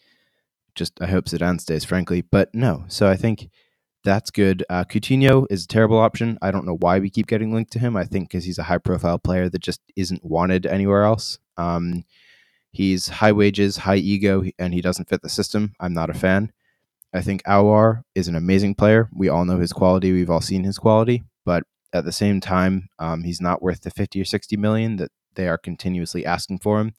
just 0.77 1.01
I 1.01 1.07
hope 1.07 1.25
Zidane 1.25 1.59
stays, 1.59 1.83
frankly, 1.83 2.21
but 2.21 2.53
no. 2.53 2.85
So 2.87 3.09
I 3.09 3.17
think 3.17 3.49
that's 4.03 4.31
good. 4.31 4.63
Uh, 4.69 4.85
Coutinho 4.85 5.45
is 5.49 5.65
a 5.65 5.67
terrible 5.67 5.97
option. 5.97 6.37
I 6.41 6.51
don't 6.51 6.65
know 6.65 6.77
why 6.79 6.99
we 6.99 7.09
keep 7.09 7.27
getting 7.27 7.53
linked 7.53 7.73
to 7.73 7.79
him. 7.79 7.97
I 7.97 8.05
think 8.05 8.29
because 8.29 8.45
he's 8.45 8.59
a 8.59 8.63
high 8.63 8.77
profile 8.77 9.19
player 9.19 9.49
that 9.49 9.61
just 9.61 9.81
isn't 9.97 10.23
wanted 10.23 10.65
anywhere 10.65 11.03
else. 11.03 11.39
Um, 11.57 12.05
he's 12.71 13.07
high 13.09 13.33
wages, 13.33 13.77
high 13.77 13.97
ego, 13.97 14.43
and 14.57 14.73
he 14.73 14.81
doesn't 14.81 15.09
fit 15.09 15.21
the 15.21 15.29
system. 15.29 15.73
I'm 15.79 15.93
not 15.93 16.09
a 16.09 16.13
fan. 16.13 16.53
I 17.13 17.21
think 17.21 17.43
Aouar 17.43 18.03
is 18.15 18.27
an 18.27 18.35
amazing 18.35 18.75
player. 18.75 19.09
We 19.13 19.29
all 19.29 19.45
know 19.45 19.59
his 19.59 19.73
quality. 19.73 20.11
We've 20.11 20.29
all 20.29 20.41
seen 20.41 20.63
his 20.63 20.77
quality, 20.77 21.23
but 21.45 21.63
at 21.93 22.05
the 22.05 22.11
same 22.11 22.39
time, 22.39 22.89
um, 22.99 23.23
he's 23.23 23.41
not 23.41 23.61
worth 23.61 23.81
the 23.81 23.91
50 23.91 24.21
or 24.21 24.25
60 24.25 24.57
million 24.57 24.97
that 24.97 25.11
they 25.35 25.47
are 25.47 25.57
continuously 25.57 26.25
asking 26.25 26.59
for 26.59 26.79
him. 26.79 26.93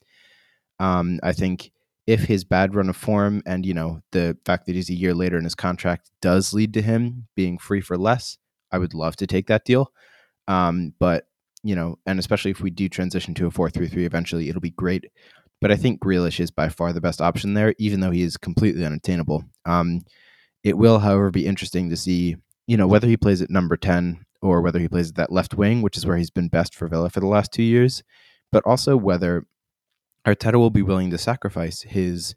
Um, 0.79 1.19
I 1.23 1.33
think 1.33 1.71
if 2.09 2.23
his 2.23 2.43
bad 2.43 2.73
run 2.73 2.89
of 2.89 2.97
form 2.97 3.43
and 3.45 3.67
you 3.67 3.73
know 3.73 4.01
the 4.13 4.35
fact 4.43 4.65
that 4.65 4.73
he's 4.73 4.89
a 4.89 4.95
year 4.95 5.13
later 5.13 5.37
in 5.37 5.43
his 5.43 5.53
contract 5.53 6.09
does 6.23 6.55
lead 6.55 6.73
to 6.73 6.81
him 6.81 7.27
being 7.35 7.59
free 7.59 7.81
for 7.81 7.99
less, 7.99 8.39
I 8.71 8.79
would 8.79 8.95
love 8.95 9.15
to 9.17 9.27
take 9.27 9.45
that 9.45 9.63
deal. 9.63 9.91
Um, 10.47 10.95
but 10.99 11.27
you 11.61 11.75
know, 11.75 11.99
and 12.07 12.17
especially 12.17 12.49
if 12.49 12.61
we 12.61 12.71
do 12.71 12.89
transition 12.89 13.35
to 13.35 13.45
a 13.45 13.51
four-three-three 13.51 14.05
eventually, 14.05 14.49
it'll 14.49 14.59
be 14.59 14.71
great. 14.71 15.05
But 15.61 15.71
I 15.71 15.75
think 15.75 16.01
Grealish 16.01 16.39
is 16.39 16.49
by 16.49 16.69
far 16.69 16.93
the 16.93 17.01
best 17.01 17.21
option 17.21 17.53
there, 17.53 17.75
even 17.77 17.99
though 17.99 18.11
he 18.11 18.23
is 18.23 18.37
completely 18.37 18.83
unattainable. 18.83 19.43
Um, 19.65 20.01
it 20.63 20.77
will, 20.79 20.97
however, 20.97 21.29
be 21.29 21.45
interesting 21.45 21.91
to 21.91 21.97
see, 21.97 22.37
you 22.65 22.77
know, 22.77 22.87
whether 22.87 23.07
he 23.07 23.17
plays 23.17 23.43
at 23.43 23.51
number 23.51 23.77
ten 23.77 24.25
or 24.41 24.61
whether 24.61 24.79
he 24.79 24.87
plays 24.87 25.09
at 25.09 25.15
that 25.17 25.31
left 25.31 25.53
wing, 25.53 25.83
which 25.83 25.97
is 25.97 26.07
where 26.07 26.17
he's 26.17 26.31
been 26.31 26.47
best 26.47 26.73
for 26.73 26.87
Villa 26.87 27.11
for 27.11 27.19
the 27.19 27.27
last 27.27 27.51
two 27.51 27.61
years, 27.61 28.01
but 28.51 28.63
also 28.65 28.97
whether 28.97 29.45
Arteta 30.29 30.55
will 30.55 30.69
be 30.69 30.81
willing 30.81 31.09
to 31.09 31.17
sacrifice 31.17 31.81
his 31.81 32.35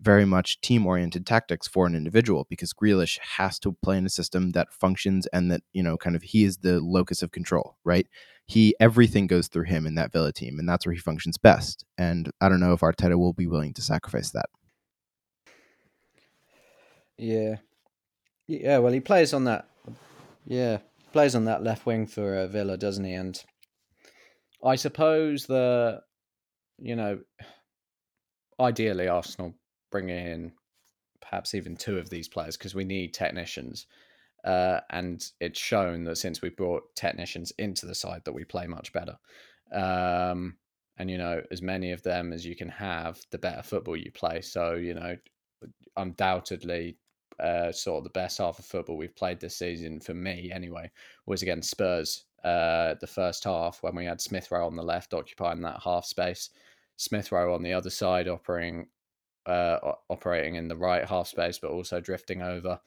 very 0.00 0.24
much 0.24 0.60
team 0.60 0.86
oriented 0.86 1.24
tactics 1.24 1.68
for 1.68 1.86
an 1.86 1.94
individual 1.94 2.46
because 2.50 2.72
Grealish 2.72 3.18
has 3.36 3.58
to 3.60 3.72
play 3.82 3.96
in 3.96 4.04
a 4.04 4.10
system 4.10 4.50
that 4.50 4.72
functions 4.72 5.26
and 5.28 5.50
that, 5.50 5.62
you 5.72 5.82
know, 5.82 5.96
kind 5.96 6.16
of 6.16 6.22
he 6.22 6.44
is 6.44 6.58
the 6.58 6.80
locus 6.80 7.22
of 7.22 7.30
control, 7.30 7.76
right? 7.84 8.06
He 8.46 8.74
everything 8.80 9.28
goes 9.28 9.48
through 9.48 9.64
him 9.64 9.86
in 9.86 9.94
that 9.94 10.12
Villa 10.12 10.32
team, 10.32 10.58
and 10.58 10.68
that's 10.68 10.84
where 10.84 10.92
he 10.92 10.98
functions 10.98 11.38
best. 11.38 11.84
And 11.96 12.30
I 12.40 12.48
don't 12.48 12.60
know 12.60 12.72
if 12.72 12.80
Arteta 12.80 13.16
will 13.16 13.32
be 13.32 13.46
willing 13.46 13.72
to 13.74 13.82
sacrifice 13.82 14.32
that. 14.32 14.46
Yeah, 17.16 17.56
yeah. 18.48 18.78
Well, 18.78 18.92
he 18.92 19.00
plays 19.00 19.32
on 19.32 19.44
that. 19.44 19.66
Yeah, 20.44 20.78
plays 21.12 21.36
on 21.36 21.44
that 21.44 21.62
left 21.62 21.86
wing 21.86 22.08
for 22.08 22.34
uh, 22.34 22.48
Villa, 22.48 22.76
doesn't 22.76 23.04
he? 23.04 23.12
And 23.12 23.40
I 24.64 24.74
suppose 24.74 25.46
the, 25.46 26.02
you 26.82 26.96
know, 26.96 27.20
ideally 28.60 29.08
Arsenal 29.08 29.54
bring 29.90 30.08
in 30.08 30.52
perhaps 31.20 31.54
even 31.54 31.76
two 31.76 31.98
of 31.98 32.10
these 32.10 32.28
players 32.28 32.56
because 32.56 32.74
we 32.74 32.84
need 32.84 33.14
technicians. 33.14 33.86
Uh, 34.44 34.80
and 34.90 35.24
it's 35.40 35.58
shown 35.58 36.02
that 36.04 36.16
since 36.16 36.42
we 36.42 36.48
brought 36.50 36.82
technicians 36.96 37.52
into 37.58 37.86
the 37.86 37.94
side 37.94 38.22
that 38.24 38.32
we 38.32 38.44
play 38.44 38.66
much 38.66 38.92
better. 38.92 39.16
Um, 39.72 40.56
and 40.98 41.10
you 41.10 41.16
know, 41.16 41.40
as 41.50 41.62
many 41.62 41.92
of 41.92 42.02
them 42.02 42.32
as 42.32 42.44
you 42.44 42.56
can 42.56 42.68
have, 42.68 43.20
the 43.30 43.38
better 43.38 43.62
football 43.62 43.96
you 43.96 44.10
play. 44.10 44.40
So 44.40 44.74
you 44.74 44.94
know, 44.94 45.16
undoubtedly, 45.96 46.98
uh, 47.40 47.72
sort 47.72 47.98
of 47.98 48.04
the 48.04 48.10
best 48.10 48.38
half 48.38 48.58
of 48.58 48.64
football 48.64 48.96
we've 48.96 49.16
played 49.16 49.40
this 49.40 49.56
season 49.56 50.00
for 50.00 50.14
me 50.14 50.50
anyway 50.52 50.90
was 51.26 51.42
against 51.42 51.70
Spurs. 51.70 52.24
Uh, 52.44 52.94
the 53.00 53.06
first 53.06 53.44
half 53.44 53.82
when 53.82 53.94
we 53.94 54.04
had 54.04 54.20
Smith 54.20 54.50
Rowe 54.50 54.66
on 54.66 54.74
the 54.74 54.82
left 54.82 55.14
occupying 55.14 55.60
that 55.62 55.80
half 55.82 56.04
space, 56.04 56.50
Smith 57.02 57.32
Rowe 57.32 57.54
on 57.54 57.62
the 57.62 57.72
other 57.72 57.90
side 57.90 58.28
operating 58.28 58.86
uh, 59.46 59.78
operating 60.08 60.54
in 60.54 60.68
the 60.68 60.76
right 60.76 61.04
half 61.04 61.26
space, 61.26 61.58
but 61.58 61.72
also 61.72 62.00
drifting 62.00 62.42
over. 62.42 62.78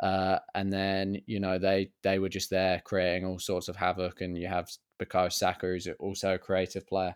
Uh, 0.00 0.38
and 0.54 0.72
then 0.72 1.20
you 1.26 1.38
know 1.38 1.58
they 1.58 1.92
they 2.02 2.18
were 2.18 2.28
just 2.28 2.50
there 2.50 2.82
creating 2.84 3.24
all 3.24 3.38
sorts 3.38 3.68
of 3.68 3.76
havoc, 3.76 4.20
and 4.22 4.36
you 4.36 4.48
have 4.48 4.68
Bukayo 5.00 5.32
Saka, 5.32 5.66
who's 5.66 5.88
also 6.00 6.34
a 6.34 6.38
creative 6.38 6.86
player. 6.86 7.14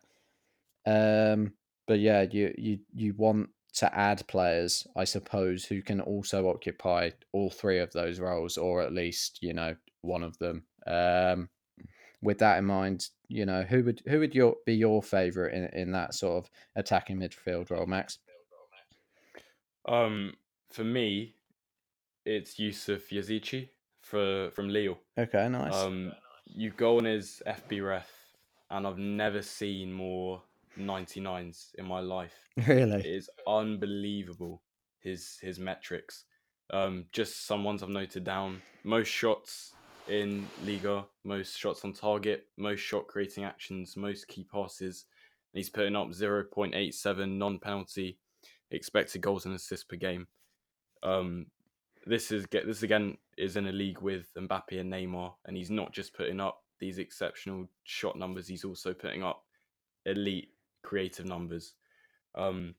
Um, 0.86 1.54
but 1.88 1.98
yeah, 1.98 2.26
you 2.30 2.54
you 2.56 2.78
you 2.92 3.14
want 3.14 3.48
to 3.74 3.92
add 3.98 4.26
players, 4.28 4.86
I 4.96 5.04
suppose, 5.04 5.64
who 5.64 5.82
can 5.82 6.00
also 6.00 6.48
occupy 6.48 7.10
all 7.32 7.50
three 7.50 7.80
of 7.80 7.92
those 7.92 8.20
roles, 8.20 8.56
or 8.56 8.82
at 8.82 8.92
least 8.92 9.38
you 9.42 9.54
know 9.54 9.74
one 10.02 10.22
of 10.22 10.38
them. 10.38 10.64
Um, 10.86 11.48
with 12.22 12.38
that 12.38 12.58
in 12.58 12.64
mind, 12.64 13.08
you 13.28 13.46
know 13.46 13.62
who 13.62 13.84
would 13.84 14.02
who 14.06 14.20
would 14.20 14.34
your 14.34 14.56
be 14.66 14.74
your 14.74 15.02
favorite 15.02 15.54
in 15.54 15.64
in 15.78 15.92
that 15.92 16.14
sort 16.14 16.44
of 16.44 16.50
attacking 16.76 17.18
midfield 17.18 17.70
role, 17.70 17.86
Max? 17.86 18.18
Um, 19.86 20.34
for 20.70 20.84
me, 20.84 21.34
it's 22.24 22.58
Yusuf 22.58 23.10
Yazici 23.10 23.68
for 24.00 24.50
from 24.50 24.68
Lille. 24.68 24.98
Okay, 25.18 25.48
nice. 25.48 25.74
Um, 25.74 26.12
you 26.46 26.70
go 26.70 26.98
on 26.98 27.04
his 27.04 27.42
FBref, 27.46 28.04
and 28.70 28.86
I've 28.86 28.98
never 28.98 29.42
seen 29.42 29.92
more 29.92 30.42
99s 30.78 31.74
in 31.76 31.86
my 31.86 32.00
life. 32.00 32.48
Really, 32.66 33.00
it 33.00 33.06
is 33.06 33.28
unbelievable 33.46 34.62
his 35.00 35.38
his 35.40 35.58
metrics. 35.58 36.24
Um, 36.70 37.06
just 37.12 37.46
some 37.46 37.62
ones 37.62 37.82
I've 37.82 37.88
noted 37.90 38.24
down. 38.24 38.62
Most 38.84 39.08
shots 39.08 39.73
in 40.08 40.46
Liga, 40.64 41.04
most 41.24 41.58
shots 41.58 41.84
on 41.84 41.92
target, 41.92 42.46
most 42.56 42.80
shot 42.80 43.06
creating 43.06 43.44
actions, 43.44 43.96
most 43.96 44.28
key 44.28 44.44
passes. 44.44 45.06
And 45.52 45.58
he's 45.58 45.70
putting 45.70 45.96
up 45.96 46.08
0.87 46.08 47.38
non 47.38 47.58
penalty 47.58 48.18
expected 48.70 49.22
goals 49.22 49.46
and 49.46 49.54
assists 49.54 49.84
per 49.84 49.96
game. 49.96 50.26
Um, 51.02 51.46
this 52.06 52.30
is 52.30 52.46
get 52.46 52.66
this 52.66 52.82
again 52.82 53.16
is 53.38 53.56
in 53.56 53.66
a 53.66 53.72
league 53.72 54.00
with 54.00 54.28
Mbappe 54.36 54.78
and 54.78 54.92
Neymar, 54.92 55.34
and 55.46 55.56
he's 55.56 55.70
not 55.70 55.92
just 55.92 56.14
putting 56.14 56.40
up 56.40 56.62
these 56.80 56.98
exceptional 56.98 57.68
shot 57.84 58.18
numbers. 58.18 58.48
He's 58.48 58.64
also 58.64 58.92
putting 58.92 59.22
up 59.22 59.44
elite 60.06 60.50
creative 60.82 61.26
numbers. 61.26 61.74
Um, 62.34 62.74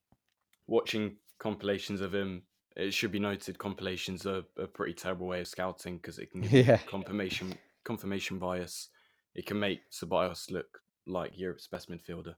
watching 0.67 1.17
compilations 1.39 2.01
of 2.01 2.13
him, 2.13 2.43
it 2.75 2.93
should 2.93 3.11
be 3.11 3.19
noted 3.19 3.57
compilations 3.57 4.25
are 4.25 4.43
a 4.57 4.67
pretty 4.67 4.93
terrible 4.93 5.27
way 5.27 5.41
of 5.41 5.47
scouting 5.47 5.97
because 5.97 6.19
it 6.19 6.31
can 6.31 6.41
give 6.41 6.51
yeah. 6.67 6.77
confirmation 6.77 7.55
confirmation 7.83 8.39
bias. 8.39 8.89
It 9.33 9.45
can 9.45 9.59
make 9.59 9.79
Ceballos 9.91 10.51
look 10.51 10.79
like 11.07 11.37
Europe's 11.37 11.67
best 11.67 11.89
midfielder. 11.89 12.35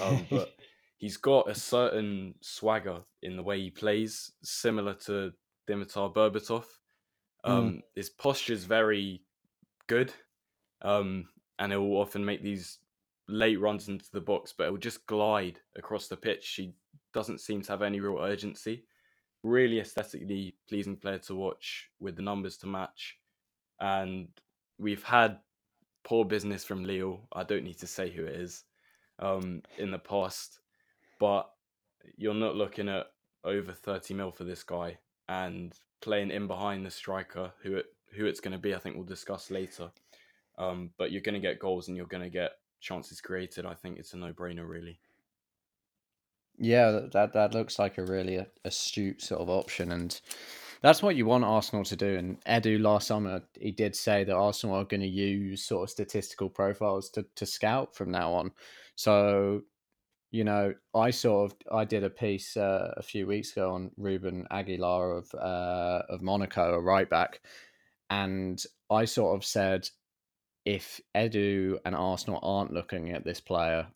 Um, 0.00 0.26
but 0.30 0.54
he's 0.98 1.16
got 1.16 1.50
a 1.50 1.54
certain 1.54 2.34
swagger 2.40 3.00
in 3.22 3.36
the 3.36 3.42
way 3.42 3.60
he 3.60 3.70
plays, 3.70 4.32
similar 4.42 4.94
to 5.06 5.32
Dimitar 5.68 6.14
Berbatov. 6.14 6.64
Um, 7.44 7.70
mm. 7.70 7.80
His 7.94 8.10
posture 8.10 8.52
is 8.52 8.64
very 8.64 9.22
good, 9.88 10.12
um, 10.82 11.28
and 11.58 11.72
he'll 11.72 11.82
often 11.96 12.24
make 12.24 12.42
these 12.42 12.78
late 13.28 13.60
runs 13.60 13.88
into 13.88 14.06
the 14.12 14.20
box, 14.20 14.54
but 14.56 14.66
it 14.66 14.70
will 14.70 14.78
just 14.78 15.06
glide 15.06 15.60
across 15.76 16.08
the 16.08 16.16
pitch. 16.16 16.54
He 16.56 16.74
doesn't 17.12 17.40
seem 17.40 17.62
to 17.62 17.72
have 17.72 17.82
any 17.82 18.00
real 18.00 18.22
urgency. 18.22 18.84
Really 19.46 19.80
aesthetically 19.80 20.54
pleasing 20.68 20.96
player 20.96 21.18
to 21.18 21.34
watch 21.34 21.90
with 22.00 22.16
the 22.16 22.22
numbers 22.22 22.56
to 22.58 22.66
match. 22.66 23.18
And 23.80 24.28
we've 24.78 25.02
had 25.02 25.38
poor 26.04 26.24
business 26.24 26.64
from 26.64 26.84
Lille. 26.84 27.20
I 27.32 27.44
don't 27.44 27.64
need 27.64 27.78
to 27.78 27.86
say 27.86 28.10
who 28.10 28.24
it 28.24 28.36
is 28.36 28.64
um, 29.18 29.62
in 29.78 29.90
the 29.90 29.98
past 29.98 30.60
but 31.18 31.50
you're 32.16 32.34
not 32.34 32.56
looking 32.56 32.88
at 32.88 33.06
over 33.44 33.72
30 33.72 34.14
mil 34.14 34.30
for 34.30 34.44
this 34.44 34.62
guy 34.62 34.98
and 35.28 35.74
playing 36.00 36.30
in 36.30 36.46
behind 36.46 36.84
the 36.84 36.90
striker 36.90 37.52
who 37.62 37.76
it 37.76 37.86
who 38.14 38.26
it's 38.26 38.40
going 38.40 38.52
to 38.52 38.58
be 38.58 38.74
I 38.74 38.78
think 38.78 38.96
we'll 38.96 39.04
discuss 39.04 39.50
later 39.50 39.90
um, 40.58 40.90
but 40.96 41.10
you're 41.10 41.22
going 41.22 41.34
to 41.34 41.40
get 41.40 41.58
goals 41.58 41.88
and 41.88 41.96
you're 41.96 42.06
going 42.06 42.22
to 42.22 42.30
get 42.30 42.52
chances 42.80 43.20
created 43.20 43.66
I 43.66 43.74
think 43.74 43.98
it's 43.98 44.14
a 44.14 44.16
no-brainer 44.16 44.68
really 44.68 44.98
yeah 46.58 47.00
that 47.12 47.32
that 47.32 47.54
looks 47.54 47.78
like 47.78 47.98
a 47.98 48.04
really 48.04 48.44
astute 48.64 49.20
sort 49.22 49.40
of 49.40 49.50
option 49.50 49.92
and 49.92 50.20
that's 50.82 51.02
what 51.02 51.16
you 51.16 51.26
want 51.26 51.44
Arsenal 51.44 51.84
to 51.84 51.96
do 51.96 52.16
and 52.16 52.42
Edu 52.44 52.80
last 52.80 53.06
summer 53.06 53.42
he 53.58 53.70
did 53.70 53.96
say 53.96 54.24
that 54.24 54.34
Arsenal 54.34 54.76
are 54.76 54.84
going 54.84 55.00
to 55.00 55.06
use 55.06 55.64
sort 55.64 55.84
of 55.84 55.90
statistical 55.90 56.48
profiles 56.48 57.10
to 57.10 57.24
to 57.34 57.46
scout 57.46 57.94
from 57.96 58.10
now 58.10 58.32
on. 58.32 58.52
So 58.94 59.62
you 60.36 60.44
know, 60.44 60.74
I 60.94 61.10
sort 61.10 61.50
of 61.50 61.58
I 61.72 61.84
did 61.84 62.04
a 62.04 62.10
piece 62.10 62.56
uh, 62.56 62.92
a 62.96 63.02
few 63.02 63.26
weeks 63.26 63.52
ago 63.52 63.72
on 63.72 63.90
Ruben 63.96 64.46
Aguilar 64.50 65.12
of 65.16 65.34
uh, 65.34 66.02
of 66.08 66.20
Monaco, 66.20 66.74
a 66.74 66.80
right 66.80 67.08
back, 67.08 67.40
and 68.10 68.62
I 68.90 69.04
sort 69.04 69.36
of 69.36 69.44
said 69.44 69.88
if 70.64 71.00
Edu 71.14 71.78
and 71.84 71.94
Arsenal 71.94 72.40
aren't 72.42 72.72
looking 72.72 73.12
at 73.12 73.24
this 73.24 73.40
player, 73.40 73.86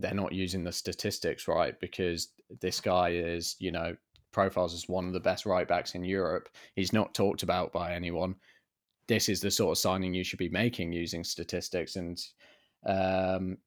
they're 0.00 0.14
not 0.14 0.32
using 0.32 0.64
the 0.64 0.72
statistics 0.72 1.48
right 1.48 1.78
because 1.80 2.28
this 2.60 2.80
guy 2.80 3.10
is, 3.10 3.56
you 3.58 3.70
know, 3.70 3.96
profiles 4.32 4.74
as 4.74 4.88
one 4.88 5.06
of 5.06 5.12
the 5.12 5.20
best 5.20 5.46
right 5.46 5.66
backs 5.66 5.94
in 5.94 6.04
Europe. 6.04 6.48
He's 6.74 6.92
not 6.92 7.14
talked 7.14 7.42
about 7.42 7.72
by 7.72 7.94
anyone. 7.94 8.36
This 9.08 9.28
is 9.28 9.40
the 9.40 9.50
sort 9.50 9.72
of 9.72 9.78
signing 9.78 10.14
you 10.14 10.24
should 10.24 10.38
be 10.38 10.48
making 10.48 10.92
using 10.92 11.24
statistics, 11.24 11.96
and 11.96 12.20
um, 12.86 13.58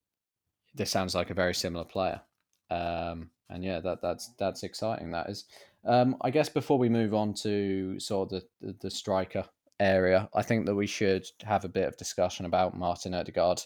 this 0.73 0.89
sounds 0.89 1.15
like 1.15 1.29
a 1.29 1.35
very 1.35 1.53
similar 1.53 1.83
player. 1.83 2.21
Um, 2.69 3.29
and 3.49 3.63
yeah, 3.63 3.79
that 3.81 4.01
that's 4.01 4.31
that's 4.39 4.63
exciting. 4.63 5.11
That 5.11 5.29
is. 5.29 5.45
Um, 5.85 6.15
I 6.21 6.29
guess 6.29 6.47
before 6.47 6.77
we 6.77 6.87
move 6.87 7.13
on 7.13 7.33
to 7.35 7.99
sort 7.99 8.31
of 8.31 8.41
the, 8.61 8.67
the, 8.67 8.77
the 8.83 8.91
striker 8.91 9.43
area, 9.81 10.29
I 10.33 10.41
think 10.41 10.65
that 10.65 10.75
we 10.75 10.87
should 10.87 11.27
have 11.43 11.65
a 11.65 11.69
bit 11.69 11.87
of 11.89 11.97
discussion 11.97 12.45
about 12.45 12.77
Martin 12.77 13.13
Odegaard. 13.13 13.61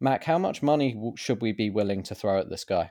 Mac, 0.00 0.24
how 0.24 0.38
much 0.38 0.62
money 0.62 0.96
should 1.16 1.40
we 1.40 1.52
be 1.52 1.70
willing 1.70 2.02
to 2.04 2.14
throw 2.14 2.38
at 2.38 2.50
this 2.50 2.64
guy? 2.64 2.90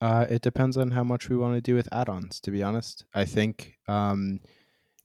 Uh, 0.00 0.26
it 0.28 0.42
depends 0.42 0.76
on 0.76 0.90
how 0.90 1.02
much 1.02 1.28
we 1.28 1.36
want 1.36 1.54
to 1.54 1.60
do 1.60 1.74
with 1.74 1.88
add-ons. 1.92 2.40
To 2.40 2.50
be 2.50 2.62
honest, 2.62 3.04
I 3.14 3.24
think 3.24 3.78
um, 3.88 4.40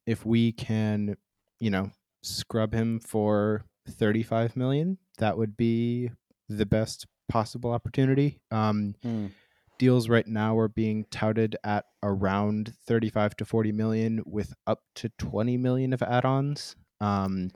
if 0.06 0.26
we 0.26 0.52
can, 0.52 1.16
you 1.60 1.70
know, 1.70 1.92
scrub 2.22 2.74
him 2.74 3.00
for 3.00 3.64
thirty-five 3.90 4.58
million, 4.58 4.98
that 5.20 5.38
would 5.38 5.56
be 5.56 6.12
the 6.50 6.66
best 6.66 7.06
possible 7.30 7.72
opportunity. 7.72 8.42
Um, 8.52 8.96
mm. 9.06 9.32
Deals 9.78 10.10
right 10.10 10.28
now 10.28 10.58
are 10.58 10.68
being 10.68 11.06
touted 11.10 11.56
at 11.64 11.86
around 12.04 12.74
35 12.86 13.38
to 13.38 13.46
40 13.46 13.72
million 13.72 14.22
with 14.26 14.54
up 14.68 14.82
to 14.96 15.10
20 15.20 15.56
million 15.56 15.94
of 15.94 16.02
add 16.02 16.26
ons. 16.26 16.76
Um, 17.00 17.52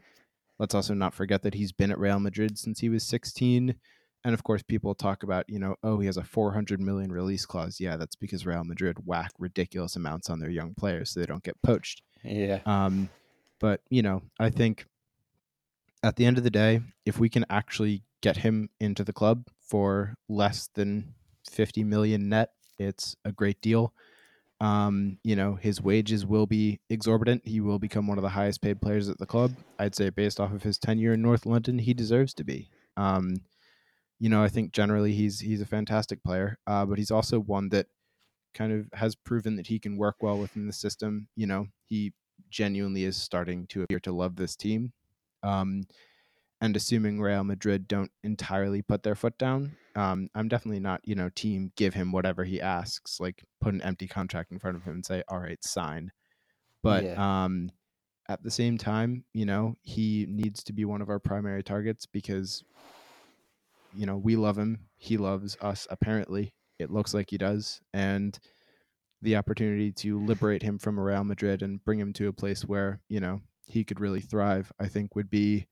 let's 0.64 0.74
also 0.74 0.94
not 0.94 1.14
forget 1.14 1.42
that 1.42 1.56
he's 1.56 1.74
been 1.74 1.92
at 1.92 2.00
Real 2.00 2.22
Madrid 2.22 2.58
since 2.58 2.80
he 2.80 2.88
was 2.88 3.04
16. 3.04 3.76
And 4.24 4.34
of 4.34 4.46
course, 4.46 4.64
people 4.64 4.96
talk 4.96 5.22
about, 5.22 5.44
you 5.50 5.60
know, 5.60 5.76
oh, 5.84 6.00
he 6.00 6.06
has 6.06 6.16
a 6.16 6.24
400 6.24 6.80
million 6.80 7.12
release 7.12 7.46
clause. 7.46 7.82
Yeah, 7.82 7.98
that's 7.98 8.16
because 8.16 8.46
Real 8.46 8.64
Madrid 8.64 8.96
whack 9.06 9.32
ridiculous 9.38 9.98
amounts 9.98 10.30
on 10.30 10.40
their 10.40 10.50
young 10.50 10.74
players 10.74 11.10
so 11.10 11.20
they 11.20 11.26
don't 11.26 11.44
get 11.44 11.62
poached. 11.64 12.02
Yeah. 12.24 12.62
Um, 12.66 13.10
but, 13.60 13.82
you 13.90 14.02
know, 14.02 14.22
I 14.40 14.52
think 14.52 14.86
at 16.02 16.16
the 16.16 16.26
end 16.26 16.38
of 16.38 16.46
the 16.46 16.50
day, 16.50 16.80
if 17.06 17.20
we 17.20 17.28
can 17.28 17.46
actually 17.50 18.04
get 18.22 18.38
him 18.38 18.70
into 18.80 19.04
the 19.04 19.12
club 19.12 19.50
for 19.60 20.16
less 20.30 20.70
than 20.76 21.14
50 21.52 21.84
million 21.84 22.30
net, 22.30 22.52
it's 22.80 23.18
a 23.26 23.34
great 23.34 23.60
deal. 23.60 23.94
Um, 24.64 25.18
you 25.26 25.36
know, 25.36 25.56
his 25.56 25.82
wages 25.82 26.26
will 26.26 26.46
be 26.46 26.80
exorbitant. 26.90 27.42
He 27.46 27.60
will 27.60 27.80
become 27.80 28.08
one 28.08 28.18
of 28.18 28.22
the 28.22 28.30
highest 28.30 28.62
paid 28.62 28.80
players 28.82 29.10
at 29.10 29.18
the 29.18 29.26
club. 29.26 29.52
I'd 29.78 29.94
say, 29.94 30.10
based 30.10 30.40
off 30.40 30.54
of 30.54 30.64
his 30.64 30.78
tenure 30.78 31.12
in 31.12 31.22
North 31.22 31.46
London, 31.46 31.80
he 31.80 31.94
deserves 31.94 32.34
to 32.36 32.46
be. 32.46 32.70
Um, 32.96 33.36
you 34.20 34.30
know, 34.30 34.42
I 34.42 34.48
think 34.48 34.72
generally 34.72 35.12
he's 35.12 35.42
he's 35.42 35.60
a 35.60 35.66
fantastic 35.66 36.24
player, 36.24 36.58
uh, 36.66 36.86
but 36.86 36.98
he's 36.98 37.12
also 37.12 37.42
one 37.42 37.68
that 37.70 37.88
kind 38.54 38.72
of 38.72 38.88
has 38.98 39.16
proven 39.16 39.58
that 39.58 39.68
he 39.68 39.80
can 39.80 39.98
work 39.98 40.16
well 40.22 40.38
within 40.38 40.66
the 40.66 40.72
system. 40.72 41.28
You 41.36 41.48
know, 41.48 41.68
he 41.90 42.14
genuinely 42.50 43.04
is 43.04 43.18
starting 43.18 43.68
to 43.68 43.82
appear 43.84 44.00
to 44.00 44.14
love 44.14 44.38
this 44.38 44.56
team. 44.56 44.94
Um, 45.44 45.84
and 46.64 46.78
assuming 46.78 47.20
Real 47.20 47.44
Madrid 47.44 47.88
don't 47.90 48.12
entirely 48.24 48.82
put 48.82 49.04
their 49.04 49.16
foot 49.16 49.38
down, 49.38 49.76
um, 49.96 50.30
I'm 50.34 50.48
definitely 50.48 50.80
not, 50.80 51.02
you 51.04 51.14
know, 51.14 51.30
team 51.30 51.74
give 51.76 51.94
him 51.94 52.14
whatever 52.14 52.46
he 52.46 52.62
asks, 52.62 53.20
like 53.20 53.44
put 53.60 53.74
an 53.74 53.82
empty 53.82 54.08
contract 54.08 54.52
in 54.52 54.60
front 54.60 54.78
of 54.78 54.84
him 54.84 54.94
and 54.94 55.06
say, 55.06 55.24
all 55.28 55.40
right, 55.40 55.62
sign. 55.64 56.12
But 56.82 57.04
yeah. 57.04 57.44
um, 57.44 57.70
at 58.30 58.42
the 58.44 58.50
same 58.50 58.78
time, 58.78 59.26
you 59.34 59.46
know, 59.46 59.76
he 59.82 60.26
needs 60.30 60.64
to 60.64 60.74
be 60.74 60.86
one 60.86 61.02
of 61.02 61.10
our 61.10 61.20
primary 61.20 61.64
targets 61.64 62.06
because 62.06 62.64
you 63.96 64.06
know, 64.06 64.18
we 64.18 64.36
love 64.36 64.58
him. 64.58 64.80
He 64.96 65.18
loves 65.18 65.58
us, 65.62 65.86
apparently. 65.90 66.54
It 66.80 66.92
looks 66.92 67.14
like 67.14 67.30
he 67.30 67.38
does. 67.38 67.82
And 67.94 68.38
the 69.22 69.36
opportunity 69.36 69.92
to 69.92 70.20
liberate 70.26 70.64
him 70.64 70.80
from 70.80 71.00
Real 71.00 71.24
Madrid 71.24 71.62
and 71.62 71.84
bring 71.84 72.00
him 72.00 72.14
to 72.14 72.28
a 72.28 72.34
place 72.34 72.66
where, 72.66 73.02
you 73.08 73.20
know, 73.20 73.42
he 73.66 73.84
could 73.84 74.00
really 74.00 74.22
thrive, 74.22 74.72
I 74.80 74.88
think 74.88 75.16
would 75.16 75.30
be 75.30 75.68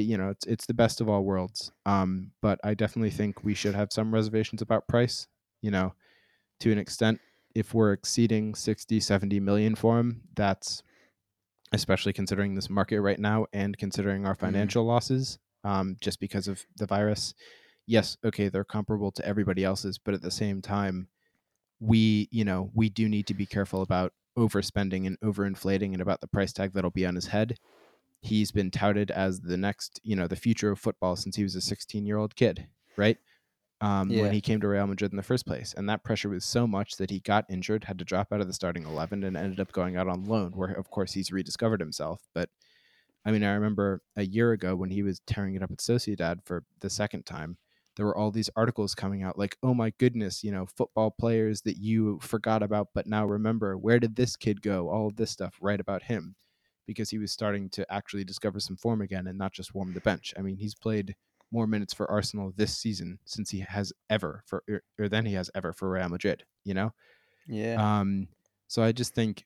you 0.00 0.16
know, 0.16 0.30
it's 0.30 0.46
it's 0.46 0.66
the 0.66 0.74
best 0.74 1.00
of 1.00 1.08
all 1.08 1.24
worlds. 1.24 1.72
Um, 1.84 2.32
but 2.42 2.58
I 2.64 2.74
definitely 2.74 3.10
think 3.10 3.44
we 3.44 3.54
should 3.54 3.74
have 3.74 3.92
some 3.92 4.12
reservations 4.12 4.62
about 4.62 4.88
price, 4.88 5.26
you 5.62 5.70
know, 5.70 5.94
to 6.60 6.72
an 6.72 6.78
extent 6.78 7.20
if 7.54 7.72
we're 7.72 7.92
exceeding 7.92 8.54
60, 8.54 9.00
70 9.00 9.40
million 9.40 9.74
for 9.74 9.98
him, 9.98 10.20
that's 10.34 10.82
especially 11.72 12.12
considering 12.12 12.54
this 12.54 12.68
market 12.68 13.00
right 13.00 13.18
now 13.18 13.46
and 13.52 13.78
considering 13.78 14.26
our 14.26 14.34
mm-hmm. 14.34 14.44
financial 14.46 14.84
mm. 14.84 14.88
losses 14.88 15.38
um, 15.64 15.96
just 16.00 16.20
because 16.20 16.48
of 16.48 16.64
the 16.76 16.86
virus. 16.86 17.34
Yes, 17.86 18.18
okay, 18.24 18.48
they're 18.48 18.62
comparable 18.62 19.10
to 19.12 19.26
everybody 19.26 19.64
else's, 19.64 19.96
but 19.96 20.12
at 20.12 20.20
the 20.20 20.30
same 20.30 20.60
time, 20.60 21.08
we, 21.80 22.28
you 22.30 22.44
know, 22.44 22.70
we 22.74 22.90
do 22.90 23.08
need 23.08 23.26
to 23.28 23.34
be 23.34 23.46
careful 23.46 23.80
about 23.80 24.12
overspending 24.38 25.06
and 25.06 25.18
overinflating 25.20 25.92
and 25.92 26.02
about 26.02 26.20
the 26.20 26.28
price 26.28 26.52
tag 26.52 26.72
that'll 26.74 26.90
be 26.90 27.06
on 27.06 27.14
his 27.14 27.28
head. 27.28 27.58
He's 28.20 28.50
been 28.50 28.70
touted 28.70 29.10
as 29.10 29.40
the 29.40 29.56
next, 29.56 30.00
you 30.02 30.16
know, 30.16 30.26
the 30.26 30.36
future 30.36 30.70
of 30.70 30.80
football 30.80 31.16
since 31.16 31.36
he 31.36 31.42
was 31.42 31.54
a 31.54 31.60
16 31.60 32.06
year 32.06 32.16
old 32.16 32.34
kid, 32.34 32.66
right? 32.96 33.18
um, 33.80 34.10
yeah. 34.10 34.22
when 34.22 34.32
he 34.32 34.40
came 34.40 34.60
to 34.60 34.68
Real 34.68 34.86
Madrid 34.86 35.12
in 35.12 35.16
the 35.16 35.22
first 35.22 35.46
place. 35.46 35.74
And 35.76 35.88
that 35.88 36.02
pressure 36.02 36.28
was 36.28 36.44
so 36.44 36.66
much 36.66 36.96
that 36.96 37.10
he 37.10 37.20
got 37.20 37.44
injured, 37.50 37.84
had 37.84 37.98
to 37.98 38.04
drop 38.04 38.32
out 38.32 38.40
of 38.40 38.46
the 38.46 38.52
starting 38.52 38.84
11, 38.84 39.22
and 39.24 39.36
ended 39.36 39.60
up 39.60 39.72
going 39.72 39.96
out 39.96 40.08
on 40.08 40.24
loan, 40.24 40.52
where, 40.52 40.72
of 40.72 40.90
course, 40.90 41.12
he's 41.12 41.32
rediscovered 41.32 41.80
himself. 41.80 42.22
But 42.34 42.48
I 43.24 43.32
mean, 43.32 43.44
I 43.44 43.54
remember 43.54 44.02
a 44.16 44.24
year 44.24 44.52
ago 44.52 44.76
when 44.76 44.90
he 44.90 45.02
was 45.02 45.20
tearing 45.26 45.56
it 45.56 45.62
up 45.62 45.72
at 45.72 45.78
Sociedad 45.78 46.44
for 46.44 46.64
the 46.80 46.88
second 46.88 47.26
time, 47.26 47.58
there 47.96 48.06
were 48.06 48.16
all 48.16 48.30
these 48.30 48.50
articles 48.56 48.94
coming 48.94 49.22
out 49.22 49.38
like, 49.38 49.56
oh 49.62 49.74
my 49.74 49.92
goodness, 49.98 50.44
you 50.44 50.52
know, 50.52 50.66
football 50.66 51.10
players 51.10 51.62
that 51.62 51.78
you 51.78 52.18
forgot 52.22 52.62
about, 52.62 52.88
but 52.94 53.06
now 53.06 53.24
remember, 53.24 53.76
where 53.76 53.98
did 53.98 54.16
this 54.16 54.36
kid 54.36 54.62
go? 54.62 54.88
All 54.88 55.06
of 55.06 55.16
this 55.16 55.30
stuff 55.30 55.56
right 55.60 55.80
about 55.80 56.04
him 56.04 56.36
because 56.86 57.10
he 57.10 57.18
was 57.18 57.32
starting 57.32 57.68
to 57.70 57.92
actually 57.92 58.24
discover 58.24 58.60
some 58.60 58.76
form 58.76 59.00
again 59.00 59.26
and 59.26 59.38
not 59.38 59.52
just 59.52 59.74
warm 59.74 59.92
the 59.92 60.00
bench. 60.00 60.32
I 60.38 60.42
mean, 60.42 60.56
he's 60.56 60.74
played 60.74 61.14
more 61.52 61.66
minutes 61.66 61.94
for 61.94 62.10
Arsenal 62.10 62.52
this 62.56 62.76
season 62.76 63.18
since 63.24 63.50
he 63.50 63.60
has 63.60 63.92
ever 64.10 64.42
for 64.46 64.62
or, 64.68 64.82
er, 65.00 65.08
than 65.08 65.26
he 65.26 65.34
has 65.34 65.50
ever 65.54 65.72
for 65.72 65.90
Real 65.90 66.08
Madrid. 66.08 66.44
You 66.64 66.74
know. 66.74 66.92
Yeah. 67.46 68.00
Um. 68.00 68.28
So 68.68 68.82
I 68.82 68.92
just 68.92 69.14
think 69.14 69.44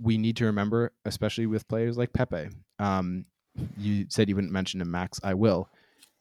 we 0.00 0.18
need 0.18 0.36
to 0.36 0.46
remember, 0.46 0.92
especially 1.04 1.46
with 1.46 1.68
players 1.68 1.96
like 1.96 2.12
Pepe. 2.12 2.48
Um. 2.78 3.26
You 3.76 4.06
said 4.08 4.28
you 4.28 4.34
wouldn't 4.34 4.52
mention 4.52 4.80
him, 4.80 4.90
Max. 4.90 5.20
I 5.22 5.34
will. 5.34 5.68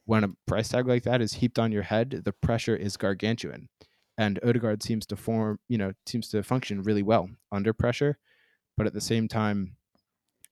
When 0.05 0.23
a 0.23 0.29
price 0.47 0.67
tag 0.69 0.87
like 0.87 1.03
that 1.03 1.21
is 1.21 1.33
heaped 1.33 1.59
on 1.59 1.71
your 1.71 1.83
head, 1.83 2.21
the 2.25 2.33
pressure 2.33 2.75
is 2.75 2.97
gargantuan, 2.97 3.69
and 4.17 4.39
Odegaard 4.43 4.83
seems 4.83 5.05
to 5.05 5.15
form, 5.15 5.59
you 5.69 5.77
know, 5.77 5.93
seems 6.05 6.27
to 6.29 6.43
function 6.43 6.83
really 6.83 7.03
well 7.03 7.29
under 7.51 7.71
pressure, 7.71 8.17
but 8.75 8.87
at 8.87 8.93
the 8.93 8.99
same 8.99 9.27
time, 9.27 9.77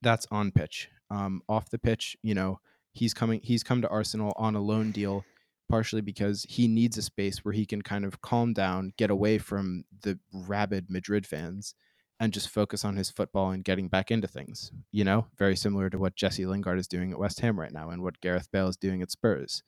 that's 0.01 0.27
on 0.31 0.51
pitch. 0.51 0.89
Um, 1.11 1.41
off 1.49 1.69
the 1.69 1.79
pitch, 1.79 2.15
you 2.21 2.35
know, 2.35 2.59
he's 2.93 3.13
coming 3.13 3.41
he's 3.43 3.63
come 3.63 3.81
to 3.81 3.89
Arsenal 3.89 4.33
on 4.35 4.55
a 4.55 4.61
loan 4.61 4.91
deal 4.91 5.25
partially 5.69 6.01
because 6.01 6.45
he 6.49 6.67
needs 6.67 6.97
a 6.97 7.01
space 7.01 7.45
where 7.45 7.53
he 7.53 7.65
can 7.65 7.81
kind 7.81 8.03
of 8.03 8.21
calm 8.21 8.53
down, 8.53 8.91
get 8.97 9.11
away 9.11 9.37
from 9.37 9.85
the 10.01 10.19
rabid 10.33 10.89
Madrid 10.89 11.25
fans 11.25 11.75
and 12.19 12.33
just 12.33 12.49
focus 12.49 12.83
on 12.83 12.97
his 12.97 13.09
football 13.09 13.51
and 13.51 13.63
getting 13.63 13.87
back 13.87 14.11
into 14.11 14.27
things. 14.27 14.71
You 14.91 15.03
know, 15.03 15.27
very 15.37 15.55
similar 15.55 15.89
to 15.89 15.97
what 15.97 16.15
Jesse 16.15 16.45
Lingard 16.45 16.79
is 16.79 16.87
doing 16.87 17.11
at 17.11 17.19
West 17.19 17.39
Ham 17.41 17.59
right 17.59 17.71
now 17.71 17.91
and 17.91 18.01
what 18.01 18.19
Gareth 18.19 18.51
Bale 18.51 18.67
is 18.67 18.77
doing 18.77 19.01
at 19.01 19.11
Spurs. 19.11 19.63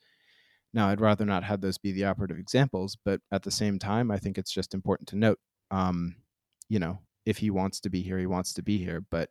Now, 0.73 0.89
I'd 0.89 1.01
rather 1.01 1.25
not 1.25 1.43
have 1.43 1.61
those 1.61 1.77
be 1.77 1.91
the 1.91 2.05
operative 2.05 2.39
examples, 2.39 2.97
but 3.03 3.21
at 3.31 3.43
the 3.43 3.51
same 3.51 3.77
time, 3.77 4.09
I 4.09 4.17
think 4.17 4.37
it's 4.37 4.51
just 4.51 4.73
important 4.73 5.09
to 5.09 5.17
note, 5.17 5.39
um, 5.69 6.15
you 6.67 6.79
know, 6.79 6.99
if 7.25 7.37
he 7.37 7.49
wants 7.49 7.79
to 7.81 7.89
be 7.89 8.01
here, 8.01 8.17
he 8.17 8.25
wants 8.25 8.53
to 8.53 8.63
be 8.63 8.77
here. 8.77 9.03
But 9.11 9.29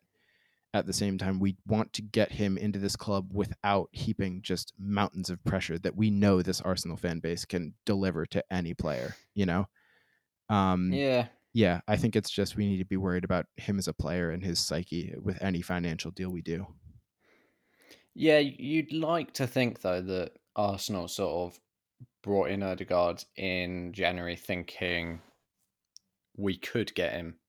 at 0.73 0.85
the 0.85 0.93
same 0.93 1.17
time 1.17 1.39
we 1.39 1.57
want 1.67 1.91
to 1.93 2.01
get 2.01 2.31
him 2.31 2.57
into 2.57 2.79
this 2.79 2.95
club 2.95 3.31
without 3.33 3.89
heaping 3.91 4.41
just 4.41 4.73
mountains 4.79 5.29
of 5.29 5.43
pressure 5.43 5.77
that 5.79 5.95
we 5.95 6.09
know 6.09 6.41
this 6.41 6.61
Arsenal 6.61 6.97
fan 6.97 7.19
base 7.19 7.45
can 7.45 7.73
deliver 7.85 8.25
to 8.27 8.43
any 8.51 8.73
player, 8.73 9.15
you 9.35 9.45
know? 9.45 9.67
Um 10.49 10.91
Yeah. 10.91 11.29
Yeah, 11.53 11.81
I 11.87 11.97
think 11.97 12.15
it's 12.15 12.29
just 12.31 12.55
we 12.55 12.67
need 12.67 12.77
to 12.79 12.85
be 12.85 12.97
worried 12.97 13.25
about 13.25 13.47
him 13.57 13.79
as 13.79 13.87
a 13.87 13.93
player 13.93 14.31
and 14.31 14.43
his 14.43 14.59
psyche 14.59 15.15
with 15.21 15.41
any 15.43 15.61
financial 15.61 16.11
deal 16.11 16.29
we 16.31 16.41
do. 16.41 16.67
Yeah, 18.13 18.39
you'd 18.39 18.91
like 18.93 19.33
to 19.33 19.47
think 19.47 19.81
though 19.81 20.01
that 20.01 20.37
Arsenal 20.55 21.07
sort 21.07 21.53
of 21.53 21.61
brought 22.23 22.49
in 22.51 22.63
Odegaard 22.63 23.25
in 23.35 23.93
January 23.93 24.35
thinking 24.35 25.21
we 26.35 26.57
could 26.57 26.93
get 26.95 27.13
him 27.13 27.39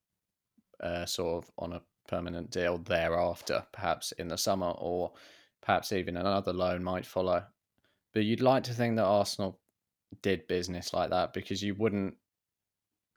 uh, 0.79 1.05
sort 1.05 1.45
of 1.45 1.51
on 1.57 1.73
a 1.73 1.83
permanent 2.07 2.51
deal 2.51 2.77
thereafter, 2.77 3.65
perhaps 3.71 4.11
in 4.13 4.27
the 4.27 4.37
summer, 4.37 4.71
or 4.71 5.11
perhaps 5.61 5.91
even 5.91 6.17
another 6.17 6.53
loan 6.53 6.83
might 6.83 7.05
follow. 7.05 7.43
But 8.13 8.25
you'd 8.25 8.41
like 8.41 8.63
to 8.65 8.73
think 8.73 8.95
that 8.95 9.05
Arsenal 9.05 9.59
did 10.21 10.47
business 10.47 10.93
like 10.93 11.09
that 11.09 11.33
because 11.33 11.63
you 11.63 11.75
wouldn't, 11.75 12.15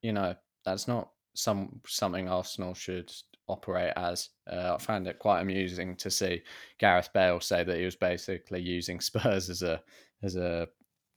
you 0.03 0.12
know, 0.12 0.35
that's 0.64 0.88
not 0.88 1.11
some 1.35 1.81
something 1.87 2.29
Arsenal 2.29 2.75
should 2.75 3.12
operate 3.49 3.92
as. 3.96 4.31
Uh, 4.51 4.75
I 4.75 4.83
found 4.83 5.07
it 5.07 5.18
quite 5.18 5.40
amusing 5.40 5.96
to 5.96 6.11
see 6.11 6.42
Gareth 6.79 7.11
Bale 7.12 7.40
say 7.40 7.62
that 7.64 7.77
he 7.77 7.85
was 7.85 7.96
basically 7.96 8.61
using 8.61 9.01
Spurs 9.01 9.51
as 9.51 9.62
a 9.62 9.81
as 10.22 10.37
a 10.37 10.68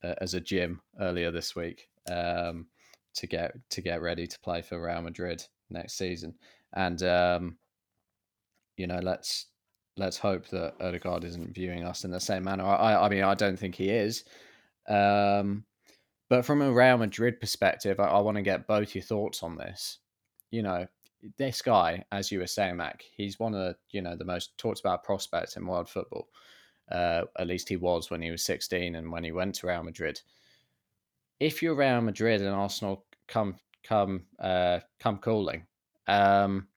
as 0.04 0.34
a 0.34 0.40
gym 0.40 0.82
earlier 1.00 1.32
this 1.32 1.56
week 1.56 1.90
um, 2.10 2.68
to 3.16 3.28
get 3.28 3.54
to 3.70 3.82
get 3.82 4.02
ready 4.02 4.28
to 4.28 4.40
play 4.40 4.62
for 4.62 4.82
Real 4.82 5.02
Madrid 5.02 5.44
next 5.70 5.98
season 5.98 6.34
and 6.74 7.02
um, 7.04 7.58
you 8.78 8.88
know, 8.88 9.00
let's 9.02 9.48
let's 9.98 10.18
hope 10.18 10.48
that 10.48 10.76
Odegaard 10.80 11.24
isn't 11.26 11.54
viewing 11.54 11.84
us 11.84 12.06
in 12.06 12.12
the 12.12 12.20
same 12.20 12.46
manner. 12.46 12.64
I, 12.64 13.06
I 13.06 13.10
mean, 13.10 13.24
I 13.24 13.36
don't 13.36 13.60
think 13.60 13.76
he 13.76 13.90
is. 13.90 14.24
Um, 14.88 15.66
but 16.30 16.46
from 16.46 16.62
a 16.62 16.72
Real 16.72 16.98
Madrid 16.98 17.40
perspective, 17.40 18.00
I, 18.00 18.06
I 18.06 18.20
want 18.22 18.38
to 18.38 18.42
get 18.42 18.68
both 18.68 18.96
your 18.96 19.04
thoughts 19.04 19.44
on 19.44 19.58
this. 19.58 19.98
You 20.52 20.62
know, 20.62 20.88
this 21.38 21.62
guy, 21.62 22.06
as 22.12 22.32
you 22.32 22.40
were 22.40 22.48
saying, 22.48 22.78
Mac, 22.78 23.04
he's 23.16 23.40
one 23.40 23.54
of 23.54 23.60
the, 23.60 23.76
you 23.92 24.02
know 24.02 24.16
the 24.16 24.26
most 24.26 24.58
talked 24.58 24.80
about 24.80 25.04
prospects 25.04 25.58
in 25.58 25.66
world 25.66 25.90
football. 25.90 26.30
Uh, 26.92 27.24
at 27.38 27.48
least 27.48 27.70
he 27.70 27.76
was 27.76 28.10
when 28.10 28.22
he 28.22 28.32
was 28.32 28.44
16 28.46 28.96
and 28.96 29.12
when 29.12 29.24
he 29.24 29.32
went 29.32 29.56
to 29.56 29.68
Real 29.68 29.84
Madrid. 29.84 30.20
If 31.40 31.62
you're 31.62 31.76
Real 31.76 32.02
Madrid 32.02 32.42
and 32.42 32.50
Arsenal 32.50 33.06
come 33.28 33.58
come 33.84 34.24
uh, 34.40 34.80
come 35.00 35.18
calling, 35.18 35.66
um, 36.10 36.68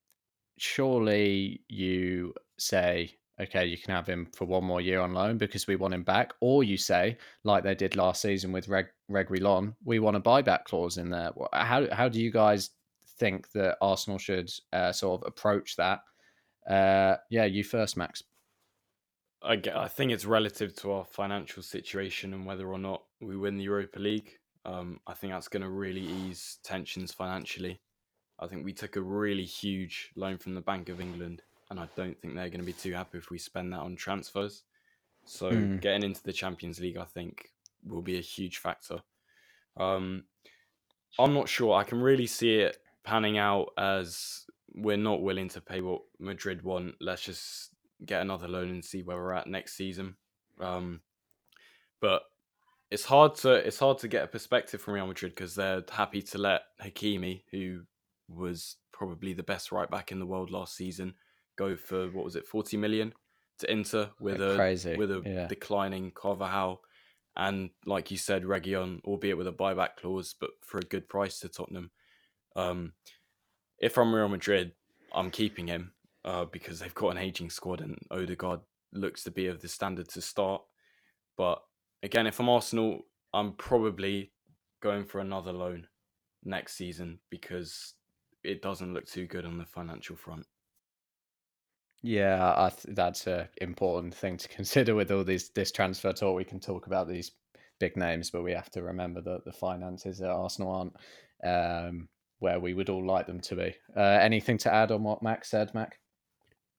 surely 0.59 1.63
you 1.69 2.35
say, 2.59 3.17
okay, 3.41 3.65
you 3.65 3.79
can 3.79 3.95
have 3.95 4.07
him 4.07 4.29
for 4.33 4.45
one 4.45 4.65
more 4.65 4.81
year 4.81 5.01
on 5.01 5.15
loan 5.15 5.39
because 5.39 5.67
we 5.67 5.77
want 5.77 5.95
him 5.95 6.05
back, 6.05 6.33
or 6.41 6.63
you 6.63 6.77
say, 6.77 7.17
like 7.45 7.65
they 7.65 7.75
did 7.75 7.97
last 7.97 8.21
season 8.23 8.53
with 8.53 8.69
Reg 8.69 8.87
Reguilon, 9.11 9.75
we 9.85 9.99
want 9.99 10.17
a 10.17 10.21
buyback 10.21 10.65
clause 10.65 10.99
in 10.99 11.11
there. 11.11 11.31
How 11.53 11.93
how 11.93 12.09
do 12.09 12.21
you 12.21 12.31
guys 12.31 12.71
think 13.19 13.51
that 13.53 13.79
Arsenal 13.81 14.19
should 14.19 14.51
uh, 14.73 14.93
sort 14.93 15.23
of 15.23 15.29
approach 15.29 15.77
that? 15.77 16.01
Uh, 16.69 17.17
yeah, 17.31 17.45
you 17.45 17.65
first, 17.65 17.97
Max. 17.97 18.23
I, 19.43 19.61
I 19.75 19.89
think 19.89 20.13
it's 20.13 20.25
relative 20.25 20.77
to 20.77 20.93
our 20.93 21.05
financial 21.05 21.63
situation 21.63 22.33
and 22.33 22.47
whether 22.47 22.69
or 22.69 22.79
not 22.79 23.03
we 23.21 23.37
win 23.37 23.57
the 23.57 23.65
Europa 23.65 23.99
League. 23.99 24.39
Um, 24.65 25.01
I 25.09 25.15
think 25.15 25.33
that's 25.33 25.49
going 25.49 25.65
to 25.65 25.69
really 25.69 26.03
ease 26.03 26.59
tensions 26.63 27.13
financially. 27.13 27.81
I 28.43 28.49
think 28.49 28.65
we 28.65 28.73
took 28.73 28.97
a 28.97 29.01
really 29.01 29.45
huge 29.45 30.11
loan 30.17 30.37
from 30.37 30.55
the 30.55 30.61
Bank 30.61 30.89
of 30.89 31.01
England, 31.01 31.43
and 31.71 31.79
I 31.79 31.87
don't 31.97 32.21
think 32.21 32.35
they're 32.35 32.49
going 32.49 32.61
to 32.61 32.67
be 32.67 32.73
too 32.73 32.93
happy 32.93 33.19
if 33.19 33.31
we 33.31 33.39
spend 33.39 33.73
that 33.73 33.79
on 33.81 33.95
transfers. 33.95 34.65
So 35.25 35.53
mm. 35.53 35.81
getting 35.81 36.03
into 36.03 36.23
the 36.25 36.33
Champions 36.33 36.81
League, 36.81 36.97
I 36.97 37.05
think, 37.05 37.51
will 37.87 38.03
be 38.03 38.19
a 38.19 38.23
huge 38.23 38.59
factor. 38.59 38.99
Um, 39.77 40.25
I'm 41.19 41.35
not 41.35 41.49
sure. 41.49 41.75
I 41.75 41.85
can 41.85 42.01
really 42.01 42.27
see 42.27 42.57
it 42.57 42.79
panning 43.05 43.39
out 43.39 43.73
as 43.79 44.45
we're 44.75 44.97
not 44.97 45.23
willing 45.23 45.49
to 45.51 45.61
pay 45.61 45.81
what 45.81 46.03
Madrid 46.19 46.63
want. 46.63 46.97
Let's 47.01 47.23
just 47.23 47.71
get 48.05 48.23
another 48.23 48.49
loan 48.49 48.71
and 48.71 48.85
see 48.85 49.03
where 49.03 49.17
we're 49.17 49.35
at 49.35 49.47
next 49.47 49.75
season. 49.75 50.17
Um, 50.61 51.01
but 52.01 52.23
it's 52.91 53.05
hard 53.05 53.37
to 53.37 53.53
it's 53.53 53.79
hard 53.79 53.99
to 53.99 54.09
get 54.09 54.25
a 54.25 54.27
perspective 54.27 54.81
from 54.81 54.95
Real 54.95 55.07
Madrid 55.07 55.33
because 55.33 55.55
they're 55.55 55.85
happy 55.91 56.23
to 56.23 56.39
let 56.39 56.63
Hakimi, 56.83 57.43
who 57.51 57.83
was 58.29 58.77
probably 58.93 59.33
the 59.33 59.43
best 59.43 59.73
right 59.73 59.91
back 59.91 60.13
in 60.13 60.19
the 60.19 60.27
world 60.27 60.51
last 60.51 60.77
season. 60.77 61.15
Go 61.57 61.77
for 61.77 62.11
what 62.11 62.25
was 62.25 62.37
it, 62.37 62.47
forty 62.47 62.77
million 62.77 63.13
to 63.59 63.71
Inter 63.71 64.11
with 64.21 64.41
a 64.41 64.57
crazy. 64.57 64.97
with 64.97 65.11
a 65.11 65.23
yeah. 65.25 65.47
declining 65.47 66.11
Carvajal, 66.13 66.81
and 67.37 67.71
like 67.87 68.11
you 68.11 68.17
said, 68.17 68.45
Reguilon, 68.45 69.03
albeit 69.05 69.37
with 69.37 69.49
a 69.49 69.53
buyback 69.53 69.97
clause, 70.01 70.35
but 70.39 70.51
for 70.63 70.79
a 70.79 70.83
good 70.83 71.09
price 71.09 71.39
to 71.41 71.49
Tottenham. 71.49 71.91
Um, 72.57 72.93
if 73.79 73.99
I'm 73.99 74.15
Real 74.15 74.29
Madrid, 74.29 74.73
I'm 75.13 75.31
keeping 75.31 75.67
him 75.67 75.93
uh, 76.25 76.45
because 76.47 76.79
they've 76.79 76.95
got 76.95 77.11
an 77.11 77.19
aging 77.19 77.51
squad 77.51 77.81
and 77.81 77.99
Odegaard 78.11 78.61
looks 78.93 79.25
to 79.25 79.31
be 79.31 79.47
of 79.47 79.61
the 79.61 79.69
standard 79.69 80.09
to 80.11 80.21
start. 80.21 80.63
But 81.37 81.63
again, 82.03 82.27
if 82.27 82.39
I'm 82.39 82.49
Arsenal, 82.49 83.07
I'm 83.33 83.53
probably 83.53 84.33
going 84.83 85.05
for 85.05 85.21
another 85.21 85.53
loan 85.53 85.87
next 86.45 86.75
season 86.75 87.19
because 87.31 87.95
it 88.45 88.63
doesn't 88.63 88.95
look 88.95 89.07
too 89.07 89.27
good 89.27 89.45
on 89.45 89.59
the 89.59 89.67
financial 89.67 90.17
front. 90.17 90.47
Yeah, 92.03 92.55
I 92.57 92.71
th- 92.71 92.97
that's 92.97 93.27
an 93.27 93.49
important 93.59 94.15
thing 94.15 94.37
to 94.37 94.49
consider 94.57 94.95
with 94.95 95.11
all 95.11 95.25
these 95.25 95.51
this 95.51 95.73
transfer 95.73 96.13
talk. 96.13 96.37
We 96.37 96.45
can 96.45 96.61
talk 96.61 96.87
about 96.87 97.09
these 97.09 97.33
big 97.79 97.97
names, 97.97 98.31
but 98.31 98.43
we 98.43 98.53
have 98.53 98.71
to 98.71 98.83
remember 98.83 99.21
that 99.21 99.45
the 99.45 99.53
finances 99.53 100.21
at 100.21 100.31
Arsenal 100.31 100.71
aren't 100.73 100.97
um, 101.45 102.09
where 102.41 102.61
we 102.61 102.75
would 102.75 102.91
all 102.91 103.07
like 103.07 103.27
them 103.27 103.41
to 103.41 103.57
be. 103.57 103.75
Uh, 103.97 104.01
anything 104.01 104.59
to 104.59 104.73
add 104.73 104.91
on 104.91 105.03
what 105.03 105.23
Max 105.23 105.51
said, 105.51 105.73
Mac? 105.75 105.99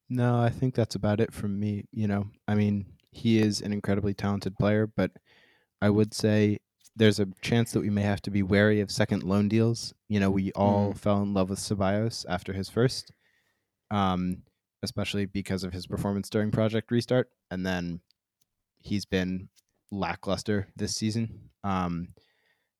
No, 0.09 0.39
I 0.39 0.49
think 0.49 0.75
that's 0.75 0.95
about 0.95 1.21
it 1.21 1.33
from 1.33 1.59
me. 1.59 1.85
You 1.91 2.07
know, 2.07 2.25
I 2.47 2.55
mean, 2.55 2.85
he 3.11 3.39
is 3.39 3.61
an 3.61 3.71
incredibly 3.71 4.13
talented 4.13 4.57
player, 4.57 4.87
but 4.87 5.11
I 5.81 5.89
would 5.89 6.13
say 6.13 6.59
there's 6.95 7.19
a 7.19 7.27
chance 7.41 7.71
that 7.71 7.81
we 7.81 7.89
may 7.89 8.03
have 8.03 8.21
to 8.23 8.31
be 8.31 8.43
wary 8.43 8.79
of 8.81 8.91
second 8.91 9.23
loan 9.23 9.47
deals. 9.47 9.93
You 10.09 10.19
know, 10.19 10.29
we 10.29 10.51
all 10.53 10.93
mm. 10.93 10.97
fell 10.97 11.21
in 11.21 11.33
love 11.33 11.49
with 11.49 11.59
Ceballos 11.59 12.25
after 12.29 12.53
his 12.53 12.69
first. 12.69 13.11
Um, 13.91 14.43
especially 14.83 15.25
because 15.25 15.63
of 15.63 15.73
his 15.73 15.87
performance 15.87 16.29
during 16.29 16.51
Project 16.51 16.91
Restart. 16.91 17.29
And 17.49 17.65
then 17.65 18.01
he's 18.77 19.05
been 19.05 19.47
lackluster 19.91 20.67
this 20.75 20.93
season, 20.93 21.49
um, 21.63 22.09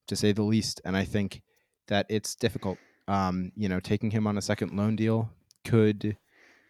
to 0.08 0.16
say 0.16 0.34
the 0.34 0.44
least. 0.44 0.82
And 0.86 0.96
I 0.96 1.06
think 1.06 1.42
that 1.88 2.06
it's 2.10 2.36
difficult. 2.36 2.78
Um, 3.08 3.52
you 3.56 3.70
know, 3.70 3.80
taking 3.80 4.12
him 4.12 4.28
on 4.28 4.38
a 4.38 4.42
second 4.42 4.76
loan 4.78 4.96
deal 4.96 5.32
could 5.66 6.18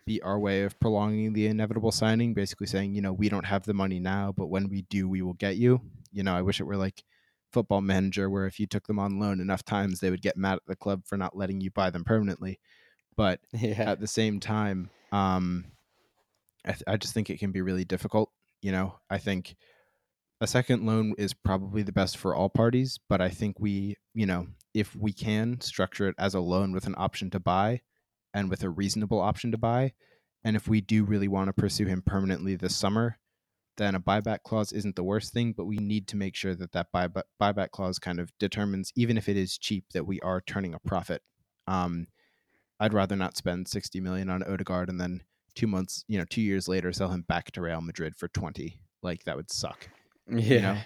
be 0.06 0.22
our 0.22 0.40
way 0.40 0.64
of 0.64 0.80
prolonging 0.80 1.34
the 1.34 1.48
inevitable 1.48 1.92
signing, 1.92 2.34
basically 2.34 2.68
saying, 2.68 2.94
you 2.94 3.02
know, 3.02 3.14
we 3.14 3.30
don't 3.30 3.46
have 3.46 3.66
the 3.66 3.74
money 3.74 4.00
now, 4.00 4.34
but 4.36 4.48
when 4.48 4.70
we 4.70 4.84
do, 4.84 5.08
we 5.10 5.22
will 5.22 5.34
get 5.34 5.58
you. 5.58 5.82
You 6.12 6.24
know, 6.24 6.36
I 6.36 6.42
wish 6.42 6.60
it 6.60 6.66
were 6.66 6.78
like 6.78 7.04
football 7.54 7.82
manager 7.82 8.30
where 8.30 8.48
if 8.48 8.60
you 8.60 8.68
took 8.68 8.88
them 8.88 9.00
on 9.00 9.20
loan 9.20 9.40
enough 9.40 9.64
times, 9.64 10.00
they 10.00 10.10
would 10.10 10.22
get 10.22 10.36
mad 10.38 10.56
at 10.56 10.66
the 10.68 10.76
club 10.76 11.04
for 11.06 11.18
not 11.18 11.38
letting 11.38 11.62
you 11.62 11.72
buy 11.72 11.90
them 11.90 12.04
permanently. 12.04 12.60
But 13.16 13.40
yeah. 13.54 13.84
at 13.84 14.00
the 14.00 14.08
same 14.08 14.40
time, 14.40 14.90
um, 15.12 15.66
I, 16.66 16.72
th- 16.72 16.84
I 16.88 16.98
just 16.98 17.14
think 17.14 17.30
it 17.30 17.40
can 17.40 17.52
be 17.52 17.62
really 17.62 17.86
difficult. 17.86 18.32
You 18.62 18.72
know, 18.72 18.96
I 19.10 19.18
think 19.18 19.56
a 20.42 20.48
second 20.48 20.86
loan 20.86 21.14
is 21.18 21.34
probably 21.34 21.84
the 21.84 21.92
best 21.92 22.18
for 22.18 22.36
all 22.36 22.50
parties, 22.50 23.00
but 23.10 23.22
I 23.22 23.30
think 23.30 23.60
we, 23.60 23.98
you 24.14 24.26
know, 24.26 24.48
if 24.74 24.96
we 24.96 25.14
can 25.14 25.62
structure 25.62 26.08
it 26.08 26.16
as 26.18 26.34
a 26.34 26.40
loan 26.40 26.72
with 26.74 26.88
an 26.88 26.96
option 26.98 27.30
to 27.32 27.40
buy 27.40 27.82
and 28.34 28.50
with 28.50 28.64
a 28.64 28.70
reasonable 28.70 29.20
option 29.20 29.52
to 29.52 29.58
buy, 29.58 29.94
and 30.44 30.56
if 30.56 30.68
we 30.68 30.82
do 30.82 31.04
really 31.04 31.28
want 31.28 31.48
to 31.48 31.54
pursue 31.54 31.86
him 31.86 32.02
permanently 32.02 32.56
this 32.56 32.76
summer, 32.76 33.20
then 33.78 33.96
a 33.96 34.00
buyback 34.00 34.44
clause 34.44 34.72
isn't 34.72 34.96
the 34.96 35.04
worst 35.04 35.34
thing, 35.34 35.54
but 35.56 35.66
we 35.66 35.78
need 35.78 36.08
to 36.10 36.18
make 36.18 36.36
sure 36.36 36.56
that 36.56 36.72
that 36.74 36.88
buyback 36.94 37.24
buyback 37.42 37.72
clause 37.72 38.00
kind 38.00 38.20
of 38.20 38.32
determines, 38.40 38.92
even 38.96 39.18
if 39.18 39.28
it 39.28 39.38
is 39.38 39.58
cheap, 39.58 39.86
that 39.94 40.06
we 40.06 40.20
are 40.22 40.42
turning 40.42 40.74
a 40.74 40.80
profit. 40.80 41.22
Um, 41.68 42.08
I'd 42.80 42.94
rather 42.94 43.16
not 43.16 43.38
spend 43.38 43.68
60 43.68 44.00
million 44.02 44.30
on 44.30 44.44
Odegaard 44.44 44.90
and 44.90 45.00
then 45.00 45.22
two 45.56 45.68
months, 45.68 46.04
you 46.08 46.18
know, 46.18 46.26
two 46.26 46.42
years 46.42 46.68
later 46.68 46.92
sell 46.92 47.10
him 47.10 47.24
back 47.28 47.52
to 47.52 47.62
Real 47.62 47.82
Madrid 47.82 48.16
for 48.16 48.28
20. 48.28 48.80
Like 49.02 49.24
that 49.24 49.36
would 49.36 49.52
suck. 49.52 49.90
Yeah. 50.30 50.38
You 50.38 50.62
know? 50.62 50.78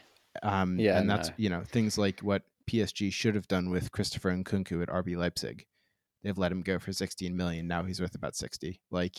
Um, 0.44 0.80
yeah. 0.80 1.00
And 1.00 1.10
that's, 1.10 1.30
no. 1.30 1.36
you 1.38 1.50
know, 1.50 1.64
things 1.64 1.98
like 1.98 2.20
what 2.20 2.44
PSG 2.70 3.12
should 3.12 3.36
have 3.36 3.48
done 3.48 3.70
with 3.70 3.92
Christopher 3.92 4.32
Nkunku 4.32 4.82
at 4.84 4.90
RB 4.90 5.18
Leipzig. 5.18 5.66
They've 6.24 6.38
let 6.38 6.52
him 6.52 6.62
go 6.62 6.80
for 6.80 6.92
16 6.92 7.36
million. 7.36 7.68
Now 7.68 7.84
he's 7.84 8.02
worth 8.02 8.16
about 8.16 8.36
60. 8.36 8.82
Like, 8.92 9.16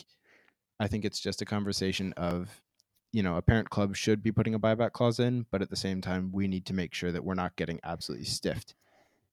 I 0.79 0.87
think 0.87 1.05
it's 1.05 1.19
just 1.19 1.41
a 1.41 1.45
conversation 1.45 2.13
of, 2.15 2.61
you 3.11 3.23
know, 3.23 3.37
a 3.37 3.41
parent 3.41 3.69
club 3.69 3.95
should 3.95 4.21
be 4.21 4.31
putting 4.31 4.53
a 4.53 4.59
buyback 4.59 4.91
clause 4.91 5.19
in, 5.19 5.45
but 5.51 5.61
at 5.61 5.69
the 5.69 5.75
same 5.75 6.01
time, 6.01 6.31
we 6.31 6.47
need 6.47 6.65
to 6.67 6.73
make 6.73 6.93
sure 6.93 7.11
that 7.11 7.23
we're 7.23 7.33
not 7.33 7.55
getting 7.55 7.79
absolutely 7.83 8.25
stiffed. 8.25 8.75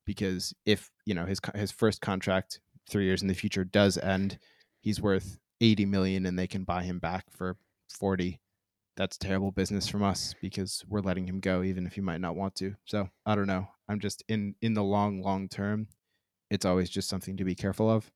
Because 0.05 0.55
if, 0.65 0.91
you 1.05 1.15
know, 1.15 1.27
his 1.27 1.41
his 1.55 1.73
first 1.73 2.01
contract 2.01 2.61
three 2.89 3.05
years 3.05 3.23
in 3.23 3.29
the 3.29 3.35
future 3.35 3.65
does 3.65 3.99
end, 3.99 4.39
he's 4.81 5.01
worth 5.01 5.39
80 5.61 5.87
million 5.87 6.27
and 6.27 6.39
they 6.39 6.47
can 6.47 6.65
buy 6.65 6.85
him 6.85 6.99
back 6.99 7.25
for 7.31 7.57
40. 7.91 8.41
That's 8.97 9.19
terrible 9.19 9.51
business 9.51 9.89
from 9.89 10.03
us 10.03 10.35
because 10.41 10.83
we're 10.89 11.01
letting 11.01 11.27
him 11.27 11.41
go 11.41 11.63
even 11.63 11.87
if 11.87 11.95
he 11.95 12.01
might 12.01 12.21
not 12.21 12.37
want 12.37 12.55
to. 12.57 12.77
So 12.85 13.11
I 13.27 13.35
don't 13.35 13.47
know. 13.47 13.69
I'm 13.89 14.01
just 14.01 14.23
in 14.29 14.55
in 14.63 14.75
the 14.75 14.83
long 14.83 15.21
long 15.23 15.49
term, 15.49 15.89
it's 16.51 16.65
always 16.65 16.89
just 16.89 17.09
something 17.09 17.37
to 17.37 17.45
be 17.45 17.55
careful 17.55 17.91
of. 17.91 18.11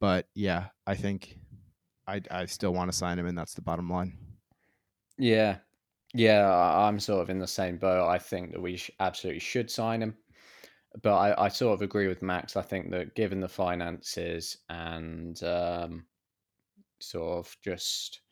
But 0.00 0.28
yeah, 0.34 0.66
I 0.86 0.94
think 0.94 1.38
I 2.06 2.20
I 2.30 2.46
still 2.46 2.72
want 2.72 2.92
to 2.92 2.96
sign 2.96 3.18
him, 3.18 3.26
and 3.26 3.36
that's 3.36 3.54
the 3.54 3.62
bottom 3.62 3.90
line. 3.90 4.27
Yeah, 5.18 5.58
yeah, 6.14 6.48
I'm 6.50 7.00
sort 7.00 7.22
of 7.22 7.30
in 7.30 7.38
the 7.38 7.46
same 7.46 7.78
boat. 7.78 8.08
I 8.08 8.18
think 8.18 8.52
that 8.52 8.60
we 8.60 8.76
sh- 8.76 8.90
absolutely 9.00 9.40
should 9.40 9.70
sign 9.70 10.02
him 10.02 10.16
but 11.02 11.14
I, 11.14 11.46
I 11.46 11.48
sort 11.48 11.74
of 11.74 11.82
agree 11.82 12.08
with 12.08 12.22
Max. 12.22 12.56
I 12.56 12.62
think 12.62 12.90
that 12.92 13.14
given 13.16 13.40
the 13.40 13.48
finances 13.48 14.58
and 14.70 15.42
um, 15.44 16.06
sort 17.00 17.38
of 17.46 17.56
just 17.64 18.22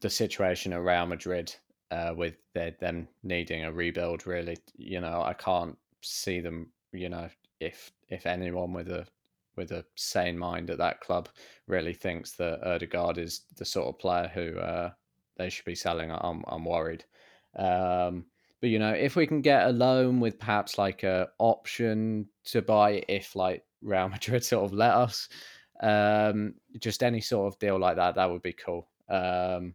the 0.00 0.10
situation 0.10 0.72
at 0.72 0.82
Real 0.82 1.06
Madrid 1.06 1.54
uh, 1.90 2.14
with 2.16 2.36
their, 2.54 2.72
them 2.80 3.08
needing 3.22 3.64
a 3.64 3.72
rebuild, 3.72 4.26
really, 4.26 4.56
you 4.76 5.00
know, 5.00 5.22
I 5.22 5.32
can't 5.34 5.76
see 6.02 6.40
them. 6.40 6.72
You 6.92 7.08
know, 7.08 7.28
if 7.60 7.92
if 8.08 8.26
anyone 8.26 8.72
with 8.72 8.88
a 8.88 9.06
with 9.56 9.72
a 9.72 9.84
sane 9.96 10.38
mind 10.38 10.70
at 10.70 10.78
that 10.78 11.00
club 11.00 11.28
really 11.66 11.92
thinks 11.94 12.32
that 12.32 12.62
Odegaard 12.66 13.18
is 13.18 13.42
the 13.56 13.64
sort 13.64 13.88
of 13.88 13.98
player 13.98 14.28
who 14.32 14.58
uh, 14.58 14.90
they 15.40 15.50
should 15.50 15.64
be 15.64 15.74
selling, 15.74 16.10
I'm 16.10 16.44
I'm 16.46 16.64
worried. 16.64 17.04
Um, 17.56 18.26
but 18.60 18.68
you 18.68 18.78
know, 18.78 18.92
if 18.92 19.16
we 19.16 19.26
can 19.26 19.40
get 19.40 19.66
a 19.66 19.72
loan 19.72 20.20
with 20.20 20.38
perhaps 20.38 20.76
like 20.76 21.02
a 21.02 21.28
option 21.38 22.28
to 22.46 22.60
buy 22.60 23.02
if 23.08 23.34
like 23.34 23.64
Real 23.82 24.08
Madrid 24.10 24.44
sort 24.44 24.64
of 24.64 24.72
let 24.72 24.92
us, 24.92 25.28
um, 25.82 26.54
just 26.78 27.02
any 27.02 27.20
sort 27.20 27.52
of 27.52 27.58
deal 27.58 27.78
like 27.78 27.96
that, 27.96 28.14
that 28.16 28.30
would 28.30 28.42
be 28.42 28.52
cool. 28.52 28.86
Um, 29.08 29.74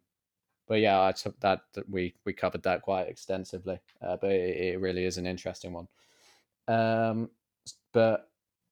but 0.68 0.80
yeah, 0.80 1.02
I 1.02 1.12
took 1.12 1.40
that, 1.42 1.62
we 1.90 2.16
we 2.26 2.34
covered 2.34 2.64
that 2.64 2.82
quite 2.82 3.08
extensively. 3.08 3.80
Uh, 4.02 4.18
but 4.20 4.32
it, 4.32 4.74
it, 4.74 4.80
really 4.80 5.06
is 5.06 5.18
an 5.18 5.28
interesting 5.28 5.74
one. 5.74 5.88
Um, 6.68 7.30
but 7.92 8.30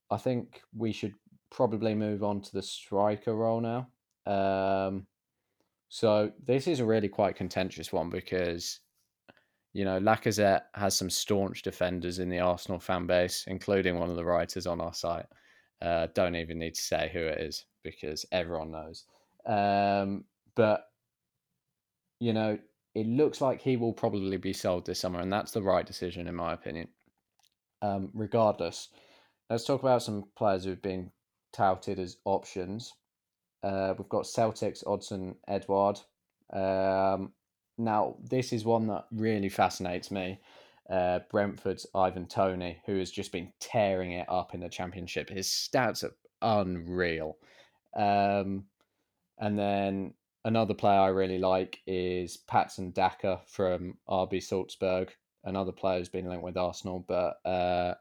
I 0.09 0.17
think 0.17 0.61
we 0.75 0.91
should 0.91 1.13
probably 1.51 1.93
move 1.93 2.23
on 2.23 2.41
to 2.41 2.53
the 2.53 2.61
striker 2.61 3.35
role 3.35 3.61
now. 3.61 3.87
Um, 4.25 5.05
so 5.93 6.31
this 6.43 6.67
is 6.67 6.79
a 6.79 6.85
really 6.85 7.07
quite 7.07 7.35
contentious 7.35 7.93
one 7.93 8.09
because 8.09 8.79
you 9.73 9.85
know, 9.85 9.99
Lacazette 9.99 10.63
has 10.73 10.95
some 10.95 11.09
staunch 11.09 11.61
defenders 11.61 12.17
in 12.17 12.29
the 12.29 12.39
Arsenal 12.39 12.79
fan 12.79 13.05
base, 13.05 13.45
including 13.47 13.99
one 13.99 14.09
of 14.09 14.15
the 14.15 14.25
writers 14.25 14.65
on 14.65 14.81
our 14.81 14.93
site. 14.93 15.25
Uh, 15.83 16.07
don't 16.15 16.35
even 16.35 16.57
need 16.57 16.73
to 16.73 16.81
say 16.81 17.11
who 17.13 17.19
it 17.19 17.39
is 17.39 17.65
because 17.83 18.25
everyone 18.31 18.71
knows. 18.71 19.05
Um, 19.45 20.23
but, 20.55 20.85
you 22.19 22.33
know, 22.33 22.57
it 22.95 23.05
looks 23.05 23.39
like 23.39 23.61
he 23.61 23.77
will 23.77 23.93
probably 23.93 24.37
be 24.37 24.53
sold 24.53 24.87
this 24.87 24.99
summer, 24.99 25.19
and 25.19 25.31
that's 25.31 25.51
the 25.51 25.61
right 25.61 25.85
decision, 25.85 26.27
in 26.27 26.33
my 26.35 26.53
opinion. 26.53 26.87
Um, 27.83 28.09
regardless, 28.15 28.89
let's 29.49 29.65
talk 29.65 29.81
about 29.83 30.01
some 30.01 30.23
players 30.35 30.65
who've 30.65 30.81
been 30.81 31.11
touted 31.51 31.99
as 31.99 32.17
options. 32.25 32.93
Uh, 33.63 33.93
we've 33.97 34.09
got 34.09 34.27
Celtic's, 34.27 34.83
Odsonne, 34.83 35.35
Edouard. 35.47 35.99
Um, 36.51 37.31
now, 37.77 38.17
this 38.21 38.53
is 38.53 38.65
one 38.65 38.87
that 38.87 39.05
really 39.11 39.49
fascinates 39.49 40.11
me. 40.11 40.39
Uh, 40.89 41.19
Brentford's 41.31 41.87
Ivan 41.95 42.27
Toney, 42.27 42.77
who 42.85 42.99
has 42.99 43.09
just 43.09 43.31
been 43.31 43.51
tearing 43.59 44.11
it 44.11 44.27
up 44.29 44.53
in 44.53 44.59
the 44.59 44.69
championship. 44.69 45.29
His 45.29 45.47
stats 45.47 46.03
are 46.03 46.61
unreal. 46.61 47.37
Um, 47.95 48.65
and 49.39 49.57
then 49.57 50.13
another 50.45 50.73
player 50.73 50.99
I 50.99 51.07
really 51.07 51.39
like 51.39 51.79
is 51.87 52.37
Patson 52.37 52.91
Daka 52.91 53.41
from 53.47 53.97
RB 54.09 54.43
Salzburg. 54.43 55.11
Another 55.45 55.71
player 55.71 55.99
who's 55.99 56.09
been 56.09 56.27
linked 56.27 56.43
with 56.43 56.57
Arsenal, 56.57 57.03
but 57.07 57.37
uh, 57.45 57.95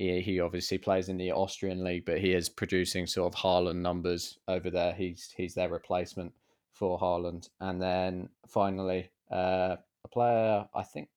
he, 0.00 0.22
he 0.22 0.40
obviously 0.40 0.78
plays 0.78 1.10
in 1.10 1.18
the 1.18 1.30
Austrian 1.30 1.84
league, 1.84 2.06
but 2.06 2.18
he 2.18 2.32
is 2.32 2.48
producing 2.48 3.06
sort 3.06 3.34
of 3.34 3.38
Haaland 3.38 3.82
numbers 3.82 4.38
over 4.48 4.70
there. 4.70 4.94
He's 4.94 5.32
he's 5.36 5.54
their 5.54 5.68
replacement 5.68 6.32
for 6.72 6.98
Haaland. 6.98 7.50
And 7.60 7.82
then 7.82 8.30
finally, 8.48 9.10
uh, 9.30 9.76
a 10.02 10.08
player 10.08 10.64
I 10.74 10.82
think 10.84 11.10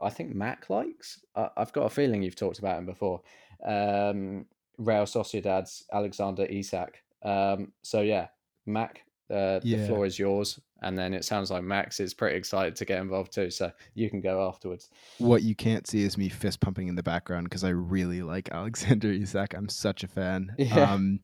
I 0.00 0.10
think 0.10 0.32
Mac 0.32 0.70
likes. 0.70 1.18
I, 1.34 1.48
have 1.56 1.72
got 1.72 1.86
a 1.86 1.90
feeling 1.90 2.22
you've 2.22 2.36
talked 2.36 2.60
about 2.60 2.78
him 2.78 2.86
before. 2.86 3.20
Um, 3.66 4.46
Real 4.78 5.06
Sociedad's 5.06 5.84
Alexander 5.92 6.44
Isak. 6.44 7.02
Um, 7.24 7.72
so 7.82 8.00
yeah, 8.00 8.28
Mac, 8.64 9.02
uh, 9.28 9.58
yeah. 9.64 9.78
the 9.78 9.86
floor 9.88 10.06
is 10.06 10.20
yours. 10.20 10.60
And 10.82 10.98
then 10.98 11.12
it 11.12 11.24
sounds 11.24 11.50
like 11.50 11.62
Max 11.62 12.00
is 12.00 12.14
pretty 12.14 12.36
excited 12.36 12.76
to 12.76 12.84
get 12.84 13.00
involved 13.00 13.32
too. 13.32 13.50
So 13.50 13.70
you 13.94 14.08
can 14.08 14.20
go 14.20 14.48
afterwards. 14.48 14.88
What 15.18 15.42
you 15.42 15.54
can't 15.54 15.86
see 15.86 16.02
is 16.02 16.16
me 16.16 16.28
fist 16.28 16.60
pumping 16.60 16.88
in 16.88 16.94
the 16.94 17.02
background 17.02 17.44
because 17.44 17.64
I 17.64 17.70
really 17.70 18.22
like 18.22 18.48
Alexander 18.52 19.10
Isak. 19.10 19.54
I'm 19.54 19.68
such 19.68 20.04
a 20.04 20.08
fan. 20.08 20.54
Yeah. 20.58 20.92
Um, 20.92 21.20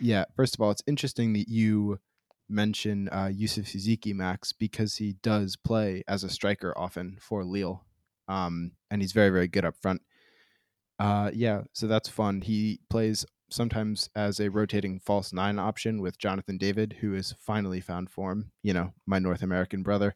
yeah. 0.00 0.24
First 0.36 0.54
of 0.54 0.60
all, 0.60 0.70
it's 0.70 0.82
interesting 0.86 1.32
that 1.34 1.48
you 1.48 2.00
mention 2.48 3.08
uh, 3.08 3.30
Yusuf 3.32 3.66
Yazici 3.66 4.14
Max 4.14 4.52
because 4.52 4.96
he 4.96 5.14
does 5.22 5.56
play 5.56 6.02
as 6.06 6.24
a 6.24 6.28
striker 6.28 6.76
often 6.76 7.16
for 7.20 7.44
Lille, 7.44 7.84
um, 8.28 8.72
and 8.90 9.00
he's 9.00 9.12
very 9.12 9.30
very 9.30 9.48
good 9.48 9.64
up 9.64 9.76
front. 9.80 10.02
Uh, 10.98 11.30
yeah, 11.32 11.62
so 11.72 11.86
that's 11.86 12.08
fun. 12.08 12.40
He 12.40 12.80
plays 12.90 13.24
sometimes 13.50 14.08
as 14.16 14.40
a 14.40 14.50
rotating 14.50 14.98
false 15.00 15.32
nine 15.32 15.58
option 15.58 16.00
with 16.00 16.18
Jonathan 16.18 16.58
David, 16.58 16.96
who 17.00 17.12
has 17.12 17.34
finally 17.38 17.80
found 17.80 18.10
form. 18.10 18.50
You 18.62 18.74
know, 18.74 18.92
my 19.06 19.18
North 19.18 19.42
American 19.42 19.82
brother. 19.82 20.14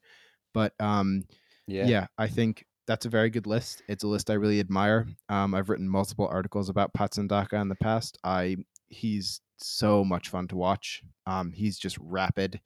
But 0.55 0.73
um, 0.81 1.25
yeah. 1.67 1.87
yeah, 1.87 2.07
I 2.17 2.29
think 2.29 2.65
that's 2.87 3.07
a 3.07 3.11
very 3.11 3.31
good 3.31 3.47
list. 3.47 3.83
It's 3.89 4.03
a 4.03 4.09
list 4.09 4.31
I 4.31 4.35
really 4.35 4.61
admire. 4.61 5.07
Um, 5.29 5.55
I've 5.55 5.69
written 5.69 5.89
multiple 5.89 6.27
articles 6.27 6.69
about 6.69 6.95
Patson 6.95 7.29
Daka 7.29 7.57
in 7.57 7.69
the 7.69 7.77
past. 7.77 8.19
I 8.25 8.57
he's 8.89 9.41
so 9.59 10.05
much 10.05 10.31
fun 10.31 10.49
to 10.49 10.57
watch. 10.57 11.03
Um, 11.27 11.53
he's 11.53 11.79
just 11.79 11.99
rapid. 12.01 12.61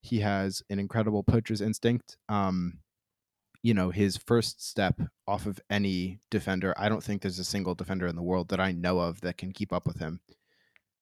He 0.00 0.20
has 0.20 0.62
an 0.70 0.78
incredible 0.78 1.22
poacher's 1.22 1.60
instinct. 1.60 2.16
Um, 2.28 2.78
you 3.62 3.74
know, 3.74 3.90
his 3.90 4.16
first 4.16 4.66
step 4.66 5.00
off 5.26 5.46
of 5.46 5.60
any 5.68 6.20
defender. 6.30 6.74
I 6.76 6.88
don't 6.88 7.02
think 7.02 7.22
there's 7.22 7.38
a 7.38 7.44
single 7.44 7.74
defender 7.74 8.06
in 8.06 8.16
the 8.16 8.22
world 8.22 8.48
that 8.48 8.60
I 8.60 8.72
know 8.72 8.98
of 8.98 9.20
that 9.20 9.36
can 9.36 9.52
keep 9.52 9.72
up 9.72 9.86
with 9.86 9.98
him. 9.98 10.20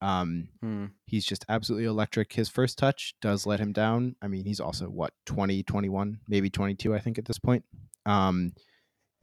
Um, 0.01 0.49
hmm. 0.61 0.87
He's 1.07 1.25
just 1.25 1.45
absolutely 1.49 1.87
electric. 1.87 2.33
His 2.33 2.49
first 2.49 2.79
touch 2.79 3.15
does 3.21 3.47
let 3.47 3.61
him 3.61 3.73
down. 3.73 4.17
I 4.23 4.29
mean, 4.29 4.45
he's 4.45 4.61
also 4.61 4.87
what 4.87 5.13
20, 5.27 5.63
21, 5.63 6.21
maybe 6.29 6.51
22, 6.51 6.95
I 6.95 6.99
think, 6.99 7.19
at 7.19 7.25
this 7.25 7.39
point. 7.39 7.65
Um, 8.07 8.53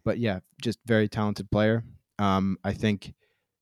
but 0.03 0.17
yeah, 0.17 0.39
just 0.61 0.79
very 0.85 1.07
talented 1.07 1.49
player. 1.49 1.83
Um, 2.19 2.57
I 2.63 2.73
think, 2.73 3.13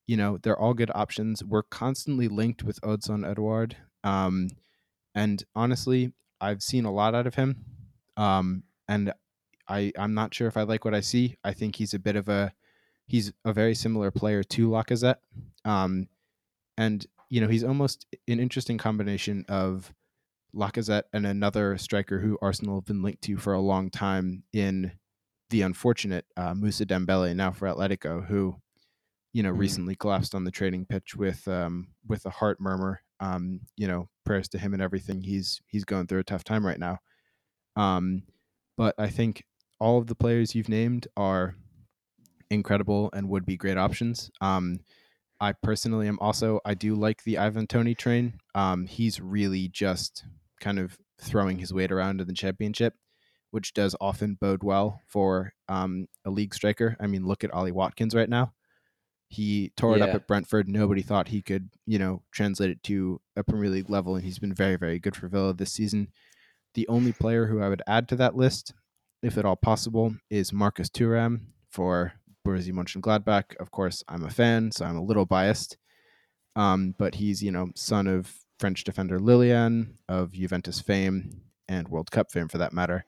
you 0.07 0.17
know, 0.17 0.37
they're 0.37 0.59
all 0.59 0.73
good 0.73 0.91
options. 0.93 1.43
We're 1.43 1.63
constantly 1.63 2.27
linked 2.27 2.63
with 2.63 2.81
Odsonne 2.81 3.27
Edouard. 3.27 3.77
Um, 4.03 4.49
and 5.15 5.43
honestly, 5.55 6.13
I've 6.41 6.61
seen 6.61 6.85
a 6.85 6.91
lot 6.91 7.15
out 7.15 7.27
of 7.27 7.35
him. 7.35 7.63
Um, 8.17 8.63
and 8.87 9.13
I, 9.67 9.91
I'm 9.97 10.13
not 10.13 10.33
sure 10.33 10.47
if 10.47 10.57
I 10.57 10.63
like 10.63 10.85
what 10.85 10.93
I 10.93 11.01
see. 11.01 11.37
I 11.43 11.53
think 11.53 11.75
he's 11.75 11.93
a 11.93 11.99
bit 11.99 12.15
of 12.15 12.29
a 12.29 12.53
he's 13.07 13.31
a 13.45 13.53
very 13.53 13.75
similar 13.75 14.11
player 14.11 14.43
to 14.43 14.69
Lacazette. 14.69 15.17
Um, 15.65 16.07
and 16.77 17.05
you 17.29 17.41
know 17.41 17.47
he's 17.47 17.63
almost 17.63 18.05
an 18.27 18.39
interesting 18.39 18.77
combination 18.77 19.45
of 19.47 19.93
Lacazette 20.55 21.03
and 21.13 21.25
another 21.25 21.77
striker 21.77 22.19
who 22.19 22.37
Arsenal 22.41 22.75
have 22.75 22.85
been 22.85 23.01
linked 23.01 23.23
to 23.23 23.37
for 23.37 23.53
a 23.53 23.59
long 23.59 23.89
time 23.89 24.43
in 24.53 24.91
the 25.49 25.61
unfortunate 25.61 26.25
uh, 26.37 26.53
Moussa 26.53 26.85
Dembele 26.85 27.35
now 27.35 27.51
for 27.51 27.67
Atletico, 27.67 28.25
who 28.25 28.55
you 29.33 29.43
know 29.43 29.53
mm. 29.53 29.57
recently 29.57 29.95
collapsed 29.95 30.35
on 30.35 30.43
the 30.43 30.51
training 30.51 30.85
pitch 30.85 31.15
with 31.15 31.47
um, 31.47 31.87
with 32.07 32.25
a 32.25 32.29
heart 32.29 32.59
murmur. 32.59 33.01
Um, 33.19 33.61
you 33.77 33.87
know, 33.87 34.09
prayers 34.25 34.49
to 34.49 34.57
him 34.57 34.73
and 34.73 34.81
everything. 34.81 35.21
He's 35.21 35.61
he's 35.67 35.85
going 35.85 36.07
through 36.07 36.19
a 36.19 36.23
tough 36.23 36.43
time 36.43 36.65
right 36.65 36.79
now. 36.79 36.99
Um, 37.75 38.23
but 38.77 38.95
I 38.97 39.09
think 39.09 39.45
all 39.83 39.97
of 39.97 40.07
the 40.07 40.15
players 40.15 40.55
you've 40.55 40.69
named 40.69 41.07
are 41.17 41.55
incredible 42.49 43.09
and 43.13 43.27
would 43.27 43.45
be 43.45 43.57
great 43.57 43.77
options. 43.77 44.31
Um, 44.39 44.79
I 45.41 45.51
personally 45.51 46.07
am 46.07 46.17
also 46.21 46.61
I 46.63 46.73
do 46.73 46.95
like 46.95 47.23
the 47.23 47.37
Ivan 47.37 47.67
Toney 47.67 47.93
train. 47.93 48.39
Um, 48.55 48.87
he's 48.87 49.19
really 49.19 49.67
just 49.67 50.23
kind 50.61 50.79
of 50.79 50.97
throwing 51.19 51.59
his 51.59 51.73
weight 51.73 51.91
around 51.91 52.21
in 52.21 52.27
the 52.27 52.33
championship, 52.33 52.93
which 53.51 53.73
does 53.73 53.93
often 53.99 54.37
bode 54.39 54.63
well 54.63 55.01
for 55.05 55.51
um, 55.67 56.07
a 56.23 56.29
league 56.29 56.55
striker. 56.55 56.95
I 57.01 57.07
mean, 57.07 57.27
look 57.27 57.43
at 57.43 57.53
Ollie 57.53 57.73
Watkins 57.73 58.15
right 58.15 58.29
now. 58.29 58.53
He 59.27 59.73
tore 59.75 59.97
yeah. 59.97 60.05
it 60.05 60.09
up 60.09 60.15
at 60.15 60.27
Brentford. 60.27 60.69
Nobody 60.69 61.01
thought 61.01 61.27
he 61.27 61.41
could, 61.41 61.71
you 61.85 61.99
know, 61.99 62.21
translate 62.31 62.69
it 62.69 62.83
to 62.83 63.19
a 63.35 63.43
Premier 63.43 63.69
League 63.69 63.89
level, 63.89 64.15
and 64.15 64.23
he's 64.23 64.39
been 64.39 64.53
very, 64.53 64.77
very 64.77 64.97
good 64.97 65.15
for 65.15 65.27
Villa 65.27 65.53
this 65.53 65.73
season. 65.73 66.07
The 66.73 66.87
only 66.87 67.11
player 67.11 67.47
who 67.47 67.61
I 67.61 67.67
would 67.67 67.81
add 67.85 68.07
to 68.09 68.15
that 68.15 68.37
list, 68.37 68.73
if 69.23 69.37
at 69.37 69.45
all 69.45 69.55
possible, 69.55 70.15
is 70.29 70.53
Marcus 70.53 70.89
Thuram 70.89 71.41
for 71.69 72.13
Borussia 72.45 72.73
Mönchengladbach. 72.73 73.55
Of 73.57 73.71
course, 73.71 74.03
I'm 74.07 74.23
a 74.23 74.29
fan, 74.29 74.71
so 74.71 74.85
I'm 74.85 74.97
a 74.97 75.03
little 75.03 75.25
biased. 75.25 75.77
Um, 76.55 76.93
but 76.99 77.15
he's, 77.15 77.41
you 77.41 77.51
know, 77.51 77.71
son 77.75 78.07
of 78.07 78.31
French 78.59 78.83
defender 78.83 79.19
Lilian 79.19 79.97
of 80.07 80.33
Juventus 80.33 80.79
fame 80.79 81.41
and 81.67 81.87
World 81.87 82.11
Cup 82.11 82.31
fame 82.31 82.47
for 82.47 82.59
that 82.59 82.73
matter. 82.73 83.05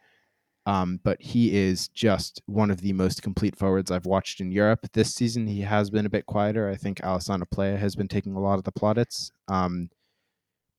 Um, 0.66 1.00
but 1.04 1.22
he 1.22 1.56
is 1.56 1.90
just 1.90 2.42
one 2.48 2.72
of 2.72 2.82
the 2.82 2.94
most 2.94 3.22
complete 3.22 3.56
forwards 3.56 3.92
I've 3.92 4.08
watched 4.08 4.42
in 4.42 4.52
Europe. 4.52 4.88
This 4.94 5.14
season, 5.14 5.46
he 5.46 5.62
has 5.62 5.92
been 5.92 6.08
a 6.08 6.10
bit 6.10 6.26
quieter. 6.26 6.70
I 6.70 6.76
think 6.76 7.02
Alassane 7.02 7.44
Plea 7.52 7.76
has 7.76 7.96
been 7.96 8.08
taking 8.08 8.36
a 8.36 8.40
lot 8.40 8.58
of 8.58 8.64
the 8.64 8.72
plaudits. 8.72 9.32
Um, 9.48 9.92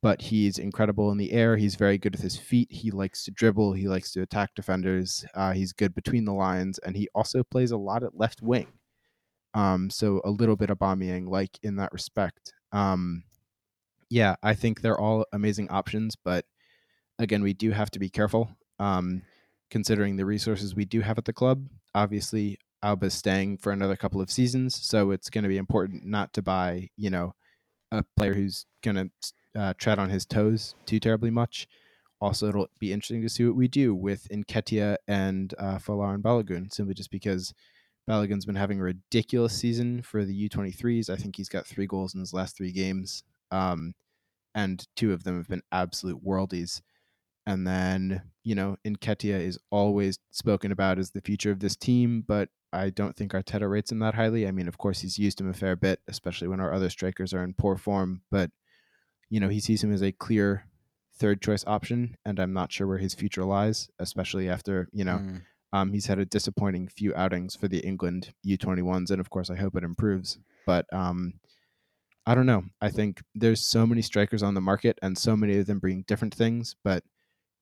but 0.02 0.22
he's 0.22 0.58
incredible 0.58 1.10
in 1.10 1.18
the 1.18 1.32
air. 1.32 1.56
He's 1.56 1.74
very 1.74 1.98
good 1.98 2.12
with 2.12 2.22
his 2.22 2.36
feet. 2.36 2.70
He 2.70 2.90
likes 2.90 3.24
to 3.24 3.30
dribble. 3.30 3.72
He 3.72 3.88
likes 3.88 4.12
to 4.12 4.22
attack 4.22 4.54
defenders. 4.54 5.24
Uh, 5.34 5.52
he's 5.52 5.72
good 5.72 5.94
between 5.94 6.24
the 6.24 6.34
lines, 6.34 6.78
and 6.78 6.96
he 6.96 7.08
also 7.14 7.42
plays 7.42 7.70
a 7.70 7.76
lot 7.76 8.02
at 8.02 8.16
left 8.16 8.42
wing. 8.42 8.68
Um, 9.54 9.88
so 9.88 10.20
a 10.24 10.30
little 10.30 10.56
bit 10.56 10.70
of 10.70 10.78
bombing, 10.78 11.26
like 11.26 11.58
in 11.62 11.76
that 11.76 11.92
respect. 11.92 12.52
Um, 12.72 13.24
yeah, 14.10 14.36
I 14.42 14.54
think 14.54 14.80
they're 14.80 15.00
all 15.00 15.24
amazing 15.32 15.70
options, 15.70 16.14
but 16.14 16.44
again, 17.18 17.42
we 17.42 17.54
do 17.54 17.70
have 17.70 17.90
to 17.92 17.98
be 17.98 18.10
careful 18.10 18.50
um, 18.78 19.22
considering 19.70 20.16
the 20.16 20.26
resources 20.26 20.74
we 20.74 20.84
do 20.84 21.00
have 21.00 21.18
at 21.18 21.24
the 21.24 21.32
club. 21.32 21.66
Obviously, 21.94 22.58
Auba's 22.82 23.14
staying 23.14 23.56
for 23.58 23.72
another 23.72 23.96
couple 23.96 24.20
of 24.20 24.30
seasons, 24.30 24.76
so 24.76 25.10
it's 25.10 25.30
going 25.30 25.44
to 25.44 25.48
be 25.48 25.56
important 25.56 26.04
not 26.04 26.32
to 26.34 26.42
buy, 26.42 26.90
you 26.96 27.10
know, 27.10 27.34
a 27.90 28.04
player 28.16 28.34
who's 28.34 28.66
going 28.82 28.96
to 28.96 29.10
uh, 29.56 29.74
tread 29.78 29.98
on 29.98 30.10
his 30.10 30.24
toes 30.24 30.74
too 30.84 31.00
terribly 31.00 31.30
much. 31.30 31.66
Also, 32.20 32.48
it'll 32.48 32.68
be 32.78 32.92
interesting 32.92 33.22
to 33.22 33.28
see 33.28 33.44
what 33.44 33.56
we 33.56 33.68
do 33.68 33.94
with 33.94 34.28
Nketiah 34.28 34.96
and 35.06 35.54
uh, 35.58 35.76
Folarin 35.76 36.22
Balogun, 36.22 36.72
simply 36.72 36.94
just 36.94 37.10
because 37.10 37.52
Balogun's 38.08 38.46
been 38.46 38.54
having 38.54 38.80
a 38.80 38.84
ridiculous 38.84 39.54
season 39.54 40.00
for 40.02 40.24
the 40.24 40.48
U23s. 40.48 41.10
I 41.10 41.16
think 41.16 41.36
he's 41.36 41.48
got 41.48 41.66
three 41.66 41.86
goals 41.86 42.14
in 42.14 42.20
his 42.20 42.32
last 42.32 42.56
three 42.56 42.72
games, 42.72 43.22
um, 43.50 43.94
and 44.54 44.86
two 44.96 45.12
of 45.12 45.24
them 45.24 45.36
have 45.36 45.48
been 45.48 45.62
absolute 45.72 46.24
worldies. 46.24 46.80
And 47.46 47.66
then, 47.66 48.22
you 48.44 48.54
know, 48.54 48.76
Nketiah 48.84 49.40
is 49.40 49.58
always 49.70 50.18
spoken 50.30 50.72
about 50.72 50.98
as 50.98 51.10
the 51.10 51.20
future 51.20 51.50
of 51.50 51.60
this 51.60 51.76
team, 51.76 52.24
but 52.26 52.48
I 52.72 52.90
don't 52.90 53.14
think 53.14 53.32
Arteta 53.32 53.70
rates 53.70 53.92
him 53.92 54.00
that 54.00 54.14
highly. 54.14 54.48
I 54.48 54.50
mean, 54.50 54.68
of 54.68 54.78
course, 54.78 55.00
he's 55.00 55.18
used 55.18 55.40
him 55.40 55.48
a 55.48 55.54
fair 55.54 55.76
bit, 55.76 56.00
especially 56.08 56.48
when 56.48 56.60
our 56.60 56.72
other 56.72 56.90
strikers 56.90 57.32
are 57.32 57.44
in 57.44 57.54
poor 57.54 57.76
form, 57.76 58.22
but 58.30 58.50
you 59.28 59.40
know, 59.40 59.48
he 59.48 59.60
sees 59.60 59.82
him 59.82 59.92
as 59.92 60.02
a 60.02 60.12
clear 60.12 60.66
third 61.18 61.40
choice 61.40 61.64
option, 61.66 62.16
and 62.24 62.38
I'm 62.38 62.52
not 62.52 62.72
sure 62.72 62.86
where 62.86 62.98
his 62.98 63.14
future 63.14 63.44
lies, 63.44 63.88
especially 63.98 64.48
after, 64.48 64.88
you 64.92 65.04
know, 65.04 65.18
mm. 65.18 65.42
um, 65.72 65.92
he's 65.92 66.06
had 66.06 66.18
a 66.18 66.26
disappointing 66.26 66.88
few 66.88 67.14
outings 67.14 67.56
for 67.56 67.68
the 67.68 67.80
England 67.80 68.32
U21s, 68.46 69.10
and 69.10 69.20
of 69.20 69.30
course, 69.30 69.50
I 69.50 69.56
hope 69.56 69.76
it 69.76 69.84
improves. 69.84 70.38
But 70.66 70.86
um, 70.92 71.34
I 72.26 72.34
don't 72.34 72.46
know. 72.46 72.64
I 72.80 72.90
think 72.90 73.22
there's 73.34 73.66
so 73.66 73.86
many 73.86 74.02
strikers 74.02 74.42
on 74.42 74.54
the 74.54 74.60
market, 74.60 74.98
and 75.02 75.16
so 75.16 75.36
many 75.36 75.58
of 75.58 75.66
them 75.66 75.78
bring 75.78 76.04
different 76.06 76.34
things, 76.34 76.76
but 76.84 77.02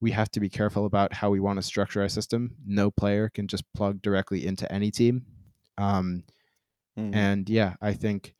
we 0.01 0.11
have 0.11 0.29
to 0.31 0.39
be 0.39 0.49
careful 0.49 0.85
about 0.85 1.13
how 1.13 1.29
we 1.29 1.39
want 1.39 1.57
to 1.57 1.63
structure 1.63 2.01
our 2.01 2.09
system. 2.09 2.55
No 2.65 2.91
player 2.91 3.29
can 3.29 3.47
just 3.47 3.63
plug 3.73 4.01
directly 4.01 4.45
into 4.45 4.69
any 4.71 4.91
team. 4.91 5.25
Um, 5.77 6.23
mm. 6.97 7.15
And 7.15 7.49
yeah, 7.49 7.75
I 7.81 7.93
think 7.93 8.34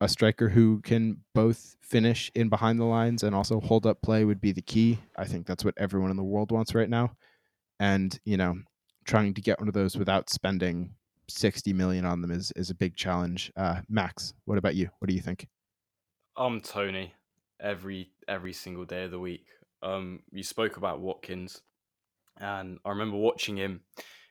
a 0.00 0.08
striker 0.08 0.48
who 0.48 0.80
can 0.80 1.18
both 1.34 1.76
finish 1.82 2.30
in 2.34 2.48
behind 2.48 2.80
the 2.80 2.84
lines 2.84 3.22
and 3.22 3.34
also 3.34 3.60
hold 3.60 3.86
up 3.86 4.00
play 4.02 4.24
would 4.24 4.40
be 4.40 4.52
the 4.52 4.62
key. 4.62 4.98
I 5.16 5.26
think 5.26 5.46
that's 5.46 5.64
what 5.64 5.74
everyone 5.76 6.10
in 6.10 6.16
the 6.16 6.22
world 6.22 6.52
wants 6.52 6.74
right 6.74 6.88
now. 6.88 7.12
And, 7.78 8.18
you 8.24 8.36
know, 8.36 8.56
trying 9.04 9.34
to 9.34 9.40
get 9.40 9.58
one 9.58 9.68
of 9.68 9.74
those 9.74 9.96
without 9.96 10.30
spending 10.30 10.94
60 11.28 11.72
million 11.72 12.04
on 12.04 12.22
them 12.22 12.30
is, 12.30 12.52
is 12.56 12.70
a 12.70 12.74
big 12.74 12.96
challenge. 12.96 13.52
Uh, 13.56 13.80
Max, 13.88 14.34
what 14.44 14.58
about 14.58 14.74
you? 14.74 14.88
What 14.98 15.08
do 15.08 15.14
you 15.14 15.20
think? 15.20 15.46
I'm 16.36 16.60
Toney 16.60 17.14
every 17.60 18.10
every 18.26 18.52
single 18.52 18.84
day 18.84 19.04
of 19.04 19.10
the 19.10 19.18
week. 19.18 19.46
Um, 19.82 20.20
you 20.30 20.42
spoke 20.42 20.76
about 20.76 21.00
Watkins, 21.00 21.62
and 22.38 22.78
I 22.84 22.90
remember 22.90 23.16
watching 23.16 23.56
him 23.56 23.80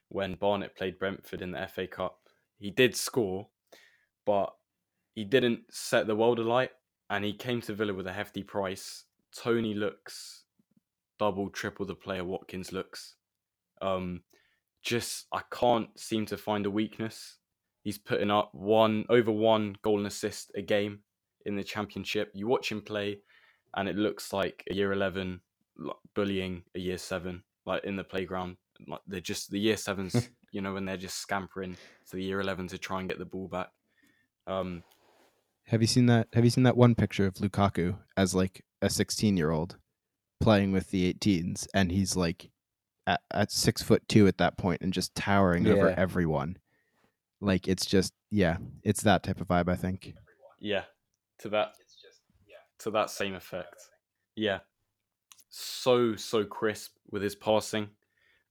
when 0.08 0.36
Barnet 0.36 0.76
played 0.76 0.98
Brentford 0.98 1.42
in 1.42 1.52
the 1.52 1.68
FA 1.68 1.88
Cup. 1.88 2.20
He 2.58 2.72
did 2.72 2.96
score, 2.96 3.48
but 4.26 4.54
he 5.16 5.24
didn't 5.24 5.62
set 5.72 6.08
the 6.08 6.16
world 6.16 6.40
alight, 6.40 6.72
and 7.10 7.26
he 7.26 7.34
came 7.34 7.62
to 7.62 7.74
Villa 7.74 7.94
with 7.94 8.08
a 8.08 8.14
hefty 8.14 8.44
price. 8.44 9.06
Toney 9.36 9.74
looks 9.74 10.44
double, 11.18 11.50
triple 11.50 11.86
the 11.86 11.96
player 11.96 12.24
Watkins 12.24 12.72
looks. 12.72 13.16
Um, 13.82 14.22
just 14.82 15.28
I 15.34 15.42
can't 15.52 15.90
seem 16.00 16.26
to 16.28 16.38
find 16.38 16.66
a 16.66 16.72
weakness. 16.72 17.38
He's 17.84 17.98
putting 17.98 18.32
up 18.32 18.54
one 18.54 19.06
over 19.10 19.32
one 19.32 19.78
goal 19.82 19.98
and 19.98 20.08
assist 20.08 20.52
a 20.56 20.62
game 20.62 21.00
in 21.46 21.56
the 21.56 21.64
championship. 21.64 22.32
You 22.34 22.48
watch 22.48 22.72
him 22.72 22.82
play, 22.82 23.20
and 23.76 23.88
it 23.88 23.96
looks 23.96 24.34
like 24.34 24.64
a 24.70 24.74
year 24.74 24.92
eleven 24.94 25.42
bullying 26.14 26.64
a 26.76 26.80
year 26.80 26.98
seven, 26.98 27.44
like 27.66 27.84
in 27.84 27.96
the 27.96 28.04
playground. 28.04 28.58
Like 28.88 29.02
they're 29.08 29.20
just 29.20 29.52
the 29.52 29.60
year 29.60 29.78
sevens, 29.78 30.30
you 30.52 30.62
know, 30.62 30.74
when 30.74 30.86
they're 30.86 30.98
just 30.98 31.18
scampering 31.18 31.76
to 32.10 32.16
the 32.16 32.24
year 32.24 32.40
eleven 32.40 32.68
to 32.68 32.78
try 32.78 33.00
and 33.00 33.10
get 33.10 33.20
the 33.20 33.26
ball 33.26 33.48
back. 33.48 33.70
Um, 34.48 34.84
have 35.70 35.82
you 35.82 35.88
seen 35.88 36.08
that? 36.08 36.28
Have 36.34 36.44
you 36.44 36.50
seen 36.50 36.64
that 36.64 36.78
one 36.78 36.96
picture 36.96 37.26
of 37.26 37.36
Lukaku 37.36 37.98
as 38.18 38.36
like 38.36 38.64
a 38.82 38.90
16 38.90 39.38
year 39.38 39.52
old 39.52 39.78
playing 40.42 40.72
with 40.72 40.90
the 40.92 41.14
18s, 41.14 41.68
and 41.74 41.92
he's 41.92 42.16
like 42.16 42.50
at, 43.06 43.22
at 43.32 43.52
six 43.52 43.82
foot 43.82 44.08
two 44.08 44.28
at 44.28 44.38
that 44.38 44.58
point 44.58 44.82
and 44.82 44.94
just 44.94 45.16
towering 45.16 45.68
over 45.68 45.90
everyone. 45.90 46.58
Like 47.42 47.68
it's 47.68 47.86
just 47.86 48.14
yeah, 48.30 48.58
it's 48.84 49.04
that 49.04 49.24
type 49.24 49.42
of 49.42 49.48
vibe. 49.48 49.70
I 49.70 49.76
think. 49.76 50.14
Yeah, 50.60 50.84
to 51.40 51.50
that. 51.50 51.74
Just, 51.78 52.22
yeah. 52.48 52.56
To 52.80 52.92
that 52.92 53.10
same 53.10 53.36
effect. 53.36 53.76
Yeah, 54.36 54.60
so 55.50 56.16
so 56.16 56.44
crisp 56.44 56.96
with 57.12 57.22
his 57.22 57.36
passing. 57.36 57.90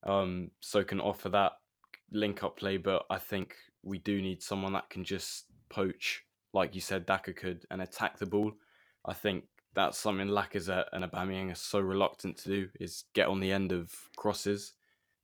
Um, 0.04 0.50
so 0.60 0.84
can 0.84 1.00
offer 1.00 1.28
that 1.30 1.52
link 2.12 2.42
up 2.42 2.56
play, 2.58 2.76
but 2.76 3.04
I 3.10 3.18
think 3.18 3.56
we 3.82 3.98
do 3.98 4.22
need 4.22 4.42
someone 4.42 4.72
that 4.72 4.90
can 4.90 5.04
just 5.04 5.46
poach, 5.68 6.24
like 6.52 6.74
you 6.74 6.80
said, 6.80 7.06
Daka 7.06 7.32
could, 7.32 7.64
and 7.70 7.82
attack 7.82 8.18
the 8.18 8.26
ball. 8.26 8.52
I 9.04 9.14
think 9.14 9.44
that's 9.74 9.98
something 9.98 10.28
Lacazette 10.28 10.86
and 10.92 11.04
Aubameyang 11.04 11.52
are 11.52 11.56
so 11.56 11.80
reluctant 11.80 12.36
to 12.38 12.48
do 12.48 12.68
is 12.80 13.04
get 13.14 13.28
on 13.28 13.40
the 13.40 13.52
end 13.52 13.72
of 13.72 13.92
crosses, 14.16 14.74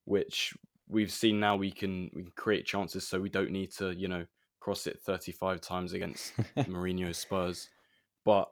which 0.04 0.54
we've 0.88 1.12
seen 1.12 1.40
now 1.40 1.56
we 1.56 1.70
can 1.70 2.10
we 2.14 2.22
can 2.22 2.32
create 2.36 2.66
chances, 2.66 3.06
so 3.06 3.20
we 3.20 3.30
don't 3.30 3.50
need 3.50 3.72
to 3.72 3.94
you 3.94 4.08
know 4.08 4.24
cross 4.60 4.86
it 4.86 5.00
35 5.00 5.60
times 5.60 5.92
against 5.92 6.32
Mourinho's 6.56 7.18
Spurs. 7.18 7.68
But 8.24 8.50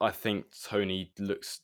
I 0.00 0.10
think 0.10 0.46
Toney 0.62 1.12
looks 1.18 1.60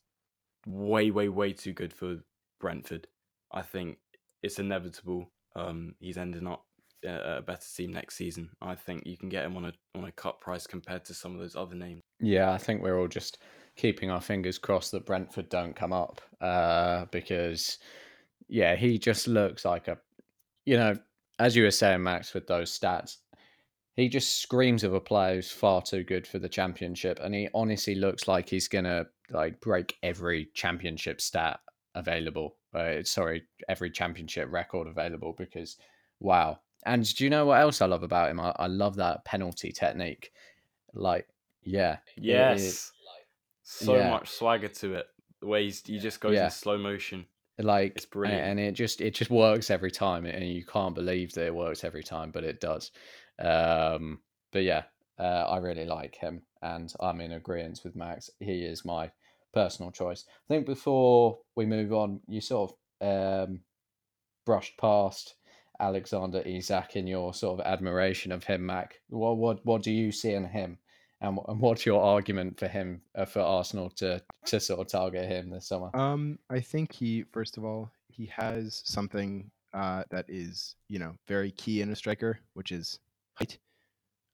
way, 0.66 1.10
way, 1.10 1.28
way 1.28 1.52
too 1.52 1.72
good 1.72 1.92
for 1.92 2.18
Brentford. 2.58 3.06
I 3.52 3.62
think 3.62 3.98
it's 4.42 4.58
inevitable. 4.58 5.30
Um, 5.56 5.94
he's 5.98 6.16
ending 6.16 6.46
up 6.46 6.64
a 7.04 7.42
better 7.42 7.66
team 7.76 7.92
next 7.92 8.16
season. 8.16 8.50
I 8.60 8.74
think 8.74 9.06
you 9.06 9.16
can 9.16 9.28
get 9.28 9.44
him 9.44 9.56
on 9.56 9.66
a 9.66 9.72
on 9.94 10.04
a 10.04 10.12
cut 10.12 10.40
price 10.40 10.66
compared 10.66 11.04
to 11.06 11.14
some 11.14 11.34
of 11.34 11.40
those 11.40 11.56
other 11.56 11.74
names. 11.74 12.00
Yeah, 12.20 12.52
I 12.52 12.58
think 12.58 12.82
we're 12.82 12.98
all 12.98 13.08
just 13.08 13.38
keeping 13.76 14.10
our 14.10 14.20
fingers 14.20 14.58
crossed 14.58 14.92
that 14.92 15.06
Brentford 15.06 15.48
don't 15.48 15.74
come 15.74 15.92
up 15.92 16.20
uh, 16.40 17.06
because, 17.10 17.78
yeah, 18.48 18.76
he 18.76 18.98
just 18.98 19.26
looks 19.26 19.64
like 19.64 19.88
a, 19.88 19.96
you 20.66 20.76
know, 20.76 20.94
as 21.38 21.56
you 21.56 21.62
were 21.62 21.70
saying, 21.70 22.02
Max, 22.02 22.34
with 22.34 22.46
those 22.46 22.76
stats, 22.78 23.16
he 23.94 24.08
just 24.08 24.42
screams 24.42 24.84
of 24.84 24.92
a 24.92 25.00
player 25.00 25.36
who's 25.36 25.50
far 25.50 25.80
too 25.82 26.04
good 26.04 26.26
for 26.26 26.38
the 26.38 26.48
championship, 26.48 27.18
and 27.22 27.34
he 27.34 27.48
honestly 27.54 27.94
looks 27.94 28.28
like 28.28 28.48
he's 28.48 28.68
gonna 28.68 29.06
like 29.30 29.60
break 29.60 29.96
every 30.02 30.48
championship 30.54 31.20
stat 31.20 31.60
available. 31.94 32.56
Uh, 32.74 33.02
sorry, 33.02 33.42
every 33.68 33.90
championship 33.90 34.48
record 34.50 34.86
available 34.86 35.34
because, 35.36 35.76
wow. 36.20 36.58
And 36.84 37.14
do 37.14 37.24
you 37.24 37.30
know 37.30 37.46
what 37.46 37.60
else 37.60 37.80
I 37.82 37.86
love 37.86 38.02
about 38.02 38.30
him? 38.30 38.40
I, 38.40 38.54
I 38.56 38.66
love 38.66 38.96
that 38.96 39.24
penalty 39.24 39.70
technique. 39.72 40.32
Like, 40.94 41.28
yeah, 41.62 41.98
Yes, 42.16 42.92
so 43.62 43.96
yeah. 43.96 44.10
much 44.10 44.28
swagger 44.30 44.68
to 44.68 44.94
it. 44.94 45.06
The 45.40 45.46
way 45.46 45.64
he's, 45.64 45.86
he 45.86 45.98
just 45.98 46.20
goes 46.20 46.34
Yeah. 46.34 46.44
in 46.46 46.50
slow 46.50 46.78
motion. 46.78 47.26
like 47.58 47.92
It's 47.96 48.06
brilliant. 48.06 48.42
and 48.42 48.60
it 48.60 48.72
just 48.72 49.00
it 49.02 49.14
just 49.14 49.30
works 49.30 49.70
every 49.70 49.90
time 49.90 50.24
and 50.24 50.44
you 50.48 50.64
can't 50.64 50.94
believe 50.94 51.32
that 51.34 51.46
it 51.46 51.54
works 51.54 51.84
every 51.84 52.02
time 52.02 52.30
but 52.30 52.42
it 52.44 52.58
does 52.60 52.90
um 53.38 54.20
but 54.50 54.62
yeah 54.62 54.84
uh, 55.18 55.44
i 55.46 55.58
really 55.58 55.84
like 55.84 56.14
him 56.14 56.40
and 56.62 56.94
i'm 57.00 57.20
in 57.20 57.32
agreement 57.32 57.80
with 57.84 57.94
max 57.96 58.30
he 58.40 58.62
is 58.64 58.84
my 58.86 59.10
personal 59.52 59.90
choice 59.92 60.24
i 60.28 60.54
think 60.54 60.64
before 60.64 61.38
we 61.54 61.66
move 61.66 61.92
on 61.92 62.20
you 62.28 62.40
sort 62.40 62.72
of 63.00 63.46
um 63.46 63.60
brushed 64.46 64.78
past 64.78 65.34
alexander 65.80 66.42
isak 66.44 66.96
in 66.96 67.06
your 67.06 67.34
sort 67.34 67.60
of 67.60 67.66
admiration 67.66 68.32
of 68.32 68.44
him 68.44 68.66
mac? 68.66 69.00
What 69.08 69.36
what 69.38 69.64
what 69.66 69.82
do 69.82 69.90
you 69.90 70.12
see 70.12 70.32
in 70.32 70.44
him? 70.44 70.78
And, 71.22 71.38
and 71.48 71.60
what's 71.60 71.84
your 71.84 72.02
argument 72.02 72.58
for 72.58 72.66
him 72.66 73.02
uh, 73.14 73.26
for 73.26 73.40
arsenal 73.40 73.90
to 73.96 74.22
to 74.46 74.60
sort 74.60 74.80
of 74.80 74.88
target 74.88 75.26
him 75.26 75.50
this 75.50 75.66
summer? 75.66 75.94
Um, 75.94 76.38
I 76.48 76.60
think 76.60 76.92
he 76.92 77.24
first 77.24 77.56
of 77.56 77.64
all 77.64 77.90
he 78.08 78.26
has 78.26 78.82
something 78.84 79.50
uh, 79.72 80.04
that 80.10 80.26
is 80.28 80.76
you 80.88 80.98
know 80.98 81.14
very 81.28 81.50
key 81.50 81.80
in 81.82 81.90
a 81.90 81.96
striker, 81.96 82.40
which 82.54 82.72
is 82.72 82.98
height. 83.34 83.58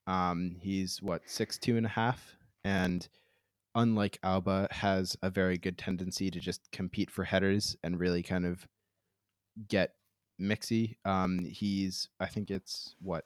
Um, 0.06 0.56
he's 0.60 1.02
what 1.02 1.22
six 1.26 1.58
two 1.58 1.76
and 1.76 1.86
a 1.86 1.90
half, 1.90 2.36
and 2.64 3.08
unlike 3.74 4.18
Auba, 4.24 4.70
has 4.72 5.16
a 5.22 5.30
very 5.30 5.58
good 5.58 5.76
tendency 5.76 6.30
to 6.30 6.40
just 6.40 6.70
compete 6.72 7.10
for 7.10 7.24
headers 7.24 7.76
and 7.82 8.00
really 8.00 8.22
kind 8.22 8.46
of 8.46 8.66
get 9.68 9.95
mixy. 10.40 10.96
Um, 11.04 11.38
he's 11.44 12.08
I 12.20 12.26
think 12.26 12.50
it's 12.50 12.94
what 13.00 13.24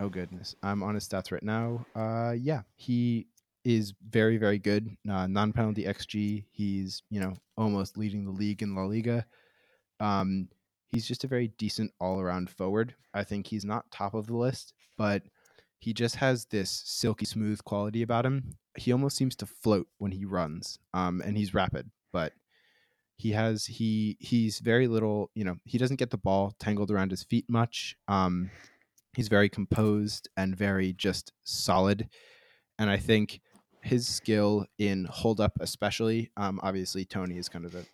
oh 0.00 0.08
goodness, 0.08 0.54
I'm 0.62 0.82
on 0.82 0.94
his 0.94 1.08
stats 1.08 1.32
right 1.32 1.42
now. 1.42 1.86
Uh, 1.94 2.32
yeah, 2.32 2.62
he 2.76 3.26
is 3.64 3.94
very 4.08 4.36
very 4.36 4.58
good. 4.58 4.96
Uh, 5.08 5.26
non 5.26 5.52
penalty 5.52 5.84
xG. 5.84 6.44
He's 6.50 7.02
you 7.10 7.20
know 7.20 7.34
almost 7.56 7.98
leading 7.98 8.24
the 8.24 8.30
league 8.30 8.62
in 8.62 8.74
La 8.74 8.84
Liga. 8.84 9.26
Um, 10.00 10.48
he's 10.88 11.06
just 11.06 11.24
a 11.24 11.28
very 11.28 11.48
decent 11.58 11.92
all 12.00 12.20
around 12.20 12.50
forward. 12.50 12.94
I 13.14 13.24
think 13.24 13.46
he's 13.46 13.64
not 13.64 13.90
top 13.90 14.14
of 14.14 14.26
the 14.26 14.36
list, 14.36 14.74
but 14.96 15.22
he 15.78 15.92
just 15.92 16.16
has 16.16 16.46
this 16.46 16.82
silky 16.84 17.26
smooth 17.26 17.62
quality 17.64 18.02
about 18.02 18.26
him. 18.26 18.56
He 18.76 18.92
almost 18.92 19.16
seems 19.16 19.36
to 19.36 19.46
float 19.46 19.86
when 19.98 20.12
he 20.12 20.24
runs. 20.24 20.78
Um, 20.94 21.22
and 21.24 21.36
he's 21.36 21.54
rapid, 21.54 21.90
but 22.12 22.32
he 23.16 23.32
has 23.32 23.66
he 23.66 24.16
he's 24.20 24.60
very 24.60 24.86
little. 24.86 25.30
You 25.34 25.44
know, 25.44 25.56
he 25.64 25.78
doesn't 25.78 25.96
get 25.96 26.10
the 26.10 26.18
ball 26.18 26.54
tangled 26.58 26.90
around 26.90 27.10
his 27.10 27.22
feet 27.22 27.46
much. 27.48 27.96
Um, 28.08 28.50
he's 29.14 29.28
very 29.28 29.48
composed 29.48 30.28
and 30.36 30.56
very 30.56 30.92
just 30.92 31.32
solid. 31.44 32.08
And 32.78 32.90
I 32.90 32.98
think 32.98 33.40
his 33.80 34.06
skill 34.06 34.66
in 34.78 35.06
hold 35.06 35.40
up, 35.40 35.52
especially, 35.60 36.30
um, 36.36 36.60
obviously 36.62 37.04
Toney 37.04 37.38
is 37.38 37.48
kind 37.48 37.64
of 37.64 37.72
the 37.72 37.86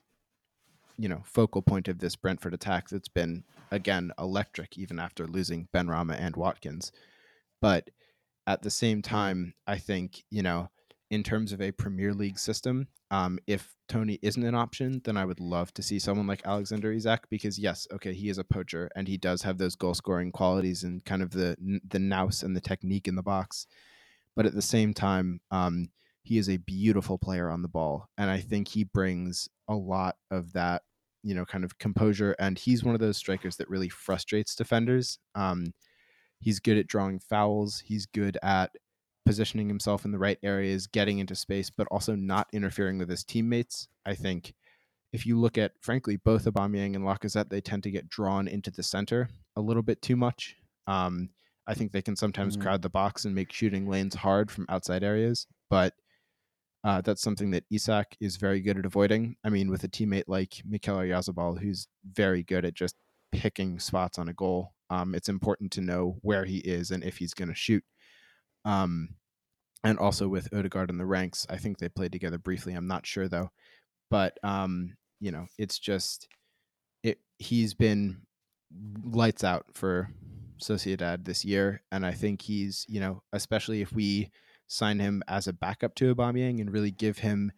you 0.99 1.09
know 1.09 1.23
focal 1.25 1.63
point 1.63 1.89
of 1.89 1.99
this 1.99 2.17
Brentford 2.17 2.55
attack 2.55 2.89
that's 2.89 3.09
been 3.09 3.45
again 3.71 4.13
electric 4.19 4.77
even 4.77 4.99
after 4.99 5.27
losing 5.27 5.69
Benrahma 5.73 6.17
and 6.19 6.35
Watkins. 6.37 6.91
But 7.61 7.91
at 8.47 8.63
the 8.63 8.71
same 8.71 9.03
time, 9.03 9.55
I 9.69 9.79
think 9.79 10.25
you 10.31 10.43
know 10.43 10.71
in 11.13 11.23
terms 11.23 11.53
of 11.53 11.61
a 11.61 11.71
Premier 11.73 12.15
League 12.15 12.39
system, 12.39 12.89
um, 13.11 13.39
if 13.47 13.77
Toney 13.87 14.19
isn't 14.23 14.43
an 14.43 14.55
option, 14.55 15.03
then 15.05 15.19
I 15.19 15.27
would 15.27 15.41
love 15.41 15.73
to 15.75 15.83
see 15.83 15.99
someone 15.99 16.27
like 16.27 16.47
Alexander 16.47 16.91
Isak 16.91 17.29
because 17.29 17.59
yes, 17.59 17.87
okay, 17.93 18.15
he 18.15 18.31
is 18.31 18.39
a 18.39 18.45
poacher 18.45 18.91
and 18.97 19.07
he 19.07 19.19
does 19.19 19.43
have 19.43 19.59
those 19.59 19.77
goal 19.77 19.93
scoring 19.93 20.33
qualities 20.33 20.85
and 20.85 21.05
kind 21.05 21.21
of 21.21 21.31
the 21.31 21.55
the 21.87 21.99
nous 21.99 22.43
and 22.43 22.57
the 22.57 22.63
technique 22.63 23.09
in 23.09 23.15
the 23.15 23.23
box. 23.23 23.67
But 24.35 24.47
at 24.47 24.55
the 24.55 24.63
same 24.63 24.95
time, 24.95 25.43
um, 25.51 25.91
he 26.23 26.39
is 26.39 26.49
a 26.49 26.57
beautiful 26.57 27.19
player 27.19 27.51
on 27.51 27.61
the 27.61 27.69
ball, 27.69 28.09
and 28.17 28.31
I 28.31 28.41
think 28.41 28.69
he 28.69 28.85
brings 28.85 29.51
a 29.69 29.75
lot 29.75 30.17
of 30.31 30.55
that, 30.55 30.81
you 31.23 31.35
know, 31.35 31.45
kind 31.45 31.63
of 31.63 31.77
composure. 31.77 32.35
And 32.39 32.59
he's 32.59 32.85
one 32.85 32.95
of 32.95 33.03
those 33.03 33.19
strikers 33.19 33.57
that 33.57 33.69
really 33.69 33.91
frustrates 33.91 34.55
defenders. 34.55 35.19
Um, 35.35 35.75
he's 36.41 36.59
good 36.59 36.79
at 36.79 36.87
drawing 36.87 37.19
fouls. 37.19 37.83
He's 37.85 38.07
good 38.07 38.39
at 38.43 38.71
positioning 39.25 39.69
himself 39.69 40.05
in 40.05 40.11
the 40.13 40.19
right 40.19 40.39
areas, 40.43 40.87
getting 40.87 41.19
into 41.19 41.35
space, 41.35 41.71
but 41.71 41.87
also 41.91 42.15
not 42.15 42.49
interfering 42.53 42.99
with 42.99 43.09
his 43.09 43.25
teammates. 43.25 43.89
I 44.05 44.15
think 44.15 44.55
if 45.13 45.27
you 45.27 45.39
look 45.39 45.59
at, 45.59 45.73
frankly, 45.81 46.17
both 46.17 46.45
Aubameyang 46.47 46.95
and 46.97 47.05
Lacazette, 47.05 47.49
they 47.51 47.61
tend 47.61 47.83
to 47.85 47.91
get 47.91 48.09
drawn 48.09 48.49
into 48.49 48.71
the 48.71 48.83
center 48.83 49.29
a 49.57 49.61
little 49.61 49.83
bit 49.83 50.01
too 50.03 50.17
much. 50.17 50.57
Um, 50.87 51.31
I 51.67 51.75
think 51.75 51.93
they 51.93 52.03
can 52.03 52.17
sometimes 52.17 52.57
Mhm. 52.57 52.63
crowd 52.63 52.83
the 52.83 52.91
box 52.91 53.25
and 53.25 53.35
make 53.35 53.53
shooting 53.53 53.89
lanes 53.89 54.15
hard 54.17 54.51
from 54.51 54.67
outside 54.69 55.05
areas, 55.05 55.47
but 55.71 55.95
uh, 56.85 57.01
that's 57.01 57.23
something 57.23 57.53
that 57.53 57.65
Isak 57.71 58.17
is 58.19 58.37
very 58.37 58.61
good 58.61 58.77
at 58.77 58.85
avoiding. 58.85 59.37
I 59.45 59.51
mean, 59.51 59.71
with 59.71 59.85
a 59.85 59.89
teammate 59.89 60.25
like 60.27 60.63
Mikel 60.65 60.97
Oyarzabal, 60.97 61.61
who's 61.61 61.87
very 62.05 62.43
good 62.43 62.65
at 62.65 62.75
just 62.75 62.97
picking 63.31 63.79
spots 63.79 64.19
on 64.19 64.29
a 64.29 64.33
goal, 64.33 64.75
um, 64.91 65.15
it's 65.15 65.29
important 65.29 65.71
to 65.73 65.81
know 65.81 66.19
where 66.23 66.45
he 66.45 66.59
is 66.59 66.91
and 66.91 67.05
if 67.05 67.19
he's 67.19 67.35
going 67.35 67.51
to 67.51 67.55
shoot. 67.55 67.85
Um, 68.65 69.11
and 69.85 69.99
also 69.99 70.29
with 70.29 70.53
Odegaard 70.55 70.91
in 70.91 70.99
the 70.99 71.07
ranks, 71.07 71.47
I 71.51 71.57
think 71.57 71.79
they 71.79 71.89
played 71.89 72.13
together 72.13 72.39
briefly. 72.39 72.75
I'm 72.75 72.87
not 72.87 73.07
sure 73.07 73.29
though, 73.29 73.51
but 74.11 74.39
um, 74.43 74.97
you 75.21 75.33
know, 75.33 75.47
it's 75.59 75.79
just 75.79 76.29
it. 77.03 77.19
He's 77.39 77.75
been 77.75 78.23
lights 79.05 79.45
out 79.45 79.67
for 79.75 80.09
Sociedad 80.63 81.25
this 81.25 81.45
year, 81.45 81.83
and 81.91 82.07
I 82.07 82.13
think 82.13 82.43
he's 82.43 82.87
you 82.89 83.01
know, 83.01 83.23
especially 83.33 83.83
if 83.83 83.93
we 83.93 84.31
sign 84.69 85.01
him 85.01 85.23
as 85.29 85.49
a 85.49 85.53
backup 85.53 85.95
to 85.97 86.15
Aubameyang 86.15 86.61
and 86.61 86.73
really 86.73 86.91
give 86.93 87.19
him 87.19 87.53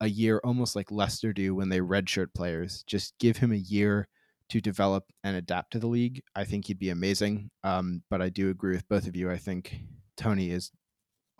a 0.00 0.08
year, 0.08 0.40
almost 0.44 0.76
like 0.76 0.90
Leicester 0.90 1.32
do 1.32 1.54
when 1.54 1.68
they 1.68 1.80
redshirt 1.80 2.34
players. 2.34 2.84
Just 2.86 3.18
give 3.18 3.38
him 3.38 3.52
a 3.52 3.56
year 3.56 4.08
to 4.50 4.60
develop 4.60 5.04
and 5.24 5.36
adapt 5.36 5.72
to 5.72 5.78
the 5.78 5.86
league. 5.86 6.22
I 6.34 6.44
think 6.44 6.66
he'd 6.66 6.78
be 6.78 6.90
amazing. 6.90 7.50
Um, 7.64 8.02
but 8.10 8.22
I 8.22 8.28
do 8.28 8.50
agree 8.50 8.74
with 8.74 8.88
both 8.88 9.06
of 9.06 9.16
you. 9.16 9.30
I 9.30 9.36
think 9.36 9.80
Toney 10.18 10.50
is 10.50 10.70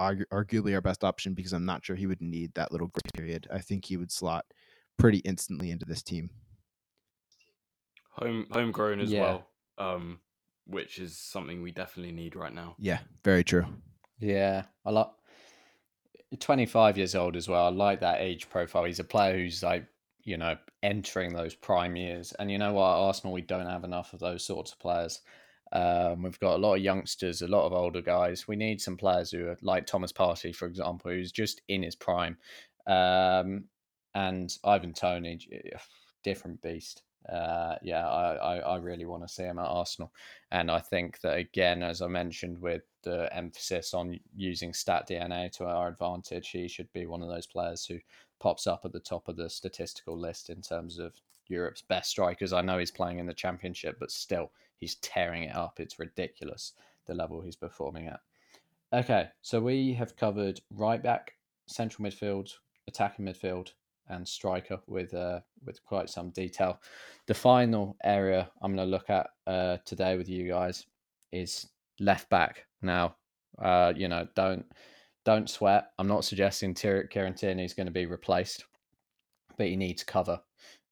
argu- 0.01 0.26
arguably 0.33 0.74
our 0.74 0.81
best 0.81 1.05
option 1.05 1.35
because 1.35 1.53
I'm 1.53 1.66
not 1.66 1.85
sure 1.85 1.97
he 1.97 2.07
would 2.07 2.22
need 2.22 2.55
that 2.55 2.72
little 2.72 2.87
grace 2.87 3.12
period. 3.14 3.47
I 3.53 3.59
think 3.59 3.85
he 3.85 3.97
would 3.99 4.12
slot 4.12 4.47
pretty 4.97 5.18
instantly 5.18 5.70
into 5.70 5.85
this 5.85 6.03
team. 6.03 6.31
Home 8.12 8.47
homegrown 8.51 9.01
as 9.01 9.12
Yeah. 9.12 9.20
well, 9.20 9.49
um, 9.76 10.20
which 10.66 10.99
is 10.99 11.16
something 11.16 11.62
we 11.62 11.72
definitely 11.72 12.12
need 12.12 12.35
right 12.35 12.53
now. 12.53 12.74
Yeah, 12.79 13.01
very 13.24 13.45
true. 13.45 13.66
Yeah, 14.18 14.64
I 14.85 14.91
like. 14.91 15.09
25 16.41 16.99
years 16.99 17.14
old 17.14 17.37
as 17.37 17.49
well. 17.49 17.66
I 17.66 17.70
like 17.70 18.01
that 18.01 18.20
age 18.20 18.51
profile. 18.51 18.85
He's 18.85 18.99
a 18.99 19.05
player 19.05 19.35
who's 19.39 19.62
like, 19.62 19.87
you 20.24 20.37
know, 20.37 20.59
entering 20.83 21.33
those 21.33 21.55
prime 21.55 21.97
years. 21.97 22.33
And 22.35 22.51
you 22.51 22.59
know 22.59 22.74
what, 22.74 22.83
Arsenal, 22.83 23.33
we 23.33 23.41
don't 23.41 23.64
have 23.66 23.83
enough 23.85 24.12
of 24.12 24.20
those 24.20 24.45
sorts 24.45 24.72
of 24.72 24.79
players. 24.79 25.22
Um, 25.73 26.23
we've 26.23 26.39
got 26.41 26.57
a 26.57 26.59
lot 26.59 26.77
of 26.77 26.83
youngsters, 26.83 27.43
a 27.43 27.49
lot 27.49 27.66
of 27.66 27.73
older 27.73 28.01
guys. 28.01 28.49
We 28.49 28.57
need 28.57 28.81
some 28.81 28.97
players 28.97 29.31
who 29.31 29.49
are 29.49 29.59
like 29.62 29.87
Thomas 29.87 30.12
Partey, 30.12 30.55
for 30.55 30.66
example, 30.66 31.11
who's 31.11 31.33
just 31.33 31.62
in 31.69 31.83
his 31.83 31.97
prime. 31.97 32.39
Um, 32.87 33.64
and 34.14 34.57
Ivan 34.64 34.95
Toney, 34.95 35.39
different 36.25 36.62
beast. 36.62 37.03
Uh, 37.31 37.77
yeah, 37.83 38.09
I, 38.09 38.35
I, 38.35 38.57
I 38.59 38.77
really 38.77 39.05
want 39.05 39.23
to 39.27 39.33
see 39.33 39.43
him 39.43 39.59
at 39.59 39.66
Arsenal. 39.66 40.12
And 40.51 40.71
I 40.71 40.81
think 40.81 41.21
that, 41.21 41.37
again, 41.37 41.83
as 41.83 42.01
I 42.01 42.07
mentioned, 42.07 42.59
with 42.59 42.83
the 43.03 43.29
emphasis 43.37 43.93
on 43.93 44.19
using 44.35 44.73
stat 44.73 45.07
DNA 45.09 45.53
to 45.53 45.66
our 45.66 45.89
advantage, 45.89 46.49
he 46.49 46.69
should 46.69 46.91
be 46.93 47.07
one 47.07 47.23
of 47.23 47.29
those 47.29 47.47
players 47.47 47.85
who 47.85 47.99
pops 48.41 48.66
up 48.66 48.83
at 48.85 48.93
the 48.93 49.01
top 49.01 49.29
of 49.29 49.37
the 49.37 49.51
statistical 49.51 50.19
list 50.19 50.49
in 50.49 50.62
terms 50.62 50.99
of 50.99 51.12
Europe's 51.49 51.83
best 51.83 52.11
strikers. 52.11 52.53
I 52.53 52.62
know 52.62 52.79
he's 52.79 52.91
playing 52.91 53.19
in 53.19 53.27
the 53.27 53.35
championship, 53.35 53.99
but 53.99 54.11
still, 54.11 54.51
he's 54.79 54.97
tearing 54.97 55.45
it 55.45 55.55
up. 55.55 55.81
It's 55.81 55.99
ridiculous 55.99 56.72
the 57.07 57.14
level 57.14 57.41
he's 57.41 57.57
performing 57.57 58.07
at. 58.07 58.20
Okay, 58.93 59.29
so 59.43 59.61
we 59.61 59.93
have 59.95 60.16
covered 60.16 60.61
right 60.70 61.03
back, 61.03 61.35
central 61.66 62.09
midfield, 62.09 62.51
attacking 62.87 63.26
midfield, 63.26 63.72
and 64.09 64.26
striker 64.26 64.79
with 64.87 65.12
uh, 65.12 65.41
with 65.64 65.85
quite 65.85 66.09
some 66.09 66.31
detail. 66.31 66.81
The 67.26 67.35
final 67.35 67.97
area 68.03 68.51
I'm 68.62 68.74
going 68.74 68.87
to 68.87 68.91
look 68.91 69.11
at 69.11 69.29
uh, 69.47 69.76
today 69.85 70.16
with 70.16 70.29
you 70.29 70.49
guys 70.49 70.87
is 71.33 71.68
left 72.01 72.31
back. 72.31 72.66
Now, 72.81 73.16
uh, 73.61 73.93
you 73.95 74.09
know, 74.09 74.26
don't 74.35 74.64
don't 75.24 75.51
sweat. 75.51 75.91
I'm 75.99 76.09
not 76.09 76.24
suggesting 76.24 76.74
Kieran 76.74 77.35
Tierney 77.35 77.64
is 77.64 77.74
going 77.74 77.87
to 77.87 77.93
be 77.93 78.07
replaced, 78.07 78.64
but 79.59 79.66
he 79.66 79.76
needs 79.76 80.03
cover. 80.03 80.41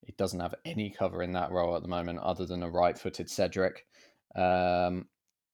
He 0.04 0.12
doesn't 0.12 0.40
have 0.40 0.54
any 0.64 0.90
cover 0.90 1.22
in 1.22 1.32
that 1.32 1.50
role 1.50 1.76
at 1.76 1.82
the 1.82 1.88
moment, 1.88 2.20
other 2.20 2.46
than 2.46 2.62
a 2.62 2.70
right-footed 2.70 3.28
Cedric, 3.28 3.86
um, 4.34 5.08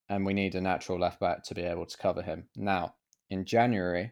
and 0.09 0.25
we 0.25 0.33
need 0.33 0.55
a 0.55 0.61
natural 0.61 0.99
left 0.99 1.19
back 1.19 1.43
to 1.43 1.55
be 1.55 1.63
able 1.63 1.85
to 1.85 1.97
cover 1.97 2.21
him. 2.21 2.47
Now, 2.55 2.95
in 3.29 3.45
January, 3.45 4.11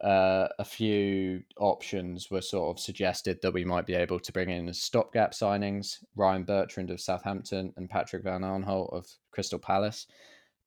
uh, 0.00 0.48
a 0.58 0.64
few 0.64 1.42
options 1.58 2.30
were 2.30 2.40
sort 2.40 2.76
of 2.76 2.80
suggested 2.80 3.40
that 3.42 3.52
we 3.52 3.64
might 3.64 3.84
be 3.84 3.94
able 3.94 4.20
to 4.20 4.32
bring 4.32 4.48
in 4.48 4.72
stopgap 4.72 5.32
signings 5.32 6.04
Ryan 6.14 6.44
Bertrand 6.44 6.90
of 6.90 7.00
Southampton 7.00 7.72
and 7.76 7.90
Patrick 7.90 8.22
Van 8.22 8.42
Aanholt 8.42 8.92
of 8.92 9.06
Crystal 9.32 9.58
Palace. 9.58 10.06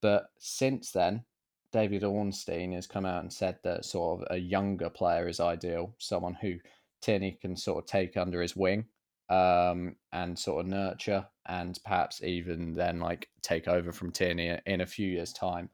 But 0.01 0.25
since 0.37 0.91
then, 0.91 1.23
David 1.71 2.03
Ornstein 2.03 2.73
has 2.73 2.87
come 2.87 3.05
out 3.05 3.21
and 3.21 3.31
said 3.31 3.57
that 3.63 3.85
sort 3.85 4.21
of 4.21 4.27
a 4.35 4.37
younger 4.37 4.89
player 4.89 5.29
is 5.29 5.39
ideal, 5.39 5.95
someone 5.97 6.33
who 6.33 6.55
Tierney 7.01 7.37
can 7.41 7.55
sort 7.55 7.83
of 7.83 7.89
take 7.89 8.17
under 8.17 8.41
his 8.41 8.55
wing 8.55 8.85
um, 9.29 9.95
and 10.11 10.37
sort 10.37 10.65
of 10.65 10.71
nurture 10.71 11.25
and 11.47 11.79
perhaps 11.83 12.21
even 12.23 12.73
then 12.73 12.99
like 12.99 13.29
take 13.41 13.67
over 13.67 13.91
from 13.91 14.11
Tierney 14.11 14.57
in 14.65 14.81
a 14.81 14.85
few 14.85 15.07
years' 15.07 15.33
time. 15.33 15.69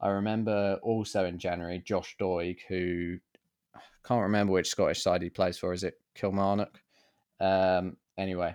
I 0.00 0.08
remember 0.08 0.78
also 0.82 1.26
in 1.26 1.38
January, 1.38 1.82
Josh 1.84 2.16
Doig, 2.20 2.58
who 2.68 3.18
can't 4.04 4.22
remember 4.22 4.52
which 4.52 4.68
Scottish 4.68 5.02
side 5.02 5.22
he 5.22 5.30
plays 5.30 5.58
for. 5.58 5.72
Is 5.72 5.84
it 5.84 6.00
Kilmarnock? 6.14 6.80
Um, 7.38 7.96
anyway, 8.16 8.54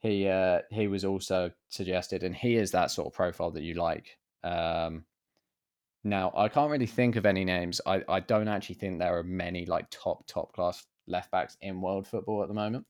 he 0.00 0.28
uh, 0.28 0.60
he 0.70 0.88
was 0.88 1.04
also 1.04 1.50
suggested, 1.68 2.22
and 2.22 2.34
he 2.34 2.56
is 2.56 2.70
that 2.72 2.90
sort 2.90 3.06
of 3.06 3.12
profile 3.12 3.50
that 3.52 3.62
you 3.62 3.74
like. 3.74 4.18
Um, 4.42 5.04
now, 6.02 6.32
I 6.34 6.48
can't 6.48 6.70
really 6.70 6.86
think 6.86 7.16
of 7.16 7.26
any 7.26 7.44
names. 7.44 7.80
I, 7.84 8.02
I 8.08 8.20
don't 8.20 8.48
actually 8.48 8.76
think 8.76 8.98
there 8.98 9.18
are 9.18 9.22
many 9.22 9.66
like 9.66 9.86
top 9.90 10.26
top 10.26 10.52
class 10.52 10.86
left 11.10 11.30
backs 11.30 11.56
in 11.60 11.80
world 11.80 12.06
football 12.06 12.42
at 12.42 12.48
the 12.48 12.54
moment. 12.54 12.86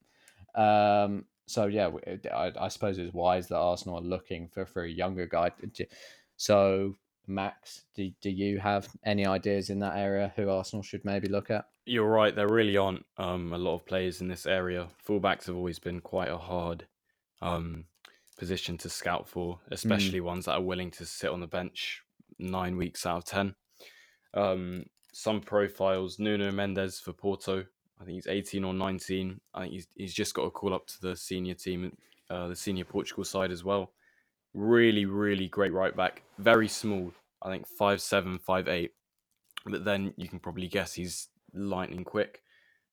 Um, 0.55 1.25
so 1.47 1.67
yeah, 1.67 1.91
I, 2.33 2.53
I 2.59 2.69
suppose 2.69 2.99
it's 2.99 3.13
wise 3.13 3.49
that 3.49 3.57
Arsenal 3.57 3.99
are 3.99 4.03
looking 4.03 4.49
for 4.49 4.65
for 4.65 4.85
a 4.85 4.91
younger 4.91 5.27
guy. 5.27 5.51
So 6.37 6.95
Max, 7.27 7.85
do, 7.95 8.11
do 8.21 8.31
you 8.31 8.59
have 8.59 8.89
any 9.05 9.27
ideas 9.27 9.71
in 9.71 9.79
that 9.81 9.97
area 9.97 10.33
who 10.37 10.51
Arsenal 10.51 10.83
should 10.83 11.05
maybe 11.05 11.29
look 11.29 11.51
at? 11.51 11.67
You're 11.87 12.11
right. 12.11 12.35
There 12.35 12.49
really 12.49 12.77
aren't 12.77 13.05
um, 13.17 13.53
a 13.53 13.59
lot 13.59 13.75
of 13.75 13.87
players 13.87 14.21
in 14.21 14.29
this 14.29 14.47
area. 14.47 14.89
Fullbacks 15.07 15.47
have 15.47 15.57
always 15.57 15.79
been 15.79 16.01
quite 16.01 16.29
a 16.29 16.37
hard 16.37 16.87
um, 17.41 17.85
position 18.39 18.77
to 18.79 18.89
scout 18.89 19.29
for, 19.29 19.61
hmm. 19.67 19.75
especially 19.75 20.21
mm. 20.21 20.25
ones 20.25 20.45
that 20.45 20.53
are 20.53 20.63
willing 20.63 20.91
to 20.93 21.07
sit 21.07 21.31
on 21.31 21.41
the 21.41 21.47
bench 21.47 22.03
nine 22.39 22.77
weeks 22.77 23.07
out 23.07 23.19
of 23.19 23.25
ten. 23.25 23.55
Um, 24.35 24.85
some 25.13 25.41
profiles: 25.41 26.19
Nuno 26.19 26.53
Mendes 26.53 27.01
for 27.01 27.13
Porto. 27.13 27.67
I 28.01 28.05
think 28.05 28.15
he's 28.15 28.27
18 28.27 28.65
or 28.65 28.73
19. 28.73 29.41
I 29.55 29.61
think 29.61 29.73
he's 29.73 29.87
he's 29.95 30.15
just 30.15 30.35
got 30.35 30.45
a 30.45 30.51
call 30.51 30.73
up 30.73 30.87
to 30.87 31.01
the 31.01 31.17
senior 31.17 31.55
team, 31.55 31.97
uh, 32.31 32.49
the 32.49 32.57
senior 32.57 32.85
Portugal 32.85 33.25
side 33.25 33.51
as 33.51 33.63
well. 33.63 33.93
Really, 34.55 35.05
really 35.05 35.49
great 35.49 35.73
right 35.73 35.95
back. 35.95 36.23
Very 36.39 36.69
small. 36.69 37.13
I 37.43 37.51
think 37.51 37.67
five 37.67 38.01
seven, 38.01 38.39
five 38.39 38.69
eight. 38.69 38.93
But 39.67 39.85
then 39.85 40.15
you 40.17 40.29
can 40.29 40.39
probably 40.39 40.69
guess 40.69 40.95
he's 40.95 41.29
lightning 41.53 42.05
quick. 42.05 42.43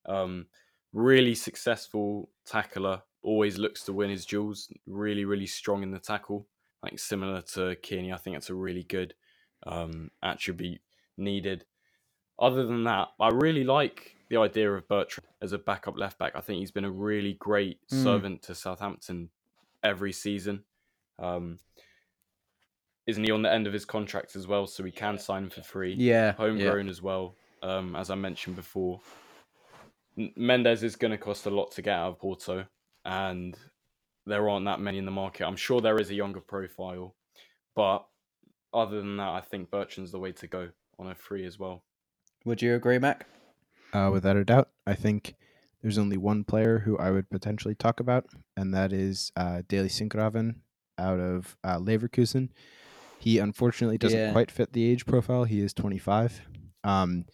Um, 0.05 0.47
really 0.91 1.35
successful 1.35 2.29
tackler. 2.45 3.01
Always 3.23 3.57
looks 3.57 3.83
to 3.83 3.93
win 3.93 4.09
his 4.09 4.25
duels. 4.25 4.69
Really, 4.85 5.23
really 5.23 5.47
strong 5.47 5.83
in 5.83 5.91
the 5.91 5.99
tackle. 5.99 6.47
I 6.83 6.89
think 6.89 6.99
similar 6.99 7.41
to 7.53 7.75
Tierney. 7.75 8.11
I 8.11 8.17
think 8.17 8.35
that's 8.35 8.49
a 8.49 8.55
really 8.55 8.83
good 8.83 9.13
um, 9.65 10.11
attribute 10.21 10.81
needed. 11.17 11.65
Other 12.39 12.65
than 12.65 12.83
that, 12.83 13.07
I 13.19 13.29
really 13.29 13.63
like 13.63 14.16
the 14.29 14.37
idea 14.37 14.71
of 14.71 14.87
Bertrand 14.87 15.27
as 15.41 15.53
a 15.53 15.57
backup 15.57 15.97
left 15.97 16.17
back. 16.17 16.33
I 16.35 16.41
think 16.41 16.59
he's 16.59 16.71
been 16.71 16.85
a 16.85 16.91
really 16.91 17.33
great 17.33 17.79
mm. 17.91 18.03
servant 18.03 18.41
to 18.43 18.55
Southampton 18.55 19.29
every 19.83 20.11
season. 20.11 20.63
Um, 21.19 21.59
isn't 23.05 23.23
he 23.23 23.31
on 23.31 23.41
the 23.41 23.51
end 23.51 23.67
of 23.67 23.73
his 23.73 23.85
contract 23.85 24.35
as 24.35 24.47
well? 24.47 24.67
So 24.67 24.83
we 24.83 24.91
can 24.91 25.17
sign 25.17 25.43
him 25.43 25.49
for 25.49 25.61
free. 25.61 25.95
Yeah, 25.97 26.33
homegrown 26.33 26.85
yeah. 26.85 26.91
as 26.91 27.01
well. 27.01 27.35
Um, 27.63 27.95
as 27.95 28.09
I 28.09 28.15
mentioned 28.15 28.55
before, 28.55 28.99
Mendes 30.35 30.83
is 30.83 30.95
going 30.95 31.11
to 31.11 31.17
cost 31.17 31.45
a 31.45 31.49
lot 31.49 31.71
to 31.71 31.81
get 31.81 31.97
out 31.97 32.09
of 32.09 32.19
Porto, 32.19 32.65
and 33.05 33.57
there 34.25 34.49
aren't 34.49 34.65
that 34.65 34.81
many 34.81 34.97
in 34.97 35.05
the 35.05 35.11
market. 35.11 35.47
I'm 35.47 35.55
sure 35.55 35.79
there 35.79 35.99
is 35.99 36.09
a 36.09 36.15
younger 36.15 36.41
profile, 36.41 37.15
but 37.75 38.05
other 38.73 38.97
than 38.97 39.17
that, 39.17 39.29
I 39.29 39.41
think 39.41 39.71
Bertrand's 39.71 40.11
the 40.11 40.19
way 40.19 40.33
to 40.33 40.47
go 40.47 40.69
on 40.99 41.07
a 41.07 41.15
free 41.15 41.45
as 41.45 41.57
well. 41.57 41.83
Would 42.45 42.61
you 42.61 42.75
agree, 42.75 42.99
Mac? 42.99 43.25
Uh, 43.93 44.09
without 44.11 44.37
a 44.37 44.45
doubt, 44.45 44.69
I 44.85 44.93
think 44.93 45.35
there's 45.81 45.97
only 45.97 46.17
one 46.17 46.43
player 46.43 46.79
who 46.79 46.97
I 46.97 47.11
would 47.11 47.29
potentially 47.29 47.75
talk 47.75 47.99
about, 47.99 48.25
and 48.55 48.73
that 48.73 48.91
is 48.91 49.31
uh, 49.35 49.61
Daley 49.67 49.89
Sinkgraven 49.89 50.55
out 50.97 51.19
of 51.19 51.57
uh, 51.63 51.77
Leverkusen. 51.77 52.49
He 53.19 53.39
unfortunately 53.39 53.97
doesn't 53.97 54.19
yeah. 54.19 54.31
quite 54.31 54.51
fit 54.51 54.73
the 54.73 54.89
age 54.89 55.05
profile. 55.05 55.43
He 55.43 55.59
is 55.59 55.73
25, 55.73 56.41
um, 56.83 57.25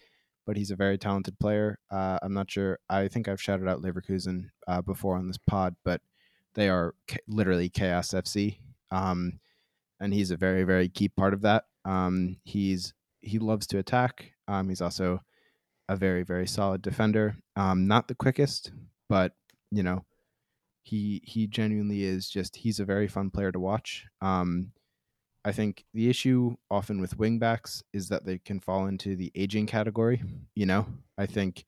but 0.45 0.57
he's 0.57 0.71
a 0.71 0.75
very 0.75 0.97
talented 0.97 1.39
player. 1.39 1.79
Uh, 1.91 2.19
I'm 2.21 2.33
not 2.33 2.51
sure. 2.51 2.79
I 2.89 3.07
think 3.07 3.27
I've 3.27 3.41
shouted 3.41 3.67
out 3.67 3.81
Leverkusen 3.81 4.49
uh, 4.67 4.81
before 4.81 5.17
on 5.17 5.27
this 5.27 5.37
pod, 5.37 5.75
but 5.83 6.01
they 6.53 6.69
are 6.69 6.93
ca- 7.07 7.17
literally 7.27 7.69
chaos 7.69 8.09
FC, 8.09 8.59
um, 8.91 9.39
and 9.99 10.13
he's 10.13 10.31
a 10.31 10.37
very 10.37 10.63
very 10.63 10.89
key 10.89 11.09
part 11.09 11.33
of 11.33 11.41
that. 11.41 11.65
Um, 11.85 12.37
he's 12.43 12.93
he 13.21 13.39
loves 13.39 13.67
to 13.67 13.77
attack. 13.77 14.33
Um, 14.47 14.69
he's 14.69 14.81
also 14.81 15.21
a 15.89 15.95
very 15.95 16.23
very 16.23 16.47
solid 16.47 16.81
defender. 16.81 17.37
Um, 17.55 17.87
not 17.87 18.07
the 18.07 18.15
quickest, 18.15 18.71
but 19.09 19.33
you 19.71 19.83
know 19.83 20.05
he 20.83 21.21
he 21.23 21.47
genuinely 21.47 22.03
is 22.03 22.29
just 22.29 22.57
he's 22.57 22.79
a 22.79 22.85
very 22.85 23.07
fun 23.07 23.29
player 23.29 23.51
to 23.51 23.59
watch. 23.59 24.05
Um, 24.21 24.71
I 25.45 25.51
think 25.51 25.85
the 25.93 26.09
issue 26.09 26.55
often 26.71 27.01
with 27.01 27.17
wingbacks 27.17 27.83
is 27.93 28.09
that 28.09 28.25
they 28.25 28.37
can 28.37 28.59
fall 28.59 28.87
into 28.87 29.15
the 29.15 29.31
aging 29.35 29.65
category. 29.65 30.21
You 30.55 30.65
know, 30.65 30.85
I 31.17 31.25
think 31.25 31.65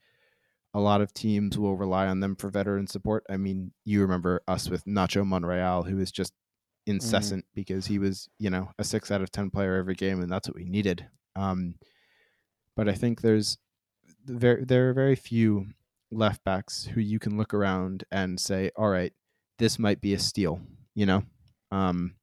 a 0.74 0.80
lot 0.80 1.02
of 1.02 1.14
teams 1.14 1.58
will 1.58 1.76
rely 1.76 2.08
on 2.08 2.20
them 2.20 2.36
for 2.36 2.50
veteran 2.50 2.88
support. 2.88 3.26
I 3.30 3.38
mean, 3.38 3.72
you 3.86 4.02
remember 4.02 4.42
us 4.48 4.70
with 4.70 4.86
Nacho 4.86 5.26
Monreal, 5.26 5.84
who 5.84 5.98
was 5.98 6.12
just 6.12 6.34
mm-hmm. 6.34 6.96
incessant 6.96 7.46
mm-hmm. 7.46 7.56
because 7.56 7.86
he 7.86 8.00
was, 8.00 8.30
you 8.40 8.50
know, 8.50 8.70
a 8.78 8.84
six 8.84 9.12
out 9.12 9.22
of 9.22 9.32
10 9.32 9.50
player 9.50 9.76
every 9.76 9.96
game, 9.96 10.22
and 10.22 10.32
that's 10.32 10.48
what 10.48 10.58
we 10.58 10.66
needed. 10.66 11.06
Um, 11.36 11.76
but 12.76 12.90
I 12.90 12.94
think 12.94 13.22
there's 13.22 13.58
very, 14.26 14.66
there 14.66 14.90
are 14.90 14.94
very 14.94 15.16
few 15.16 15.68
left 16.12 16.44
backs 16.44 16.86
who 16.86 17.02
you 17.02 17.20
can 17.20 17.38
look 17.38 17.54
around 17.54 18.04
and 18.12 18.40
say, 18.40 18.72
all 18.76 18.90
right, 18.90 19.14
this 19.58 19.80
might 19.80 20.02
be 20.02 20.14
a 20.14 20.20
steal, 20.20 20.60
you 20.94 21.06
know? 21.06 21.24
Um, 21.72 22.16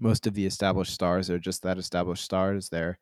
most 0.00 0.26
of 0.26 0.34
the 0.34 0.46
established 0.46 0.92
stars 0.92 1.30
are 1.30 1.38
just 1.38 1.62
that 1.62 1.78
established 1.78 2.24
stars. 2.24 2.68
They're 2.68 2.98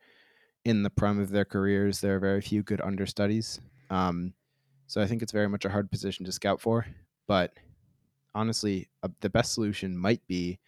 in 0.65 0.83
the 0.83 0.91
prime 0.91 1.21
of 1.21 1.31
their 1.31 1.45
careers. 1.45 2.01
There 2.01 2.17
are 2.17 2.21
very 2.21 2.41
few 2.41 2.63
good 2.63 2.81
understudies. 2.81 3.61
Um, 3.91 4.35
so 4.87 5.01
I 5.01 5.07
think 5.07 5.23
it's 5.23 5.33
very 5.33 5.49
much 5.49 5.65
a 5.65 5.71
hard 5.71 5.91
position 5.91 6.25
to 6.27 6.33
scout 6.33 6.61
for. 6.61 6.87
But 7.27 7.53
honestly, 8.35 8.89
uh, 9.03 9.09
the 9.21 9.31
best 9.31 9.53
solution 9.53 9.97
might 9.97 10.27
be 10.27 10.59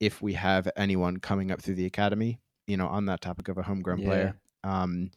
if 0.00 0.20
we 0.20 0.34
have 0.34 0.68
anyone 0.76 1.18
coming 1.18 1.50
up 1.50 1.62
through 1.62 1.76
the 1.76 1.86
academy, 1.86 2.40
you 2.66 2.76
know, 2.76 2.88
on 2.88 3.06
that 3.06 3.20
topic 3.20 3.48
of 3.48 3.58
a 3.58 3.62
homegrown 3.62 4.00
yeah. 4.00 4.08
player. 4.08 4.36
Um, 4.64 5.10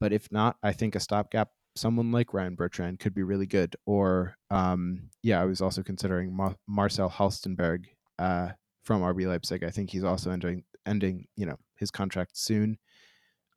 but 0.00 0.12
if 0.12 0.30
not, 0.30 0.56
I 0.62 0.72
think 0.72 0.94
a 0.94 1.00
stopgap 1.00 1.50
someone 1.78 2.10
like 2.10 2.34
Ryan 2.34 2.56
Bertrand 2.56 2.98
could 2.98 3.14
be 3.14 3.22
really 3.22 3.46
good. 3.46 3.76
Or 3.86 4.36
um, 4.50 5.10
yeah, 5.22 5.40
I 5.40 5.44
was 5.44 5.60
also 5.60 5.82
considering 5.82 6.34
Ma- 6.34 6.54
Marcel 6.66 7.08
Halstenberg 7.08 7.84
uh, 8.18 8.50
from 8.82 9.02
RB 9.02 9.26
Leipzig. 9.26 9.64
I 9.64 9.70
think 9.70 9.90
he's 9.90 10.04
also 10.04 10.30
ending 10.30 10.64
ending 10.86 11.26
you 11.36 11.46
know 11.46 11.56
his 11.76 11.90
contract 11.90 12.36
soon. 12.36 12.78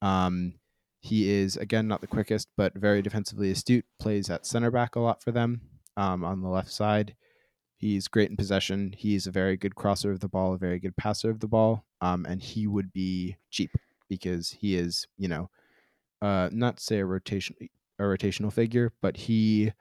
Um, 0.02 0.54
he 1.00 1.32
is 1.32 1.58
again 1.58 1.88
not 1.88 2.02
the 2.02 2.08
quickest, 2.08 2.48
but 2.56 2.74
very 2.76 3.02
defensively 3.02 3.52
astute. 3.52 3.86
Plays 4.00 4.30
at 4.30 4.46
center 4.46 4.72
back 4.72 4.96
a 4.96 5.00
lot 5.00 5.24
for 5.24 5.32
them 5.32 5.62
um, 5.98 6.24
on 6.24 6.42
the 6.42 6.50
left 6.50 6.72
side. 6.72 7.16
He's 7.76 8.08
great 8.08 8.30
in 8.30 8.38
possession. 8.38 8.94
He's 8.96 9.26
a 9.26 9.32
very 9.32 9.58
good 9.58 9.74
crosser 9.74 10.12
of 10.12 10.20
the 10.20 10.30
ball, 10.30 10.54
a 10.54 10.58
very 10.58 10.80
good 10.80 10.96
passer 10.98 11.32
of 11.32 11.40
the 11.40 11.48
ball, 11.48 11.84
um, 12.00 12.28
and 12.28 12.40
he 12.40 12.68
would 12.68 12.94
be 12.94 13.38
cheap 13.50 13.72
because 14.08 14.52
he 14.52 14.76
is, 14.76 15.08
you 15.18 15.28
know, 15.28 15.50
uh, 16.22 16.50
not 16.52 16.80
say 16.80 17.00
a 17.00 17.06
rotation 17.06 17.56
a 18.00 18.04
rotational 18.04 18.52
figure, 18.52 18.92
but 19.02 19.16
he, 19.16 19.72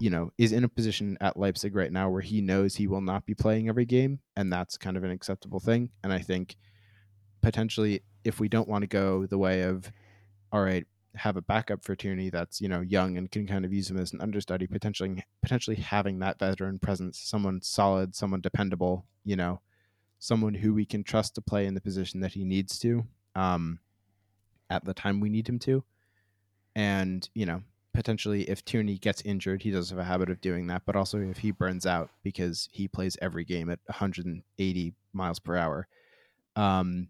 you 0.00 0.10
know, 0.10 0.30
is 0.38 0.52
in 0.52 0.64
a 0.64 0.68
position 0.68 1.18
at 1.20 1.36
Leipzig 1.36 1.74
right 1.74 1.92
now 1.92 2.08
where 2.08 2.22
he 2.22 2.40
knows 2.40 2.76
he 2.76 2.86
will 2.86 3.00
not 3.00 3.26
be 3.26 3.34
playing 3.34 3.68
every 3.68 3.84
game, 3.84 4.20
and 4.36 4.52
that's 4.52 4.76
kind 4.76 4.96
of 4.96 5.04
an 5.04 5.10
acceptable 5.10 5.60
thing. 5.60 5.90
And 6.04 6.12
I 6.12 6.20
think 6.20 6.56
potentially, 7.42 8.02
if 8.24 8.40
we 8.40 8.48
don't 8.48 8.68
want 8.68 8.82
to 8.82 8.88
go 8.88 9.26
the 9.26 9.38
way 9.38 9.62
of, 9.62 9.90
all 10.52 10.62
right, 10.62 10.86
have 11.16 11.36
a 11.36 11.42
backup 11.42 11.84
for 11.84 11.96
Tierney 11.96 12.30
that's 12.30 12.60
you 12.60 12.68
know 12.68 12.80
young 12.80 13.16
and 13.16 13.30
can 13.30 13.46
kind 13.46 13.64
of 13.64 13.72
use 13.72 13.90
him 13.90 13.98
as 13.98 14.12
an 14.12 14.20
understudy, 14.20 14.66
potentially 14.66 15.24
potentially 15.42 15.76
having 15.76 16.20
that 16.20 16.38
veteran 16.38 16.78
presence, 16.78 17.18
someone 17.18 17.60
solid, 17.62 18.14
someone 18.14 18.40
dependable, 18.40 19.04
you 19.24 19.36
know, 19.36 19.60
someone 20.18 20.54
who 20.54 20.74
we 20.74 20.84
can 20.84 21.02
trust 21.02 21.34
to 21.34 21.40
play 21.40 21.66
in 21.66 21.74
the 21.74 21.80
position 21.80 22.20
that 22.20 22.32
he 22.32 22.44
needs 22.44 22.78
to 22.78 23.04
um, 23.34 23.78
at 24.70 24.84
the 24.84 24.94
time 24.94 25.20
we 25.20 25.28
need 25.28 25.48
him 25.48 25.58
to, 25.60 25.84
and 26.74 27.28
you 27.34 27.46
know 27.46 27.62
potentially 27.98 28.42
if 28.42 28.64
Tierney 28.64 28.96
gets 28.96 29.22
injured, 29.22 29.60
he 29.60 29.72
does 29.72 29.90
have 29.90 29.98
a 29.98 30.04
habit 30.04 30.30
of 30.30 30.40
doing 30.40 30.68
that, 30.68 30.82
but 30.86 30.94
also 30.94 31.18
if 31.18 31.38
he 31.38 31.50
burns 31.50 31.84
out 31.84 32.10
because 32.22 32.68
he 32.70 32.86
plays 32.86 33.16
every 33.20 33.44
game 33.44 33.68
at 33.70 33.80
180 33.86 34.94
miles 35.12 35.40
per 35.40 35.56
hour, 35.56 35.88
um, 36.54 37.08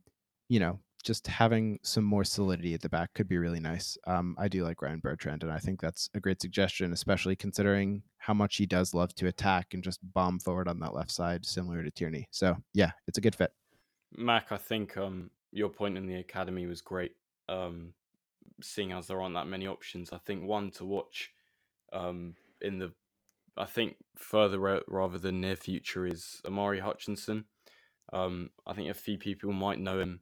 you 0.48 0.60
know, 0.60 0.78
just 1.04 1.26
having 1.26 1.78
some 1.82 2.04
more 2.04 2.24
solidity 2.24 2.72
at 2.72 2.80
the 2.80 2.88
back 2.88 3.12
could 3.14 3.28
be 3.28 3.36
really 3.36 3.60
nice. 3.60 3.98
Um, 4.06 4.34
I 4.38 4.48
do 4.48 4.64
like 4.64 4.80
Ryan 4.80 5.00
Bertrand, 5.00 5.42
and 5.42 5.52
I 5.52 5.58
think 5.58 5.78
that's 5.78 6.08
a 6.14 6.20
great 6.20 6.40
suggestion, 6.40 6.92
especially 6.94 7.36
considering 7.36 8.02
how 8.16 8.34
much 8.34 8.56
he 8.56 8.64
does 8.64 8.94
love 8.94 9.14
to 9.16 9.26
attack 9.26 9.74
and 9.74 9.84
just 9.84 10.00
bomb 10.14 10.38
forward 10.38 10.68
on 10.68 10.80
that 10.80 10.94
left 10.94 11.10
side, 11.10 11.44
similar 11.44 11.82
to 11.82 11.90
Tierney. 11.90 12.28
So 12.30 12.56
yeah, 12.72 12.92
it's 13.06 13.18
a 13.18 13.20
good 13.20 13.34
fit. 13.34 13.52
Mac, 14.16 14.52
I 14.52 14.56
think 14.56 14.96
um, 14.96 15.30
your 15.52 15.68
point 15.68 15.98
in 15.98 16.06
the 16.06 16.16
academy 16.16 16.66
was 16.66 16.80
great. 16.80 17.12
Um, 17.48 17.94
seeing 18.62 18.92
as 18.92 19.06
there 19.06 19.20
aren't 19.20 19.34
that 19.34 19.46
many 19.46 19.66
options, 19.66 20.12
I 20.12 20.18
think 20.18 20.44
one 20.44 20.70
to 20.72 20.84
watch 20.84 21.30
um, 21.92 22.34
in 22.60 22.78
the, 22.78 22.92
I 23.56 23.64
think 23.64 23.96
further 24.16 24.82
rather 24.86 25.18
than 25.18 25.40
near 25.40 25.56
future 25.56 26.06
is 26.06 26.40
Omari 26.44 26.80
Hutchinson. 26.80 27.44
Um, 28.12 28.50
I 28.66 28.72
think 28.72 28.90
a 28.90 28.94
few 28.94 29.18
people 29.18 29.52
might 29.52 29.78
know 29.78 30.00
him 30.00 30.20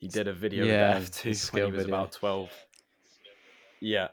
he 0.00 0.08
did 0.08 0.28
a 0.28 0.32
video 0.32 0.64
yeah, 0.64 0.98
with 0.98 1.12
F2 1.12 1.52
when 1.52 1.64
he 1.66 1.72
was 1.72 1.84
video. 1.84 1.94
about 1.94 2.12
12. 2.12 2.50
Yeah. 3.80 4.08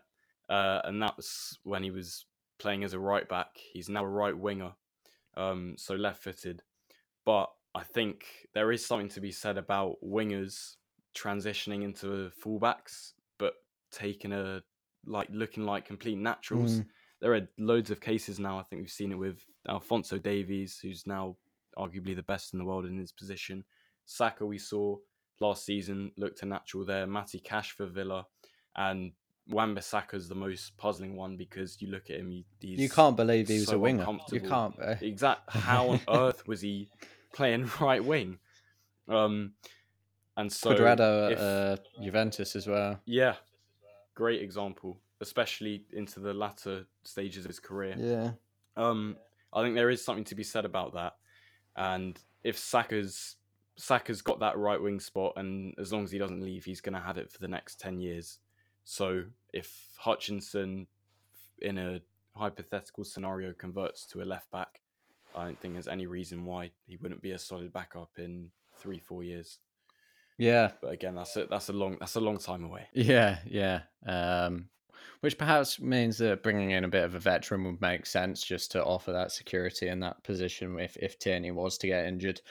Uh, 0.49 0.81
and 0.83 1.01
that 1.01 1.15
was 1.15 1.57
when 1.63 1.81
he 1.81 1.91
was 1.91 2.25
playing 2.59 2.83
as 2.83 2.93
a 2.93 2.99
right 2.99 3.27
back. 3.27 3.55
He's 3.55 3.87
now 3.89 4.03
a 4.03 4.07
right 4.07 4.37
winger, 4.37 4.73
um, 5.35 5.75
so 5.77 5.95
left 5.95 6.23
footed. 6.23 6.61
But 7.25 7.49
I 7.73 7.83
think 7.83 8.25
there 8.53 8.71
is 8.71 8.85
something 8.85 9.09
to 9.09 9.21
be 9.21 9.31
said 9.31 9.57
about 9.57 9.97
wingers 10.03 10.75
transitioning 11.17 11.83
into 11.83 12.31
fullbacks, 12.43 13.13
but 13.37 13.53
taking 13.91 14.31
a 14.31 14.61
like 15.05 15.27
looking 15.31 15.65
like 15.65 15.85
complete 15.85 16.17
naturals. 16.17 16.79
Mm. 16.79 16.85
There 17.21 17.33
are 17.33 17.47
loads 17.57 17.89
of 17.89 17.99
cases 17.99 18.39
now. 18.39 18.59
I 18.59 18.63
think 18.63 18.81
we've 18.81 18.91
seen 18.91 19.11
it 19.11 19.17
with 19.17 19.43
Alphonso 19.67 20.17
Davies, 20.17 20.79
who's 20.81 21.07
now 21.07 21.35
arguably 21.77 22.15
the 22.15 22.23
best 22.23 22.53
in 22.53 22.59
the 22.59 22.65
world 22.65 22.85
in 22.85 22.97
his 22.97 23.11
position. 23.11 23.63
Saka, 24.05 24.45
we 24.45 24.57
saw 24.57 24.97
last 25.39 25.65
season 25.65 26.11
looked 26.17 26.43
a 26.43 26.45
natural 26.45 26.85
there. 26.85 27.07
Matty 27.07 27.39
Cash 27.39 27.71
for 27.71 27.85
Villa, 27.85 28.25
and 28.75 29.11
Wan-Bissaka's 29.49 30.27
the 30.27 30.35
most 30.35 30.77
puzzling 30.77 31.15
one 31.15 31.37
because 31.37 31.81
you 31.81 31.89
look 31.89 32.09
at 32.09 32.17
him, 32.17 32.43
he's 32.59 32.79
you 32.79 32.89
can't 32.89 33.15
believe 33.15 33.47
he 33.47 33.59
was 33.59 33.67
so 33.67 33.75
a 33.75 33.79
winger. 33.79 34.05
You 34.31 34.41
can't. 34.41 34.75
Exact. 35.01 35.49
How 35.49 35.89
on 35.89 36.01
earth 36.09 36.47
was 36.47 36.61
he 36.61 36.89
playing 37.33 37.69
right 37.81 38.03
wing? 38.03 38.39
Um, 39.07 39.53
and 40.37 40.51
so 40.51 40.73
Cuadrado 40.73 41.31
if, 41.31 41.39
uh, 41.39 41.77
Juventus 42.01 42.55
as 42.55 42.67
well. 42.67 42.99
Yeah, 43.05 43.35
great 44.15 44.41
example, 44.41 44.99
especially 45.19 45.83
into 45.91 46.19
the 46.19 46.33
latter 46.33 46.85
stages 47.03 47.43
of 47.43 47.49
his 47.49 47.59
career. 47.59 47.95
Yeah. 47.97 48.31
Um, 48.75 49.17
I 49.51 49.63
think 49.63 49.75
there 49.75 49.89
is 49.89 50.03
something 50.03 50.25
to 50.25 50.35
be 50.35 50.43
said 50.43 50.63
about 50.63 50.93
that, 50.93 51.15
and 51.75 52.17
if 52.43 52.57
Saka's 52.57 53.35
Saka's 53.77 54.21
got 54.21 54.39
that 54.39 54.57
right 54.57 54.81
wing 54.81 54.99
spot, 54.99 55.33
and 55.35 55.73
as 55.77 55.93
long 55.93 56.03
as 56.03 56.11
he 56.11 56.17
doesn't 56.17 56.41
leave, 56.41 56.65
he's 56.65 56.81
going 56.81 56.95
to 56.95 56.99
have 56.99 57.17
it 57.17 57.31
for 57.31 57.39
the 57.39 57.47
next 57.47 57.79
10 57.79 57.99
years. 57.99 58.39
So 58.83 59.23
if 59.53 59.71
Hutchinson, 59.97 60.87
in 61.61 61.77
a 61.77 62.01
hypothetical 62.35 63.03
scenario, 63.03 63.53
converts 63.53 64.05
to 64.07 64.21
a 64.21 64.25
left 64.25 64.49
back, 64.51 64.81
I 65.35 65.43
don't 65.43 65.59
think 65.59 65.75
there's 65.75 65.87
any 65.87 66.07
reason 66.07 66.43
why 66.43 66.71
he 66.87 66.97
wouldn't 66.97 67.21
be 67.21 67.31
a 67.31 67.37
solid 67.37 67.71
backup 67.71 68.09
in 68.17 68.49
three, 68.79 68.99
four 68.99 69.23
years. 69.23 69.59
Yeah, 70.37 70.71
but 70.81 70.91
again, 70.91 71.15
that's 71.15 71.35
a 71.35 71.45
that's 71.45 71.69
a 71.69 71.73
long 71.73 71.97
that's 71.99 72.15
a 72.15 72.21
long 72.21 72.37
time 72.37 72.63
away. 72.63 72.87
Yeah, 72.93 73.39
yeah. 73.45 73.81
Um, 74.05 74.69
which 75.21 75.37
perhaps 75.37 75.79
means 75.79 76.19
that 76.19 76.43
bringing 76.43 76.71
in 76.71 76.83
a 76.83 76.89
bit 76.89 77.03
of 77.03 77.15
a 77.15 77.19
veteran 77.19 77.63
would 77.63 77.81
make 77.81 78.05
sense 78.05 78.43
just 78.43 78.71
to 78.71 78.83
offer 78.83 79.11
that 79.11 79.31
security 79.31 79.87
in 79.87 79.99
that 80.01 80.23
position 80.23 80.79
if 80.79 80.95
if 80.97 81.17
Tierney 81.17 81.51
was 81.51 81.77
to 81.79 81.87
get 81.87 82.05
injured. 82.05 82.41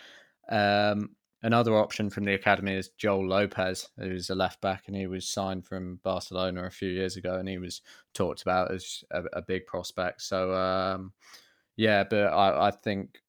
Um, 0.48 1.10
another 1.42 1.76
option 1.76 2.10
from 2.10 2.24
the 2.24 2.34
academy 2.34 2.74
is 2.74 2.90
Joel 2.98 3.28
Lopez, 3.28 3.88
who's 3.98 4.30
a 4.30 4.34
left 4.34 4.60
back, 4.60 4.84
and 4.88 4.96
he 4.96 5.06
was 5.06 5.28
signed 5.28 5.64
from 5.64 6.00
Barcelona 6.02 6.64
a 6.64 6.70
few 6.70 6.88
years 6.88 7.16
ago, 7.16 7.36
and 7.36 7.48
he 7.48 7.58
was 7.58 7.82
talked 8.14 8.42
about 8.42 8.72
as 8.72 9.04
a, 9.12 9.22
a 9.34 9.42
big 9.42 9.66
prospect. 9.66 10.22
So, 10.22 10.52
um, 10.52 11.12
yeah, 11.76 12.02
but 12.02 12.26
I, 12.26 12.68
I 12.68 12.70
think 12.72 13.20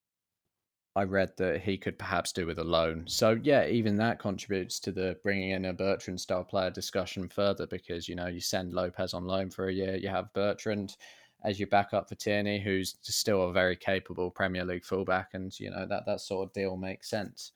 I 0.98 1.04
read 1.04 1.38
that 1.38 1.62
he 1.62 1.78
could 1.78 2.00
perhaps 2.00 2.32
do 2.32 2.48
with 2.48 2.58
a 2.58 2.64
loan. 2.64 3.04
So 3.08 3.40
yeah, 3.44 3.68
even 3.68 3.98
that 3.98 4.18
contributes 4.18 4.80
to 4.80 4.92
the 4.92 5.16
bringing 5.22 5.52
in 5.52 5.66
a 5.66 5.74
Bertrand 5.74 6.20
style 6.20 6.44
player 6.44 6.72
discussion 6.72 7.30
further 7.30 7.68
because 7.68 8.10
you 8.10 8.16
know 8.16 8.26
you 8.26 8.42
send 8.42 8.74
Lopez 8.74 9.14
on 9.14 9.26
loan 9.28 9.52
for 9.52 9.68
a 9.68 9.74
year, 9.74 9.96
you 9.96 10.10
have 10.10 10.34
Bertrand 10.34 10.98
as 11.44 11.60
your 11.60 11.68
backup 11.68 12.10
for 12.10 12.16
Tierney, 12.16 12.60
who's 12.60 12.98
still 13.04 13.44
a 13.44 13.54
very 13.54 13.76
capable 13.76 14.32
Premier 14.32 14.66
League 14.66 14.84
fullback, 14.84 15.36
and 15.36 15.58
you 15.60 15.70
know 15.70 15.86
that 15.86 16.08
that 16.08 16.20
sort 16.20 16.48
of 16.48 16.54
deal 16.54 16.76
makes 16.76 17.12
sense. 17.12 17.52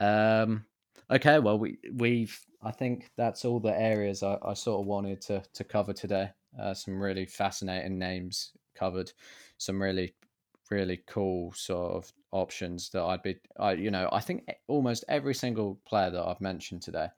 Um, 0.00 0.64
okay, 1.10 1.40
well 1.40 1.58
we 1.58 1.76
we've 1.92 2.40
I 2.62 2.70
think 2.70 3.10
that's 3.14 3.44
all 3.44 3.60
the 3.60 3.78
areas 3.78 4.22
I, 4.22 4.38
I 4.42 4.54
sort 4.54 4.80
of 4.80 4.86
wanted 4.86 5.20
to 5.22 5.42
to 5.52 5.64
cover 5.64 5.92
today. 5.92 6.30
Uh, 6.58 6.72
some 6.72 6.98
really 6.98 7.26
fascinating 7.26 7.98
names 7.98 8.52
covered, 8.74 9.12
some 9.58 9.82
really 9.82 10.14
really 10.70 11.02
cool 11.06 11.52
sort 11.52 11.92
of 11.92 12.12
options 12.32 12.90
that 12.90 13.02
I'd 13.02 13.22
be 13.22 13.36
I 13.58 13.72
you 13.72 13.90
know 13.90 14.08
I 14.12 14.20
think 14.20 14.48
almost 14.66 15.04
every 15.08 15.34
single 15.34 15.78
player 15.86 16.10
that 16.10 16.26
I've 16.26 16.40
mentioned 16.40 16.82
today 16.82 17.08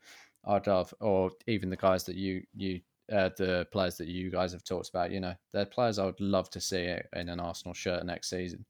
I'd 0.44 0.66
have 0.66 0.92
or 1.00 1.30
even 1.46 1.70
the 1.70 1.76
guys 1.76 2.04
that 2.04 2.16
you 2.16 2.42
you 2.54 2.80
uh, 3.12 3.30
the 3.36 3.66
players 3.70 3.96
that 3.96 4.08
you 4.08 4.30
guys 4.30 4.52
have 4.52 4.64
talked 4.64 4.88
about, 4.88 5.12
you 5.12 5.20
know, 5.20 5.34
they're 5.52 5.64
players 5.64 5.98
I 5.98 6.06
would 6.06 6.20
love 6.20 6.50
to 6.50 6.60
see 6.60 6.96
in 7.14 7.28
an 7.28 7.40
Arsenal 7.40 7.74
shirt 7.74 8.04
next 8.04 8.30
season. 8.30 8.64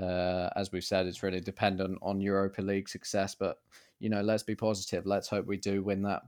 Uh, 0.00 0.50
as 0.56 0.70
we've 0.70 0.84
said, 0.84 1.06
it's 1.06 1.22
really 1.22 1.40
dependent 1.40 1.98
on 2.02 2.20
Europa 2.20 2.62
League 2.62 2.88
success, 2.88 3.34
but 3.34 3.58
you 3.98 4.08
know, 4.08 4.20
let's 4.20 4.42
be 4.42 4.54
positive. 4.54 5.06
Let's 5.06 5.28
hope 5.28 5.46
we 5.46 5.56
do 5.56 5.82
win 5.82 6.02
that 6.02 6.22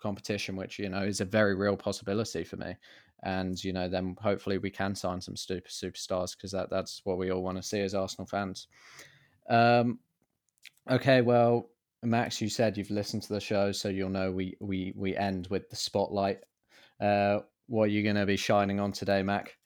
competition, 0.00 0.56
which 0.56 0.78
you 0.78 0.88
know 0.88 1.02
is 1.02 1.20
a 1.20 1.24
very 1.24 1.54
real 1.54 1.76
possibility 1.76 2.44
for 2.44 2.56
me. 2.56 2.76
And 3.22 3.62
you 3.62 3.72
know, 3.72 3.88
then 3.88 4.16
hopefully 4.20 4.58
we 4.58 4.70
can 4.70 4.94
sign 4.94 5.20
some 5.20 5.36
super 5.36 5.68
superstars 5.68 6.36
because 6.36 6.52
that 6.52 6.70
that's 6.70 7.02
what 7.04 7.18
we 7.18 7.30
all 7.30 7.42
want 7.42 7.56
to 7.58 7.62
see 7.62 7.80
as 7.80 7.94
Arsenal 7.94 8.26
fans. 8.26 8.68
Um, 9.48 9.98
okay, 10.90 11.20
well, 11.20 11.70
Max, 12.02 12.40
you 12.40 12.48
said 12.48 12.76
you've 12.76 12.90
listened 12.90 13.22
to 13.24 13.32
the 13.32 13.40
show, 13.40 13.72
so 13.72 13.88
you'll 13.88 14.10
know 14.10 14.30
we 14.30 14.56
we 14.60 14.92
we 14.96 15.16
end 15.16 15.48
with 15.50 15.68
the 15.68 15.76
spotlight 15.76 16.38
uh, 17.00 17.40
what 17.66 17.84
are 17.84 17.88
you 17.88 18.02
going 18.02 18.16
to 18.16 18.26
be 18.26 18.36
shining 18.36 18.78
on 18.78 18.92
today, 18.92 19.22
Mac? 19.22 19.56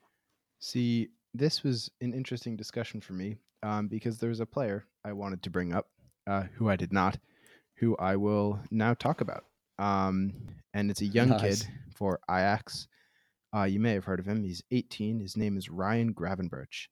See, 0.61 1.09
this 1.34 1.62
was 1.62 1.90
an 2.00 2.14
interesting 2.14 2.57
discussion 2.57 3.00
for 3.00 3.12
me 3.12 3.36
um, 3.62 3.88
because 3.88 4.18
there's 4.18 4.40
a 4.40 4.46
player 4.46 4.86
I 5.05 5.12
wanted 5.12 5.42
to 5.42 5.50
bring 5.50 5.74
up 5.74 5.88
uh, 6.26 6.44
who 6.55 6.68
I 6.68 6.76
did 6.76 6.92
not, 6.92 7.18
who 7.76 7.96
I 7.96 8.16
will 8.16 8.61
now 8.70 8.94
talk 8.94 9.20
about. 9.20 9.44
Um, 9.78 10.32
and 10.74 10.90
it's 10.90 11.00
a 11.00 11.07
young 11.07 11.28
nice. 11.30 11.62
kid 11.62 11.68
for 11.94 12.20
Ajax. 12.30 12.88
Uh, 13.55 13.64
you 13.64 13.78
may 13.78 13.92
have 13.92 14.05
heard 14.05 14.20
of 14.20 14.26
him. 14.26 14.42
He's 14.42 14.62
18. 14.70 15.20
His 15.20 15.36
name 15.36 15.57
is 15.57 15.70
Ryan 15.70 16.12
Gravenberch. 16.12 16.88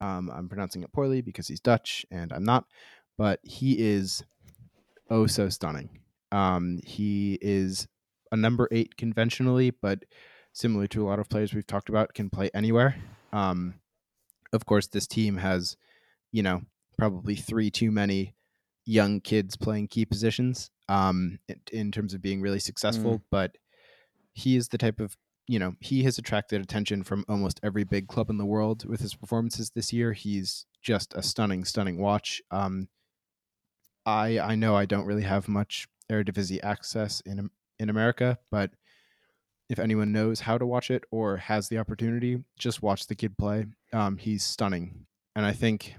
Um, 0.00 0.30
I'm 0.30 0.48
pronouncing 0.48 0.82
it 0.82 0.92
poorly 0.92 1.20
because 1.20 1.48
he's 1.48 1.60
Dutch 1.60 2.06
and 2.10 2.32
I'm 2.32 2.44
not, 2.44 2.64
but 3.18 3.40
he 3.42 3.78
is 3.78 4.24
oh 5.10 5.26
so 5.26 5.48
stunning. 5.48 6.00
Um, 6.32 6.80
he 6.84 7.38
is 7.40 7.86
a 8.32 8.36
number 8.36 8.68
eight 8.72 8.96
conventionally, 8.96 9.70
but 9.70 10.04
similar 10.52 10.86
to 10.88 11.02
a 11.04 11.08
lot 11.08 11.18
of 11.18 11.28
players 11.28 11.54
we've 11.54 11.66
talked 11.66 11.88
about, 11.88 12.14
can 12.14 12.30
play 12.30 12.50
anywhere. 12.54 12.96
Um, 13.32 13.74
of 14.52 14.66
course, 14.66 14.86
this 14.86 15.06
team 15.06 15.36
has, 15.36 15.76
you 16.32 16.42
know, 16.42 16.62
probably 16.98 17.36
three 17.36 17.70
too 17.70 17.90
many 17.90 18.34
young 18.84 19.20
kids 19.20 19.56
playing 19.56 19.88
key 19.88 20.04
positions 20.04 20.70
um, 20.88 21.38
in, 21.48 21.60
in 21.72 21.92
terms 21.92 22.14
of 22.14 22.22
being 22.22 22.40
really 22.40 22.60
successful. 22.60 23.18
Mm. 23.18 23.22
But 23.30 23.56
he 24.32 24.56
is 24.56 24.68
the 24.68 24.78
type 24.78 24.98
of, 25.00 25.16
you 25.46 25.58
know, 25.58 25.74
he 25.80 26.02
has 26.02 26.18
attracted 26.18 26.60
attention 26.60 27.02
from 27.02 27.24
almost 27.28 27.60
every 27.62 27.84
big 27.84 28.08
club 28.08 28.30
in 28.30 28.38
the 28.38 28.44
world 28.44 28.84
with 28.84 29.00
his 29.00 29.14
performances 29.14 29.70
this 29.70 29.92
year. 29.92 30.12
He's 30.12 30.66
just 30.82 31.14
a 31.14 31.22
stunning, 31.22 31.64
stunning 31.64 31.98
watch. 31.98 32.42
Um, 32.50 32.88
I 34.04 34.38
I 34.38 34.54
know 34.54 34.76
I 34.76 34.86
don't 34.86 35.06
really 35.06 35.22
have 35.22 35.48
much 35.48 35.88
Eredivisie 36.10 36.62
access 36.62 37.20
in 37.20 37.50
in 37.78 37.90
America, 37.90 38.38
but 38.50 38.70
if 39.68 39.78
anyone 39.78 40.12
knows 40.12 40.40
how 40.40 40.58
to 40.58 40.66
watch 40.66 40.90
it 40.90 41.04
or 41.10 41.36
has 41.36 41.68
the 41.68 41.78
opportunity, 41.78 42.38
just 42.58 42.82
watch 42.82 43.06
the 43.06 43.16
kid 43.16 43.36
play. 43.36 43.66
Um, 43.92 44.16
he's 44.16 44.44
stunning, 44.44 45.06
and 45.34 45.44
I 45.44 45.52
think 45.52 45.94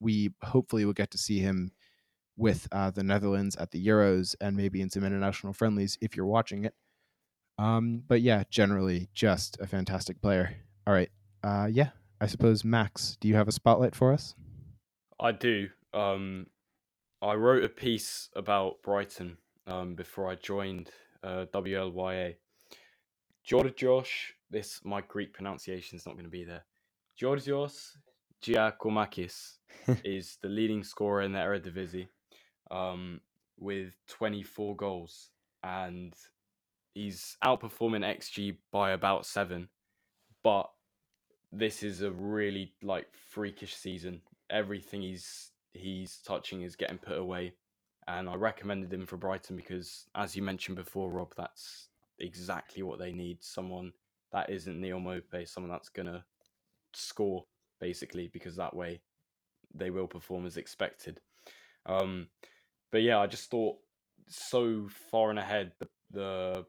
we 0.00 0.30
hopefully 0.42 0.84
will 0.84 0.92
get 0.92 1.10
to 1.12 1.18
see 1.18 1.40
him 1.40 1.72
with 2.36 2.68
uh, 2.70 2.90
the 2.90 3.02
Netherlands 3.02 3.56
at 3.56 3.72
the 3.72 3.84
Euros 3.84 4.36
and 4.40 4.56
maybe 4.56 4.80
in 4.80 4.90
some 4.90 5.04
international 5.04 5.52
friendlies 5.52 5.98
if 6.00 6.16
you're 6.16 6.26
watching 6.26 6.64
it. 6.64 6.74
Um, 7.58 8.02
but 8.06 8.22
yeah, 8.22 8.44
generally 8.50 9.08
just 9.14 9.58
a 9.60 9.66
fantastic 9.66 10.20
player. 10.20 10.56
All 10.86 10.94
right, 10.94 11.10
uh, 11.42 11.68
yeah, 11.70 11.90
I 12.20 12.26
suppose 12.26 12.64
Max, 12.64 13.16
do 13.20 13.28
you 13.28 13.34
have 13.34 13.48
a 13.48 13.52
spotlight 13.52 13.94
for 13.94 14.12
us? 14.12 14.34
I 15.20 15.32
do. 15.32 15.68
Um, 15.92 16.46
I 17.20 17.34
wrote 17.34 17.64
a 17.64 17.68
piece 17.68 18.28
about 18.36 18.82
Brighton 18.82 19.38
um, 19.66 19.94
before 19.94 20.30
I 20.30 20.36
joined 20.36 20.90
uh, 21.24 21.46
WLYA. 21.52 22.36
Georgios, 23.42 24.08
this 24.50 24.80
my 24.84 25.00
Greek 25.00 25.32
pronunciation 25.32 25.96
is 25.98 26.06
not 26.06 26.14
going 26.14 26.24
to 26.24 26.30
be 26.30 26.44
there. 26.44 26.64
Georgios 27.16 27.96
Giakoumakis 28.42 29.56
is 30.04 30.38
the 30.42 30.48
leading 30.48 30.84
scorer 30.84 31.22
in 31.22 31.32
the 31.32 31.38
Eredivisie 31.38 32.08
um, 32.70 33.20
with 33.58 33.94
24 34.08 34.76
goals, 34.76 35.30
and 35.64 36.14
he's 36.98 37.36
outperforming 37.44 38.04
XG 38.04 38.56
by 38.72 38.90
about 38.90 39.24
seven. 39.24 39.68
But 40.42 40.68
this 41.52 41.82
is 41.84 42.02
a 42.02 42.10
really 42.10 42.72
like 42.82 43.06
freakish 43.30 43.74
season. 43.76 44.20
Everything 44.50 45.02
he's 45.02 45.52
he's 45.72 46.18
touching 46.26 46.62
is 46.62 46.74
getting 46.74 46.98
put 46.98 47.18
away, 47.18 47.52
and 48.08 48.28
I 48.28 48.34
recommended 48.34 48.92
him 48.92 49.06
for 49.06 49.16
Brighton 49.16 49.56
because, 49.56 50.06
as 50.16 50.34
you 50.34 50.42
mentioned 50.42 50.76
before, 50.76 51.10
Rob, 51.10 51.32
that's 51.36 51.88
exactly 52.18 52.82
what 52.82 52.98
they 52.98 53.12
need. 53.12 53.44
Someone 53.44 53.92
that 54.32 54.50
isn't 54.50 54.80
Neal 54.80 54.98
Maupay, 54.98 55.48
someone 55.48 55.70
that's 55.70 55.88
gonna 55.88 56.24
score 56.94 57.44
basically, 57.80 58.28
because 58.32 58.56
that 58.56 58.74
way 58.74 59.00
they 59.72 59.90
will 59.90 60.08
perform 60.08 60.46
as 60.46 60.56
expected. 60.56 61.20
Um, 61.86 62.26
but 62.90 63.02
yeah, 63.02 63.20
I 63.20 63.28
just 63.28 63.50
thought 63.50 63.76
so 64.26 64.88
far 65.10 65.30
and 65.30 65.38
ahead 65.38 65.72
the 65.78 65.88
the, 66.10 66.66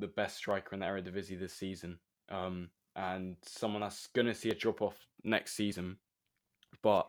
the 0.00 0.08
best 0.08 0.36
striker 0.36 0.74
in 0.74 0.80
the 0.80 0.86
Eredivisie 0.86 1.38
this 1.38 1.54
season, 1.54 1.98
um, 2.28 2.70
and 2.96 3.36
someone 3.42 3.82
that's 3.82 4.08
gonna 4.08 4.34
see 4.34 4.50
a 4.50 4.54
drop 4.54 4.82
off 4.82 4.96
next 5.22 5.52
season, 5.52 5.98
but 6.82 7.08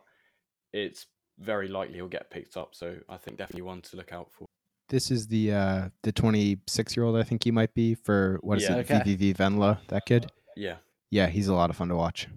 it's 0.72 1.06
very 1.38 1.68
likely 1.68 1.94
he'll 1.96 2.08
get 2.08 2.30
picked 2.30 2.56
up. 2.56 2.74
So 2.74 2.98
I 3.08 3.16
think 3.16 3.38
definitely 3.38 3.62
one 3.62 3.82
to 3.82 3.96
look 3.96 4.12
out 4.12 4.30
for. 4.32 4.46
This 4.88 5.10
is 5.10 5.26
the 5.26 5.52
uh, 5.52 5.88
the 6.02 6.12
26 6.12 6.96
year 6.96 7.04
old 7.04 7.16
I 7.16 7.22
think 7.22 7.44
he 7.44 7.50
might 7.50 7.72
be 7.74 7.94
for 7.94 8.38
what 8.42 8.58
is 8.58 8.64
Yeah. 8.64 8.76
it 8.76 8.90
Okay. 8.90 9.00
VVV 9.16 9.36
Venlo 9.36 9.78
that 9.88 10.04
kid. 10.06 10.30
Yeah, 10.56 10.76
Yeah, 11.10 11.28
he's 11.28 11.48
a 11.48 11.54
lot 11.54 11.70
of 11.70 11.76
fun 11.76 11.88
to 11.88 11.96
watch. 11.96 12.28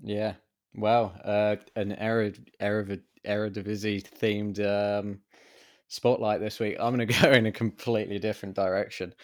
Yeah. 0.00 0.34
Wow. 0.74 1.06
Uh, 1.24 1.56
an 1.74 1.92
Era 1.92 2.32
Era 2.60 2.98
Eredivisie 3.26 4.02
themed 4.20 4.60
um, 4.60 5.18
spotlight 5.88 6.40
this 6.40 6.60
week. 6.60 6.76
I'm 6.78 6.94
going 6.94 7.08
to 7.08 7.20
go 7.22 7.30
in 7.32 7.46
a 7.46 7.52
completely 7.52 8.18
different 8.18 8.54
direction. 8.54 9.14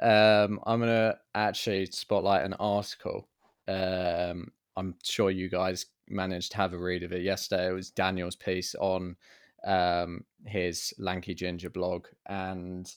Um, 0.00 0.60
I'm 0.66 0.80
going 0.80 0.88
to 0.88 1.18
actually 1.34 1.86
spotlight 1.86 2.44
an 2.44 2.54
article. 2.54 3.28
Um, 3.68 4.50
I'm 4.76 4.96
sure 5.02 5.30
you 5.30 5.48
guys 5.48 5.86
managed 6.08 6.52
to 6.52 6.56
have 6.58 6.72
a 6.72 6.78
read 6.78 7.02
of 7.02 7.12
it 7.12 7.22
yesterday. 7.22 7.68
It 7.68 7.72
was 7.72 7.90
Daniel's 7.90 8.36
piece 8.36 8.74
on 8.74 9.16
um, 9.64 10.24
his 10.46 10.92
Lanky 10.98 11.34
Ginger 11.34 11.70
blog, 11.70 12.06
and 12.26 12.92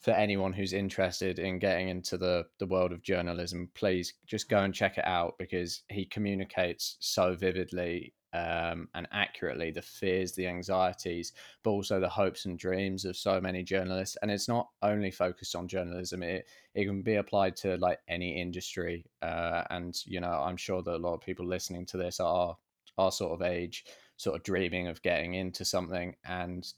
for 0.00 0.10
anyone 0.12 0.52
who's 0.52 0.72
interested 0.72 1.38
in 1.38 1.58
getting 1.58 1.88
into 1.88 2.16
the 2.16 2.44
the 2.58 2.66
world 2.66 2.92
of 2.92 3.02
journalism, 3.02 3.70
please 3.74 4.14
just 4.26 4.48
go 4.48 4.58
and 4.58 4.74
check 4.74 4.98
it 4.98 5.06
out 5.06 5.34
because 5.38 5.82
he 5.88 6.04
communicates 6.04 6.96
so 7.00 7.34
vividly 7.34 8.14
um, 8.32 8.88
and 8.94 9.06
accurately 9.12 9.70
the 9.70 9.82
fears, 9.82 10.32
the 10.32 10.46
anxieties, 10.46 11.32
but 11.62 11.70
also 11.70 12.00
the 12.00 12.08
hopes 12.08 12.44
and 12.46 12.58
dreams 12.58 13.04
of 13.04 13.16
so 13.16 13.40
many 13.40 13.62
journalists. 13.62 14.16
And 14.22 14.30
it's 14.30 14.48
not 14.48 14.68
only 14.82 15.10
focused 15.10 15.54
on 15.54 15.68
journalism; 15.68 16.22
it 16.22 16.46
it 16.74 16.86
can 16.86 17.02
be 17.02 17.16
applied 17.16 17.56
to 17.56 17.76
like 17.76 18.00
any 18.08 18.40
industry. 18.40 19.04
Uh, 19.22 19.64
and 19.70 19.94
you 20.06 20.20
know, 20.20 20.32
I'm 20.32 20.56
sure 20.56 20.82
that 20.82 20.96
a 20.96 20.96
lot 20.96 21.14
of 21.14 21.20
people 21.20 21.46
listening 21.46 21.86
to 21.86 21.96
this 21.96 22.20
are 22.20 22.56
our 22.98 23.12
sort 23.12 23.32
of 23.32 23.46
age, 23.46 23.84
sort 24.16 24.36
of 24.36 24.42
dreaming 24.42 24.88
of 24.88 25.02
getting 25.02 25.34
into 25.34 25.64
something 25.64 26.14
and 26.24 26.72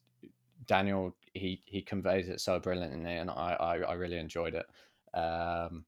Daniel 0.66 1.16
he 1.34 1.62
he 1.66 1.82
conveys 1.82 2.28
it 2.28 2.40
so 2.40 2.58
brilliantly, 2.58 3.16
and 3.16 3.30
I 3.30 3.56
I, 3.60 3.76
I 3.78 3.92
really 3.94 4.18
enjoyed 4.18 4.54
it. 4.54 4.66
Um, 5.16 5.84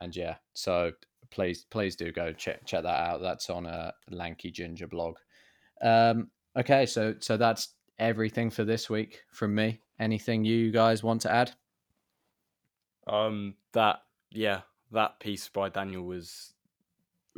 and 0.00 0.14
yeah, 0.14 0.36
so 0.54 0.92
please 1.30 1.64
please 1.70 1.96
do 1.96 2.12
go 2.12 2.32
check 2.32 2.64
check 2.66 2.82
that 2.82 3.00
out. 3.08 3.20
That's 3.20 3.50
on 3.50 3.66
a 3.66 3.92
Lanky 4.10 4.50
Ginger 4.50 4.86
blog. 4.86 5.16
Um, 5.82 6.30
okay, 6.56 6.86
so 6.86 7.14
so 7.20 7.36
that's 7.36 7.74
everything 7.98 8.50
for 8.50 8.64
this 8.64 8.88
week 8.90 9.22
from 9.32 9.54
me. 9.54 9.80
Anything 9.98 10.44
you 10.44 10.70
guys 10.70 11.02
want 11.02 11.22
to 11.22 11.32
add? 11.32 11.52
um, 13.06 13.54
that 13.72 14.02
yeah, 14.30 14.62
that 14.92 15.20
piece 15.20 15.48
by 15.48 15.68
Daniel 15.68 16.02
was 16.02 16.52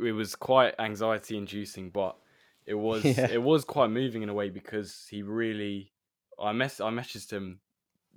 it 0.03 0.11
was 0.13 0.35
quite 0.35 0.75
anxiety 0.79 1.37
inducing, 1.37 1.89
but 1.89 2.17
it 2.65 2.73
was 2.75 3.03
Yeah. 3.05 3.27
it 3.27 3.41
was 3.41 3.63
quite 3.65 3.89
moving 3.89 4.23
in 4.23 4.29
a 4.29 4.33
way 4.33 4.49
because 4.49 5.07
he 5.09 5.21
really 5.21 5.91
I 6.41 6.51
mess 6.53 6.79
I 6.79 6.89
messaged 6.89 7.31
him 7.31 7.59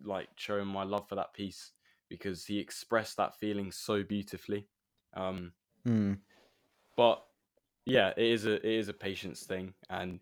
like 0.05 0.29
showing 0.37 0.67
my 0.67 0.83
love 0.85 1.09
for 1.09 1.15
that 1.17 1.35
piece 1.35 1.73
because 2.13 2.45
he 2.45 2.59
expressed 2.59 3.17
that 3.17 3.35
feeling 3.39 3.73
so 3.73 4.03
beautifully. 4.03 4.69
Um, 5.15 5.53
Hmm. 5.85 6.15
but 6.97 7.25
yeah, 7.87 8.11
it 8.17 8.25
is 8.25 8.47
a 8.47 8.55
it 8.55 8.65
is 8.65 8.89
a 8.89 8.93
patience 8.93 9.45
thing, 9.45 9.75
and 9.91 10.21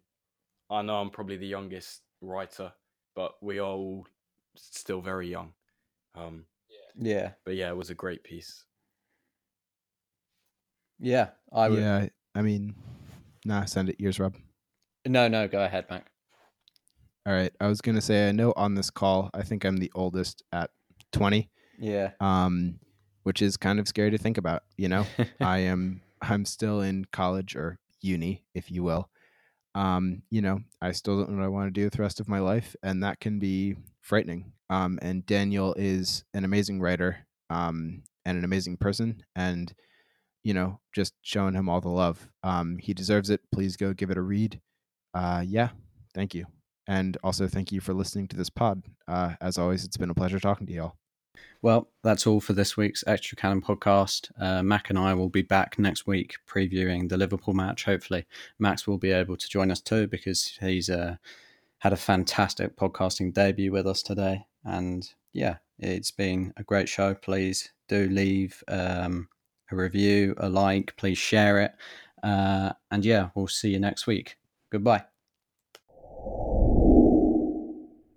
I 0.70 0.82
know 0.82 0.96
I'm 0.96 1.10
probably 1.10 1.36
the 1.36 1.46
youngest 1.46 2.02
writer, 2.22 2.72
but 3.14 3.34
we 3.42 3.58
are 3.58 3.66
all 3.66 4.06
still 4.56 5.00
very 5.00 5.28
young. 5.28 5.52
Um, 6.14 6.46
Yeah, 6.96 7.32
but 7.44 7.56
yeah, 7.56 7.70
it 7.70 7.76
was 7.76 7.90
a 7.90 7.94
great 7.94 8.22
piece. 8.24 8.64
yeah. 10.98 11.28
I 11.52 11.68
would. 11.68 11.80
yeah, 11.80 12.08
I 12.34 12.42
mean, 12.42 12.74
nah, 13.44 13.64
send 13.64 13.88
it. 13.88 13.96
Yours, 13.98 14.20
Rob. 14.20 14.36
No, 15.06 15.28
no. 15.28 15.48
Go 15.48 15.64
ahead, 15.64 15.86
Mac. 15.90 16.06
All 17.26 17.32
right. 17.32 17.52
I 17.60 17.66
was 17.66 17.80
gonna 17.80 18.00
say 18.00 18.28
I 18.28 18.32
know 18.32 18.52
on 18.56 18.74
this 18.74 18.90
call 18.90 19.30
I 19.34 19.42
think 19.42 19.64
I'm 19.64 19.76
the 19.76 19.90
oldest 19.94 20.42
at 20.52 20.70
20, 21.12 21.50
Yeah. 21.80 22.10
um, 22.20 22.78
which 23.24 23.42
is 23.42 23.56
kind 23.56 23.78
of 23.80 23.88
scary 23.88 24.10
to 24.10 24.18
think 24.18 24.38
about. 24.38 24.62
You 24.76 24.88
know, 24.88 25.06
I 25.40 25.58
am 25.60 26.02
I'm 26.22 26.44
still 26.44 26.80
in 26.80 27.06
college 27.12 27.56
or 27.56 27.78
uni, 28.00 28.44
if 28.54 28.70
you 28.70 28.82
will. 28.82 29.08
Um, 29.74 30.22
you 30.30 30.42
know, 30.42 30.60
I 30.82 30.92
still 30.92 31.18
don't 31.18 31.30
know 31.30 31.38
what 31.38 31.44
I 31.44 31.48
want 31.48 31.68
to 31.68 31.80
do 31.80 31.84
with 31.84 31.94
the 31.94 32.02
rest 32.02 32.20
of 32.20 32.28
my 32.28 32.40
life, 32.40 32.74
and 32.82 33.02
that 33.02 33.20
can 33.20 33.38
be 33.38 33.76
frightening. 34.00 34.52
Um, 34.68 34.98
and 35.02 35.24
Daniel 35.26 35.74
is 35.78 36.24
an 36.34 36.44
amazing 36.44 36.80
writer, 36.80 37.26
um, 37.50 38.02
and 38.24 38.38
an 38.38 38.44
amazing 38.44 38.76
person, 38.78 39.22
and 39.36 39.72
you 40.42 40.54
know, 40.54 40.80
just 40.94 41.14
showing 41.22 41.54
him 41.54 41.68
all 41.68 41.80
the 41.80 41.88
love. 41.88 42.28
Um, 42.42 42.78
he 42.78 42.94
deserves 42.94 43.30
it. 43.30 43.40
Please 43.52 43.76
go 43.76 43.92
give 43.92 44.10
it 44.10 44.16
a 44.18 44.22
read. 44.22 44.60
Uh, 45.14 45.44
yeah, 45.46 45.70
thank 46.14 46.34
you, 46.34 46.46
and 46.88 47.16
also 47.22 47.46
thank 47.48 47.72
you 47.72 47.80
for 47.80 47.94
listening 47.94 48.28
to 48.28 48.36
this 48.36 48.50
pod. 48.50 48.82
Uh, 49.06 49.34
as 49.40 49.58
always, 49.58 49.84
it's 49.84 49.96
been 49.96 50.10
a 50.10 50.14
pleasure 50.14 50.40
talking 50.40 50.66
to 50.66 50.72
y'all. 50.72 50.99
Well, 51.62 51.90
that's 52.02 52.26
all 52.26 52.40
for 52.40 52.54
this 52.54 52.76
week's 52.76 53.04
Extra 53.06 53.36
Cannon 53.36 53.60
podcast. 53.60 54.30
Uh, 54.40 54.62
Mac 54.62 54.88
and 54.88 54.98
I 54.98 55.12
will 55.12 55.28
be 55.28 55.42
back 55.42 55.78
next 55.78 56.06
week 56.06 56.36
previewing 56.48 57.08
the 57.08 57.18
Liverpool 57.18 57.52
match. 57.52 57.84
Hopefully, 57.84 58.24
Max 58.58 58.86
will 58.86 58.96
be 58.96 59.12
able 59.12 59.36
to 59.36 59.48
join 59.48 59.70
us 59.70 59.80
too 59.80 60.06
because 60.06 60.58
he's 60.60 60.88
uh, 60.88 61.16
had 61.80 61.92
a 61.92 61.96
fantastic 61.98 62.76
podcasting 62.76 63.34
debut 63.34 63.72
with 63.72 63.86
us 63.86 64.02
today. 64.02 64.46
And 64.64 65.08
yeah, 65.34 65.56
it's 65.78 66.10
been 66.10 66.54
a 66.56 66.62
great 66.62 66.88
show. 66.88 67.14
Please 67.14 67.70
do 67.88 68.08
leave 68.08 68.62
um, 68.68 69.28
a 69.70 69.76
review, 69.76 70.34
a 70.38 70.48
like, 70.48 70.96
please 70.96 71.18
share 71.18 71.60
it. 71.60 71.72
Uh, 72.22 72.72
and 72.90 73.04
yeah, 73.04 73.30
we'll 73.34 73.48
see 73.48 73.70
you 73.70 73.80
next 73.80 74.06
week. 74.06 74.36
Goodbye. 74.70 75.09